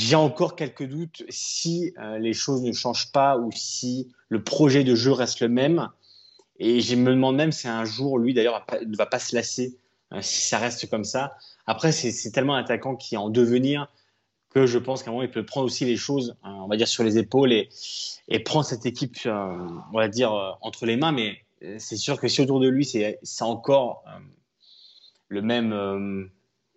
J'ai 0.00 0.14
encore 0.14 0.54
quelques 0.54 0.84
doutes 0.84 1.24
si 1.28 1.92
euh, 1.98 2.18
les 2.18 2.32
choses 2.32 2.62
ne 2.62 2.70
changent 2.70 3.10
pas 3.10 3.36
ou 3.36 3.50
si 3.52 4.06
le 4.28 4.44
projet 4.44 4.84
de 4.84 4.94
jeu 4.94 5.10
reste 5.10 5.40
le 5.40 5.48
même. 5.48 5.88
Et 6.60 6.80
je 6.80 6.94
me 6.94 7.10
demande 7.10 7.34
même 7.34 7.50
si 7.50 7.66
un 7.66 7.84
jour, 7.84 8.16
lui 8.16 8.32
d'ailleurs, 8.32 8.64
ne 8.86 8.96
va 8.96 9.06
pas 9.06 9.18
se 9.18 9.34
lasser 9.34 9.76
euh, 10.12 10.20
si 10.22 10.42
ça 10.42 10.58
reste 10.58 10.88
comme 10.88 11.02
ça. 11.02 11.34
Après, 11.66 11.90
c'est 11.90 12.30
tellement 12.30 12.54
un 12.54 12.60
attaquant 12.60 12.94
qui 12.94 13.16
est 13.16 13.18
en 13.18 13.28
devenir 13.28 13.88
que 14.50 14.66
je 14.66 14.78
pense 14.78 15.02
qu'à 15.02 15.10
un 15.10 15.14
moment, 15.14 15.24
il 15.24 15.32
peut 15.32 15.44
prendre 15.44 15.66
aussi 15.66 15.84
les 15.84 15.96
choses, 15.96 16.36
euh, 16.44 16.48
on 16.48 16.68
va 16.68 16.76
dire, 16.76 16.86
sur 16.86 17.02
les 17.02 17.18
épaules 17.18 17.52
et, 17.52 17.68
et 18.28 18.38
prendre 18.38 18.64
cette 18.64 18.86
équipe, 18.86 19.18
on 19.26 19.96
va 19.96 20.06
dire, 20.06 20.30
entre 20.60 20.86
les 20.86 20.96
mains. 20.96 21.10
Mais 21.10 21.38
c'est 21.78 21.96
sûr 21.96 22.20
que 22.20 22.28
si 22.28 22.40
autour 22.40 22.60
de 22.60 22.68
lui, 22.68 22.84
c'est 22.84 23.18
encore 23.40 24.04
le 25.26 25.42
même, 25.42 26.30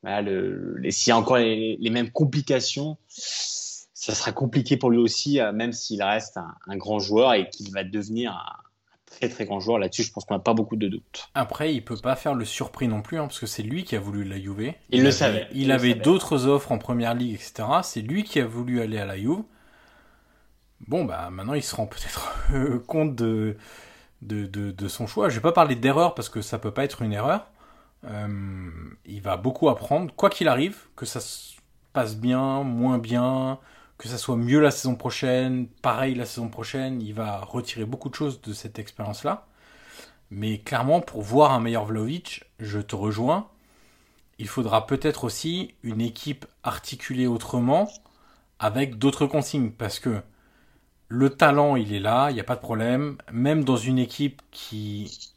euh, 0.06 0.74
le, 0.78 0.92
s'il 0.92 1.12
y 1.12 1.14
a 1.14 1.18
encore 1.18 1.38
les, 1.38 1.90
mêmes 1.92 2.12
complications, 2.12 2.98
ça 3.08 4.16
sera 4.16 4.32
compliqué 4.32 4.78
pour 4.78 4.90
lui 4.90 4.98
aussi, 4.98 5.40
euh, 5.40 5.52
même 5.52 5.74
s'il 5.74 6.02
reste 6.02 6.38
un, 6.38 6.78
grand 6.78 7.00
joueur 7.00 7.34
et 7.34 7.50
qu'il 7.50 7.72
va 7.72 7.84
devenir 7.84 8.32
un, 8.32 8.62
très 9.06 9.30
très 9.30 9.46
grand 9.46 9.60
joueur. 9.60 9.78
Là-dessus, 9.78 10.04
je 10.04 10.12
pense 10.12 10.26
qu'on 10.26 10.34
n'a 10.34 10.40
pas 10.40 10.54
beaucoup 10.54 10.76
de 10.76 10.88
doutes. 10.88 11.30
Après, 11.36 11.74
il 11.74 11.84
peut 11.84 11.98
pas 11.98 12.16
faire 12.16 12.34
le 12.34 12.46
surpris 12.46 12.88
non 12.88 13.02
plus, 13.02 13.20
hein, 13.20 13.28
parce 13.28 13.40
que 13.40 13.46
c'est 13.46 13.64
lui 13.64 13.84
qui 13.84 13.96
a 13.96 14.00
voulu 14.00 14.24
la 14.24 14.40
Juve. 14.40 14.74
Il, 14.90 15.04
le 15.04 15.12
savait. 15.12 15.48
Il, 15.54 15.72
avait 15.72 15.94
d'autres 15.94 16.48
offres 16.48 16.72
en 16.72 16.78
première 16.78 17.14
ligue, 17.14 17.36
etc. 17.36 17.68
C'est 17.84 18.02
lui 18.02 18.24
qui 18.24 18.40
a 18.40 18.46
voulu 18.46 18.82
aller 18.82 18.98
à 18.98 19.06
la 19.06 19.18
Juve. 19.18 19.44
Bon, 20.88 21.06
bah 21.06 21.30
maintenant, 21.30 21.54
il 21.54 21.62
se 21.62 21.76
rend 21.76 21.86
peut-être 21.86 22.84
compte 22.88 23.16
de 23.16 23.56
de, 24.24 24.46
de, 24.46 24.72
de, 24.72 24.88
son 24.88 25.08
choix. 25.08 25.30
Je 25.30 25.36
vais 25.36 25.42
pas 25.42 25.52
parler 25.52 25.76
d'erreur 25.76 26.14
parce 26.14 26.30
que 26.30 26.42
ça 26.42 26.60
peut 26.60 26.72
pas 26.72 26.84
être 26.84 27.02
une 27.02 27.14
erreur. 27.14 27.48
Euh, 28.06 28.70
il 29.06 29.22
va 29.22 29.38
beaucoup 29.38 29.70
apprendre, 29.70 30.14
quoi 30.16 30.30
qu'il 30.30 30.48
arrive, 30.48 30.78
que 30.96 31.06
ça 31.06 31.20
se 31.20 31.54
passe 31.94 32.16
bien, 32.16 32.64
moins 32.64 32.98
bien, 32.98 33.60
que 33.98 34.08
ça 34.08 34.18
soit 34.18 34.38
mieux 34.38 34.60
la 34.60 34.72
saison 34.72 34.96
prochaine, 34.96 35.68
pareil 35.82 36.16
la 36.16 36.26
saison 36.26 36.50
prochaine, 36.50 37.02
il 37.02 37.14
va 37.14 37.40
retirer 37.40 37.86
beaucoup 37.86 38.10
de 38.10 38.16
choses 38.16 38.42
de 38.42 38.54
cette 38.54 38.80
expérience-là. 38.80 39.46
Mais 40.32 40.60
clairement, 40.60 41.02
pour 41.02 41.22
voir 41.22 41.52
un 41.52 41.60
meilleur 41.60 41.86
Vlaovic, 41.86 42.46
je 42.60 42.80
te 42.80 42.96
rejoins. 42.96 43.50
Il 44.40 44.48
faudra 44.48 44.88
peut-être 44.88 45.26
aussi 45.26 45.76
une 45.84 46.02
équipe 46.02 46.46
articulée 46.64 47.28
autrement, 47.28 47.90
avec 48.60 48.98
d'autres 48.98 49.28
consignes, 49.28 49.72
parce 49.72 50.00
que 50.00 50.22
le 51.10 51.30
talent, 51.30 51.76
il 51.76 51.94
est 51.94 52.00
là, 52.00 52.30
il 52.32 52.36
n'y 52.36 52.40
a 52.40 52.46
pas 52.46 52.56
de 52.56 52.62
problème. 52.62 53.18
Même 53.32 53.64
dans 53.66 53.76
une 53.76 54.00
équipe 54.00 54.42
qui 54.52 55.34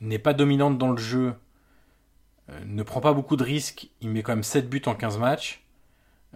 n'est 0.00 0.18
pas 0.18 0.34
dominante 0.34 0.78
dans 0.78 0.90
le 0.90 0.98
jeu, 0.98 1.34
euh, 2.50 2.60
ne 2.64 2.82
prend 2.82 3.00
pas 3.00 3.12
beaucoup 3.12 3.36
de 3.36 3.44
risques, 3.44 3.90
il 4.00 4.10
met 4.10 4.22
quand 4.22 4.32
même 4.32 4.42
7 4.42 4.68
buts 4.68 4.82
en 4.86 4.94
15 4.94 5.18
matchs 5.18 5.64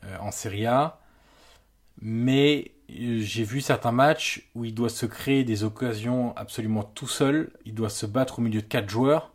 euh, 0.04 0.16
en 0.20 0.30
Serie 0.30 0.66
A. 0.66 0.98
Mais 2.00 2.72
euh, 2.90 3.20
j'ai 3.20 3.44
vu 3.44 3.60
certains 3.60 3.92
matchs 3.92 4.48
où 4.54 4.64
il 4.64 4.74
doit 4.74 4.88
se 4.88 5.06
créer 5.06 5.44
des 5.44 5.64
occasions 5.64 6.34
absolument 6.36 6.82
tout 6.82 7.08
seul, 7.08 7.52
il 7.64 7.74
doit 7.74 7.90
se 7.90 8.06
battre 8.06 8.38
au 8.38 8.42
milieu 8.42 8.62
de 8.62 8.66
4 8.66 8.88
joueurs. 8.88 9.32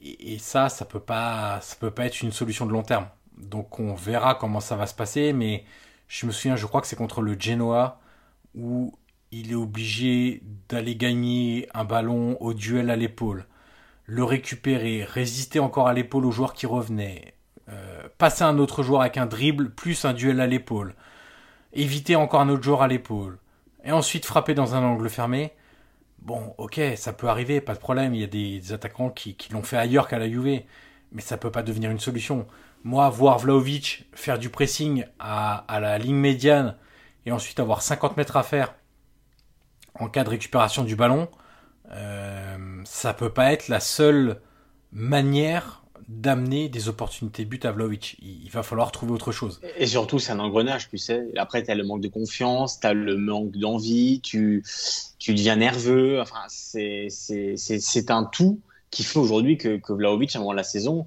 Et, 0.00 0.38
ça, 0.38 0.68
ça 0.68 0.84
peut 0.84 1.00
pas, 1.00 1.60
ça 1.60 1.74
peut 1.76 1.90
pas 1.90 2.06
être 2.06 2.22
une 2.22 2.30
solution 2.30 2.66
de 2.66 2.72
long 2.72 2.84
terme. 2.84 3.08
Donc 3.36 3.80
on 3.80 3.94
verra 3.94 4.36
comment 4.36 4.60
ça 4.60 4.76
va 4.76 4.86
se 4.86 4.94
passer, 4.94 5.32
mais 5.32 5.64
je 6.06 6.26
me 6.26 6.32
souviens, 6.32 6.54
je 6.56 6.66
crois 6.66 6.80
que 6.80 6.86
c'est 6.86 6.96
contre 6.96 7.20
le 7.20 7.38
Genoa 7.38 8.00
où 8.54 8.94
il 9.32 9.52
est 9.52 9.56
obligé 9.56 10.42
d'aller 10.68 10.96
gagner 10.96 11.68
un 11.74 11.84
ballon 11.84 12.36
au 12.40 12.54
duel 12.54 12.90
à 12.90 12.96
l'épaule, 12.96 13.46
le 14.06 14.24
récupérer, 14.24 15.04
résister 15.04 15.58
encore 15.58 15.88
à 15.88 15.92
l'épaule 15.92 16.24
au 16.24 16.30
joueur 16.30 16.54
qui 16.54 16.66
revenait, 16.66 17.34
euh, 17.68 18.08
passer 18.16 18.44
un 18.44 18.58
autre 18.58 18.82
joueur 18.82 19.02
avec 19.02 19.18
un 19.18 19.26
dribble 19.26 19.70
plus 19.70 20.04
un 20.04 20.14
duel 20.14 20.40
à 20.40 20.46
l'épaule, 20.46 20.94
éviter 21.72 22.16
encore 22.16 22.40
un 22.40 22.48
autre 22.48 22.62
joueur 22.62 22.82
à 22.82 22.88
l'épaule, 22.88 23.38
et 23.84 23.92
ensuite 23.92 24.24
frapper 24.24 24.54
dans 24.54 24.74
un 24.74 24.82
angle 24.82 25.08
fermé. 25.08 25.52
Bon, 26.20 26.54
ok, 26.58 26.80
ça 26.96 27.12
peut 27.12 27.28
arriver, 27.28 27.60
pas 27.60 27.74
de 27.74 27.78
problème, 27.78 28.14
il 28.14 28.20
y 28.20 28.24
a 28.24 28.26
des, 28.26 28.72
attaquants 28.72 29.10
qui, 29.10 29.36
l'ont 29.52 29.62
fait 29.62 29.76
ailleurs 29.76 30.08
qu'à 30.08 30.18
la 30.18 30.28
Juve, 30.28 30.62
mais 31.12 31.22
ça 31.22 31.36
peut 31.36 31.50
pas 31.50 31.62
devenir 31.62 31.90
une 31.90 32.00
solution. 32.00 32.46
Moi, 32.84 33.08
voir 33.10 33.38
Vlaovic 33.38 34.06
faire 34.12 34.38
du 34.38 34.50
pressing 34.50 35.04
à, 35.18 35.64
la 35.80 35.98
ligne 35.98 36.16
médiane 36.16 36.76
et 37.26 37.32
ensuite 37.32 37.60
avoir 37.60 37.82
50 37.82 38.16
mètres 38.16 38.36
à 38.36 38.42
faire 38.42 38.74
en 39.98 40.08
cas 40.08 40.24
de 40.24 40.30
récupération 40.30 40.84
du 40.84 40.96
ballon, 40.96 41.28
euh, 41.92 42.56
ça 42.84 43.14
peut 43.14 43.30
pas 43.30 43.52
être 43.52 43.68
la 43.68 43.80
seule 43.80 44.40
manière 44.92 45.82
d'amener 46.08 46.70
des 46.70 46.88
opportunités 46.88 47.44
but 47.44 47.64
à 47.66 47.72
Vlaovic. 47.72 48.16
Il, 48.22 48.48
va 48.50 48.62
falloir 48.62 48.90
trouver 48.92 49.12
autre 49.12 49.30
chose. 49.30 49.60
Et 49.76 49.86
surtout, 49.86 50.18
c'est 50.18 50.32
un 50.32 50.38
engrenage, 50.38 50.88
tu 50.88 50.96
sais. 50.96 51.26
Après, 51.36 51.62
tu 51.62 51.70
as 51.70 51.74
le 51.74 51.84
manque 51.84 52.00
de 52.00 52.08
confiance, 52.08 52.80
tu 52.80 52.86
as 52.86 52.94
le 52.94 53.16
manque 53.18 53.52
d'envie, 53.52 54.20
tu, 54.20 54.64
tu 55.18 55.34
deviens 55.34 55.56
nerveux. 55.56 56.20
Enfin, 56.20 56.44
c'est 56.48 58.10
un 58.10 58.24
tout 58.24 58.58
qui 58.90 59.02
fait 59.02 59.18
aujourd'hui 59.18 59.58
que, 59.58 59.76
que 59.76 59.92
Vlaovic, 59.92 60.34
avant 60.34 60.54
la 60.54 60.62
saison, 60.62 61.06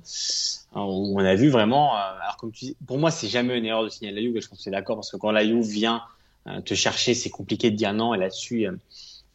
on, 0.74 1.18
a 1.18 1.36
vu 1.36 1.50
vraiment. 1.50 1.96
Euh, 1.96 2.00
alors, 2.22 2.38
comme 2.38 2.52
tu 2.52 2.76
pour 2.86 3.00
moi, 3.00 3.10
c'est 3.10 3.28
jamais 3.28 3.58
une 3.58 3.66
erreur 3.66 3.84
de 3.84 3.90
signer 3.90 4.12
la 4.12 4.22
Juve, 4.22 4.40
je 4.40 4.48
pense 4.48 4.60
que 4.60 4.64
c'est 4.64 4.72
d'accord, 4.72 4.96
parce 4.96 5.12
que 5.12 5.18
quand 5.18 5.32
la 5.32 5.44
Juve 5.44 5.66
vient 5.66 6.04
te 6.66 6.74
chercher, 6.74 7.14
c'est 7.14 7.30
compliqué 7.30 7.72
de 7.72 7.76
dire 7.76 7.94
non. 7.94 8.14
Et 8.14 8.18
là-dessus, 8.18 8.68
euh, 8.68 8.76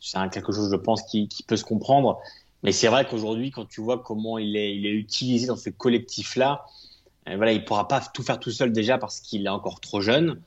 c'est 0.01 0.19
quelque 0.31 0.53
chose, 0.53 0.71
je 0.71 0.77
pense, 0.77 1.03
qui, 1.03 1.29
peut 1.47 1.57
se 1.57 1.65
comprendre. 1.65 2.19
Mais 2.63 2.73
c'est 2.73 2.89
vrai 2.89 3.07
qu'aujourd'hui, 3.07 3.51
quand 3.51 3.67
tu 3.67 3.81
vois 3.81 3.99
comment 3.99 4.39
il 4.39 4.57
est, 4.57 4.77
il 4.77 4.87
est 4.87 4.93
utilisé 4.93 5.47
dans 5.47 5.57
ce 5.57 5.71
collectif-là, 5.71 6.65
euh, 7.29 7.37
voilà, 7.37 7.53
il 7.53 7.65
pourra 7.65 7.89
pas 7.89 8.01
tout 8.01 8.23
faire 8.23 8.41
tout 8.41 8.51
seul 8.51 8.73
déjà 8.73 8.99
parce 8.99 9.21
qu'il 9.21 9.47
est 9.47 9.51
encore 9.51 9.81
trop 9.81 10.01
jeune 10.01 10.41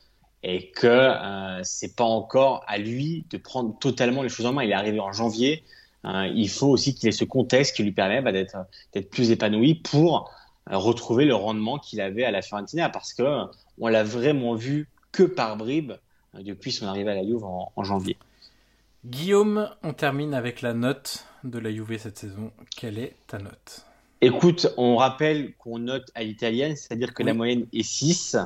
et 0.43 0.72
que 0.72 0.88
euh, 0.88 1.62
c'est 1.64 1.95
pas 1.95 2.05
encore 2.05 2.64
à 2.68 2.78
lui 2.78 3.26
de 3.30 3.38
prendre 3.38 3.78
totalement 3.80 4.24
les 4.24 4.30
choses 4.30 4.45
en 4.45 4.53
main. 4.53 4.64
Il 4.64 4.72
est 4.72 4.74
arrivé 4.74 4.99
en 4.99 5.12
janvier. 5.12 5.64
il 6.05 6.49
faut 6.49 6.68
aussi 6.68 6.95
qu'il 6.95 7.10
ait 7.10 7.14
ce 7.14 7.26
contexte 7.26 7.76
qui 7.76 7.84
lui 7.84 7.91
permet 7.91 8.22
bah, 8.22 8.32
d'être 8.32 9.10
plus 9.10 9.32
épanoui 9.32 9.76
pour 9.76 10.32
retrouver 10.68 11.26
le 11.26 11.36
rendement 11.36 11.78
qu'il 11.78 11.99
avait 11.99 12.24
à 12.24 12.32
la 12.32 12.41
Fiorentina 12.41 12.89
parce 12.89 13.14
que 13.14 13.45
on 13.80 13.88
l'a 13.88 14.03
vraiment 14.03 14.55
vu 14.55 14.89
que 15.12 15.24
par 15.24 15.57
bribes 15.57 15.93
euh, 15.93 15.97
depuis 16.34 16.72
son 16.72 16.88
arrivée 16.88 17.12
à 17.12 17.16
la 17.16 17.24
Juve 17.24 17.44
en, 17.44 17.84
janvier. 17.84 18.18
Guillaume, 19.06 19.70
on 19.84 19.94
termine 19.94 20.34
avec 20.34 20.62
la 20.62 20.74
note 20.74 21.26
de 21.44 21.58
la 21.60 21.72
Juve 21.72 21.98
cette 21.98 22.18
saison. 22.18 22.52
Quelle 22.76 23.00
est 23.00 23.16
ta 23.28 23.40
note? 23.40 23.86
Écoute, 24.22 24.68
on 24.78 24.98
rappelle 24.98 25.54
qu'on 25.56 25.80
note 25.80 26.12
à 26.14 26.24
l'italienne, 26.24 26.76
c'est-à-dire 26.76 27.14
que 27.14 27.24
la 27.24 27.34
moyenne 27.34 27.66
est 27.72 27.84
6. 27.84 28.38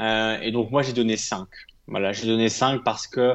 Euh, 0.00 0.38
et 0.40 0.52
donc 0.52 0.70
moi 0.70 0.82
j'ai 0.82 0.92
donné 0.92 1.16
5. 1.16 1.46
Voilà, 1.86 2.12
j'ai 2.12 2.26
donné 2.26 2.48
5 2.48 2.84
parce 2.84 3.06
que 3.06 3.34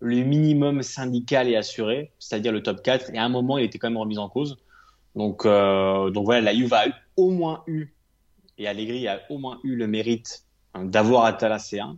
le 0.00 0.16
minimum 0.16 0.82
syndical 0.82 1.48
est 1.48 1.56
assuré, 1.56 2.10
c'est-à-dire 2.18 2.52
le 2.52 2.62
top 2.62 2.82
4, 2.82 3.14
et 3.14 3.18
à 3.18 3.24
un 3.24 3.28
moment 3.28 3.58
il 3.58 3.64
était 3.64 3.78
quand 3.78 3.88
même 3.88 3.98
remis 3.98 4.18
en 4.18 4.28
cause. 4.28 4.58
Donc, 5.14 5.44
euh, 5.44 6.10
donc 6.10 6.24
voilà, 6.24 6.40
la 6.40 6.54
Juve 6.54 6.72
a 6.72 6.84
au 7.16 7.30
moins 7.30 7.62
eu, 7.66 7.88
et 8.58 8.66
Allegri 8.66 9.08
a 9.08 9.20
au 9.28 9.38
moins 9.38 9.58
eu 9.64 9.76
le 9.76 9.86
mérite 9.86 10.44
hein, 10.74 10.84
d'avoir 10.84 11.24
atteint 11.24 11.48
la 11.48 11.58
C1. 11.58 11.96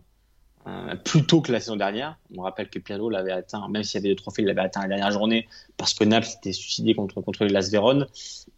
Euh, 0.65 0.95
plus 0.95 1.25
tôt 1.25 1.41
que 1.41 1.51
la 1.51 1.59
saison 1.59 1.75
dernière. 1.75 2.17
On 2.37 2.41
rappelle 2.43 2.69
que 2.69 2.79
Pirlo 2.79 3.09
l'avait 3.09 3.33
atteint, 3.33 3.67
même 3.67 3.83
s'il 3.83 3.99
y 3.99 4.03
avait 4.03 4.15
des 4.15 4.15
trophées, 4.15 4.43
il 4.43 4.47
l'avait 4.47 4.61
atteint 4.61 4.81
la 4.81 4.87
dernière 4.87 5.11
journée 5.11 5.47
parce 5.75 5.93
que 5.93 6.05
Naples 6.05 6.27
s'était 6.27 6.53
suicidé 6.53 6.95
contre, 6.95 7.19
contre 7.19 7.45
Las 7.45 7.69
Véron. 7.69 8.05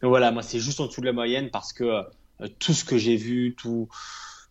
Mais 0.02 0.08
voilà, 0.08 0.32
moi, 0.32 0.44
c'est 0.44 0.60
juste 0.60 0.80
en 0.80 0.86
dessous 0.86 1.02
de 1.02 1.08
la 1.08 1.14
moyenne 1.14 1.50
parce 1.50 1.74
que 1.74 1.84
euh, 1.84 2.48
tout 2.60 2.74
ce 2.74 2.86
que 2.86 3.00
j'ai 3.00 3.16
vu, 3.16 3.56
tout, 3.58 3.88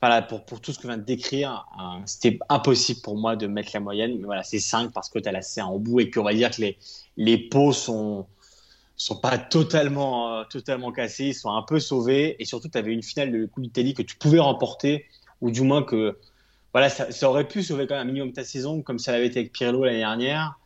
voilà, 0.00 0.20
pour, 0.20 0.44
pour 0.44 0.60
tout 0.60 0.72
ce 0.72 0.78
que 0.78 0.82
je 0.82 0.88
viens 0.88 0.98
de 0.98 1.04
décrire, 1.04 1.64
euh, 1.78 2.00
c'était 2.06 2.40
impossible 2.48 3.00
pour 3.02 3.16
moi 3.16 3.36
de 3.36 3.46
mettre 3.46 3.70
la 3.72 3.80
moyenne. 3.80 4.16
Mais 4.18 4.24
voilà, 4.24 4.42
c'est 4.42 4.58
5 4.58 4.90
parce 4.90 5.08
que 5.08 5.20
tu 5.20 5.28
as 5.28 5.32
la 5.32 5.42
C 5.42 5.62
en 5.62 5.78
bout 5.78 6.00
et 6.00 6.10
qu'on 6.10 6.24
va 6.24 6.34
dire 6.34 6.50
que 6.50 6.60
les, 6.60 6.76
les 7.16 7.38
pots 7.38 7.72
sont, 7.72 8.26
sont 8.96 9.16
pas 9.16 9.38
totalement, 9.38 10.44
totalement 10.46 10.90
cassés, 10.90 11.26
ils 11.26 11.34
sont 11.34 11.50
un 11.50 11.62
peu 11.62 11.78
sauvés. 11.78 12.34
Et 12.40 12.46
surtout, 12.46 12.68
tu 12.68 12.78
avais 12.78 12.92
une 12.92 13.04
finale 13.04 13.30
de 13.30 13.46
Coupe 13.46 13.62
d'Italie 13.62 13.94
que 13.94 14.02
tu 14.02 14.16
pouvais 14.16 14.40
remporter, 14.40 15.06
ou 15.40 15.52
du 15.52 15.60
moins 15.60 15.84
que 15.84 16.18
voilà, 16.74 16.88
ça, 16.88 17.30
aurait 17.30 17.46
pu 17.46 17.62
sauver 17.62 17.86
quand 17.86 17.94
même 17.94 18.08
un 18.08 18.10
minimum 18.12 18.32
ta 18.32 18.42
saison, 18.42 18.82
comme 18.82 18.98
ça 18.98 19.12
l'avait 19.12 19.28
été 19.28 19.38
avec 19.38 19.52
Pirlo 19.52 19.84
l'année 19.84 19.98
dernière. 19.98 20.58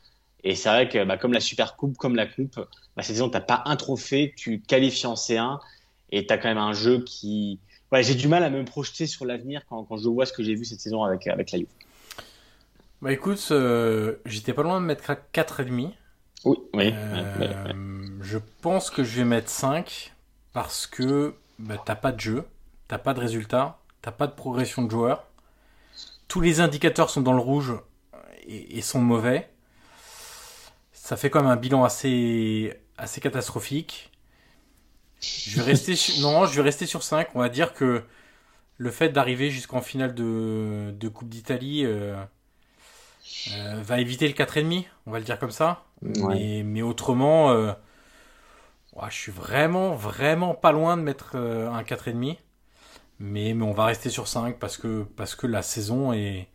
Et 0.43 0.55
c'est 0.55 0.71
vrai 0.71 0.89
que 0.89 1.05
bah, 1.05 1.19
comme 1.19 1.35
la 1.35 1.41
Super 1.41 1.77
Coupe, 1.77 1.99
comme 1.99 2.17
la 2.17 2.25
Coupe, 2.25 2.57
bah, 2.97 3.03
cette 3.03 3.17
saison, 3.17 3.29
tu 3.29 3.35
n'as 3.35 3.43
pas 3.43 3.63
un 3.67 3.77
trophée, 3.77 4.33
tu 4.35 4.61
qualifies 4.61 5.07
en 5.07 5.15
C1 5.15 5.59
et 6.11 6.27
tu 6.27 6.33
as 6.33 6.39
quand 6.39 6.49
même 6.49 6.57
un 6.57 6.73
jeu 6.73 7.05
qui, 7.05 7.61
ouais, 7.93 8.03
j'ai 8.03 8.15
du 8.15 8.27
mal 8.27 8.43
à 8.43 8.49
me 8.49 8.65
projeter 8.65 9.07
sur 9.07 9.27
l'avenir 9.27 9.61
quand, 9.69 9.85
quand, 9.85 9.99
je 9.99 10.09
vois 10.09 10.25
ce 10.25 10.33
que 10.33 10.43
j'ai 10.43 10.55
vu 10.55 10.65
cette 10.65 10.81
saison 10.81 11.05
avec, 11.05 11.27
avec 11.27 11.51
la 11.53 11.59
Juve. 11.59 11.69
Bah 13.03 13.13
écoute, 13.13 13.47
euh, 13.51 14.17
j'étais 14.25 14.55
pas 14.55 14.63
loin 14.63 14.81
de 14.81 14.87
mettre 14.87 15.05
4,5. 15.35 15.93
Oui, 16.47 16.57
oui. 16.73 16.95
Euh, 16.95 17.73
je 18.23 18.39
pense 18.63 18.89
que 18.89 19.05
je 19.05 19.19
vais 19.19 19.25
mettre 19.25 19.51
5 19.51 20.15
parce 20.55 20.87
que 20.87 21.35
bah, 21.59 21.77
t'as 21.85 21.97
pas 21.97 22.13
de 22.13 22.21
jeu, 22.21 22.45
t'as 22.89 22.97
pas 22.97 23.13
de 23.13 23.21
résultat, 23.21 23.79
t'as 24.01 24.11
pas 24.11 24.27
de 24.27 24.33
progression 24.33 24.83
de 24.85 24.91
joueur. 24.91 25.28
Tous 26.29 26.41
les 26.41 26.61
indicateurs 26.61 27.11
sont 27.11 27.23
dans 27.23 27.33
le 27.33 27.41
rouge 27.41 27.75
et, 28.47 28.79
et 28.79 28.83
sont 28.83 29.01
mauvais. 29.01 29.51
Ça 30.93 31.17
fait 31.17 31.31
quand 31.31 31.41
même 31.41 31.51
un 31.51 31.57
bilan 31.57 31.85
assez, 31.85 32.75
assez 32.99 33.21
catastrophique. 33.21 34.13
Je 35.21 35.57
vais 35.57 35.63
rester 35.63 35.97
sur... 35.97 36.21
non, 36.21 36.47
je 36.47 36.57
vais 36.57 36.63
rester 36.63 36.87
sur 36.87 37.03
5. 37.03 37.29
On 37.35 37.41
va 37.41 37.49
dire 37.49 37.73
que 37.75 38.05
le 38.77 38.91
fait 38.91 39.09
d'arriver 39.09 39.51
jusqu'en 39.51 39.81
finale 39.81 40.15
de, 40.15 40.95
de 40.97 41.09
Coupe 41.09 41.29
d'Italie 41.29 41.85
euh, 41.85 42.17
euh, 43.53 43.83
va 43.83 44.01
éviter 44.01 44.27
le 44.29 44.35
4,5, 44.35 44.85
on 45.07 45.11
va 45.11 45.19
le 45.19 45.25
dire 45.25 45.39
comme 45.39 45.51
ça. 45.51 45.85
Mais, 46.03 46.63
mais, 46.65 46.83
autrement, 46.83 47.51
euh, 47.51 47.73
ouais, 48.95 49.11
je 49.11 49.17
suis 49.17 49.33
vraiment, 49.33 49.95
vraiment 49.95 50.55
pas 50.55 50.73
loin 50.73 50.97
de 50.97 51.03
mettre 51.03 51.33
euh, 51.35 51.71
un 51.71 51.83
4,5. 51.83 52.37
Mais, 53.21 53.55
mais 53.55 53.65
on 53.65 53.73
va 53.73 53.87
rester 53.87 54.11
sur 54.11 54.29
5 54.29 54.59
parce 54.59 54.77
que, 54.77 55.03
parce 55.17 55.35
que 55.35 55.47
la 55.47 55.63
saison 55.63 56.13
est, 56.13 56.49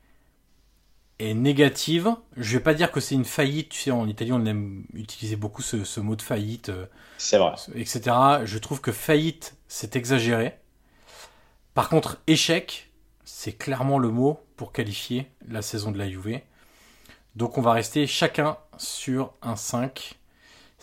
est 1.20 1.34
négative. 1.34 2.16
Je 2.38 2.58
vais 2.58 2.64
pas 2.64 2.74
dire 2.74 2.92
que 2.92 3.00
c'est 3.00 3.16
une 3.16 3.26
faillite. 3.26 3.70
Tu 3.70 3.80
sais, 3.82 3.92
en 3.92 4.08
Italie, 4.08 4.32
on 4.32 4.46
aime 4.46 4.86
utiliser 4.94 5.36
beaucoup 5.36 5.62
ce, 5.62 5.84
ce 5.84 6.00
mot 6.00 6.16
de 6.16 6.22
faillite, 6.22 6.70
euh, 6.70 6.86
c'est 7.18 7.38
vrai, 7.38 7.54
etc. 7.76 8.16
Je 8.46 8.58
trouve 8.58 8.82
que 8.82 8.92
faillite, 8.92 9.56
c'est 9.68 9.96
exagéré. 9.96 10.58
Par 11.74 11.90
contre, 11.90 12.22
échec, 12.28 12.92
c'est 13.26 13.54
clairement 13.54 13.98
le 13.98 14.10
mot 14.10 14.40
pour 14.56 14.72
qualifier 14.72 15.28
la 15.48 15.62
saison 15.62 15.92
de 15.92 15.98
la 15.98 16.10
Juve. 16.10 16.40
Donc 17.36 17.58
on 17.58 17.62
va 17.62 17.74
rester 17.74 18.06
chacun 18.06 18.58
sur 18.78 19.34
un 19.42 19.56
5, 19.56 20.20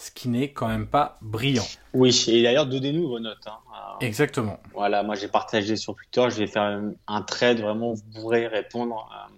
ce 0.00 0.10
qui 0.10 0.28
n'est 0.30 0.50
quand 0.50 0.66
même 0.66 0.86
pas 0.86 1.18
brillant. 1.20 1.66
Oui, 1.92 2.24
et 2.28 2.42
d'ailleurs, 2.42 2.66
donnez-nous 2.66 3.06
vos 3.06 3.20
notes. 3.20 3.46
Hein. 3.46 3.58
Exactement. 4.00 4.58
Voilà, 4.72 5.02
moi 5.02 5.14
j'ai 5.14 5.28
partagé 5.28 5.76
sur 5.76 5.94
Twitter, 5.94 6.24
je 6.30 6.38
vais 6.38 6.46
faire 6.46 6.62
un, 6.62 6.92
un 7.06 7.20
trade, 7.20 7.60
vraiment, 7.60 7.92
vous 7.92 8.02
pourrez 8.14 8.46
répondre 8.46 9.10
euh, 9.12 9.34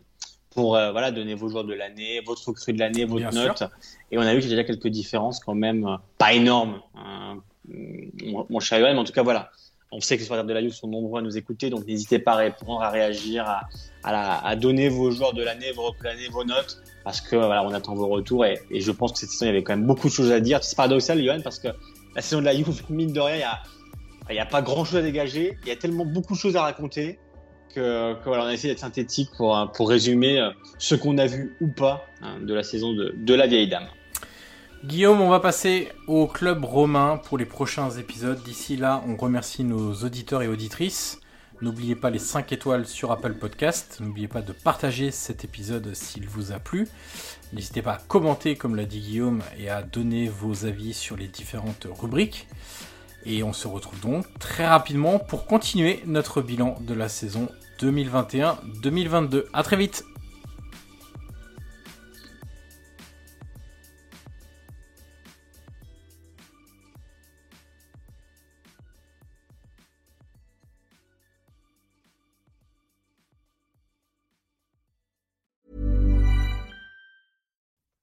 pour 0.51 0.77
euh, 0.77 0.93
voilà, 0.93 1.11
donner 1.11 1.35
vos 1.35 1.49
joueurs 1.49 1.65
de 1.65 1.75
l'année, 1.75 2.21
votre 2.25 2.47
recrue 2.47 2.73
de 2.73 2.79
l'année, 2.79 3.05
votre 3.05 3.29
Bien 3.29 3.49
note. 3.49 3.59
sûr. 3.59 3.69
Et 4.13 4.19
on 4.19 4.21
a 4.21 4.33
vu 4.35 4.41
qu'il 4.41 4.51
y 4.51 4.53
a 4.53 4.57
déjà 4.57 4.65
quelques 4.65 4.87
différences 4.87 5.41
quand 5.41 5.55
même, 5.57 5.85
euh, 5.85 5.97
pas 6.17 6.33
énormes, 6.33 6.81
hein, 6.95 7.39
mon, 7.69 8.47
mon 8.49 8.61
cher 8.61 8.79
Yoann, 8.79 8.95
mais 8.95 9.01
en 9.01 9.05
tout 9.05 9.13
cas 9.13 9.25
voilà. 9.25 9.51
On 9.95 10.01
sait 10.01 10.17
que 10.17 10.21
les 10.21 10.25
supporters 10.25 10.47
de 10.47 10.53
la 10.55 10.63
Juve 10.63 10.73
sont 10.73 10.89
nombreux 10.89 11.21
à 11.21 11.23
nous 11.23 11.37
écouter, 11.37 11.69
donc 11.69 11.87
n'hésitez 11.87 12.19
pas 12.19 12.33
à 12.33 12.37
répondre, 12.37 12.83
à 12.83 12.89
réagir, 12.89 13.45
à, 14.03 14.57
donner 14.57 14.89
vos 14.89 15.11
joueurs 15.11 15.35
de 15.35 15.43
l'année, 15.43 15.71
vos 15.73 15.91
de 15.91 16.33
vos 16.33 16.45
notes, 16.45 16.83
parce 17.05 17.21
que 17.21 17.37
voilà, 17.37 17.63
on 17.63 17.73
attend 17.75 17.95
vos 17.95 18.09
retours 18.09 18.47
et, 18.47 18.59
je 18.75 18.91
pense 18.91 19.13
que 19.13 19.19
cette 19.19 19.29
saison 19.29 19.45
il 19.45 19.49
y 19.49 19.51
avait 19.51 19.63
quand 19.63 19.77
même 19.77 19.87
beaucoup 19.87 20.09
de 20.09 20.13
choses 20.13 20.33
à 20.33 20.41
dire. 20.41 20.65
C'est 20.65 20.77
paradoxal, 20.77 21.21
Yoann, 21.21 21.43
parce 21.43 21.59
que 21.59 21.69
la 22.17 22.23
saison 22.23 22.41
de 22.41 22.47
la 22.47 22.55
Juve, 22.55 22.83
mine 22.89 23.13
de 23.13 23.21
rien, 23.21 23.37
il 23.37 23.41
y 23.41 23.43
a, 23.43 23.63
il 24.31 24.37
y 24.37 24.41
a 24.41 24.47
pas 24.47 24.63
grand 24.63 24.87
chose 24.87 24.97
à 24.97 25.03
dégager, 25.03 25.59
il 25.63 25.69
y 25.69 25.73
a 25.73 25.77
tellement 25.77 26.07
beaucoup 26.07 26.33
de 26.33 26.39
choses 26.39 26.57
à 26.57 26.63
raconter 26.63 27.19
que, 27.75 28.17
voilà, 28.25 28.45
on 28.45 28.47
a 28.47 28.53
essayé 28.55 28.73
d'être 28.73 28.81
synthétique 28.81 29.29
pour, 29.37 29.71
pour 29.75 29.91
résumer 29.91 30.41
euh, 30.41 30.51
ce 30.79 30.95
qu'on 30.95 31.19
a 31.19 31.27
vu 31.27 31.57
ou 31.61 31.69
pas 31.69 32.07
hein, 32.23 32.41
de 32.41 32.55
la 32.55 32.63
saison 32.63 32.95
de, 32.95 33.15
de 33.17 33.35
la 33.35 33.47
vieille 33.47 33.69
dame. 33.69 33.89
Guillaume, 34.85 35.21
on 35.21 35.29
va 35.29 35.39
passer 35.39 35.93
au 36.09 36.27
club 36.27 36.65
romain 36.65 37.21
pour 37.25 37.39
les 37.39 37.45
prochains 37.45 37.91
épisodes. 37.91 38.43
D'ici 38.43 38.77
là, 38.77 39.01
on 39.07 39.15
remercie 39.15 39.63
nos 39.63 39.95
auditeurs 39.95 40.43
et 40.43 40.49
auditrices. 40.49 41.21
N'oubliez 41.61 41.95
pas 41.95 42.11
les 42.11 42.19
5 42.19 42.51
étoiles 42.51 42.89
sur 42.89 43.13
Apple 43.13 43.35
Podcast. 43.35 43.99
N'oubliez 44.01 44.27
pas 44.27 44.43
de 44.43 44.53
partager 44.53 45.13
cet 45.13 45.45
épisode 45.45 45.95
s'il 45.95 46.29
vous 46.29 46.51
a 46.51 46.59
plu. 46.59 46.89
N'hésitez 47.53 47.81
pas 47.81 47.93
à 47.93 47.99
commenter, 47.99 48.57
comme 48.57 48.75
l'a 48.75 48.85
dit 48.85 48.99
Guillaume, 48.99 49.43
et 49.57 49.71
à 49.71 49.83
donner 49.85 50.29
vos 50.29 50.65
avis 50.65 50.95
sur 50.95 51.17
les 51.17 51.29
différentes 51.29 51.87
rubriques. 51.89 52.49
Et 53.25 53.45
on 53.45 53.53
se 53.53 53.69
retrouve 53.69 54.01
donc 54.01 54.27
très 54.41 54.67
rapidement 54.67 55.21
pour 55.21 55.47
continuer 55.47 56.03
notre 56.07 56.43
bilan 56.43 56.77
de 56.81 56.95
la 56.95 57.09
saison 57.09 57.49
2021-2022. 57.79 59.45
À 59.53 59.63
très 59.63 59.77
vite 59.77 60.05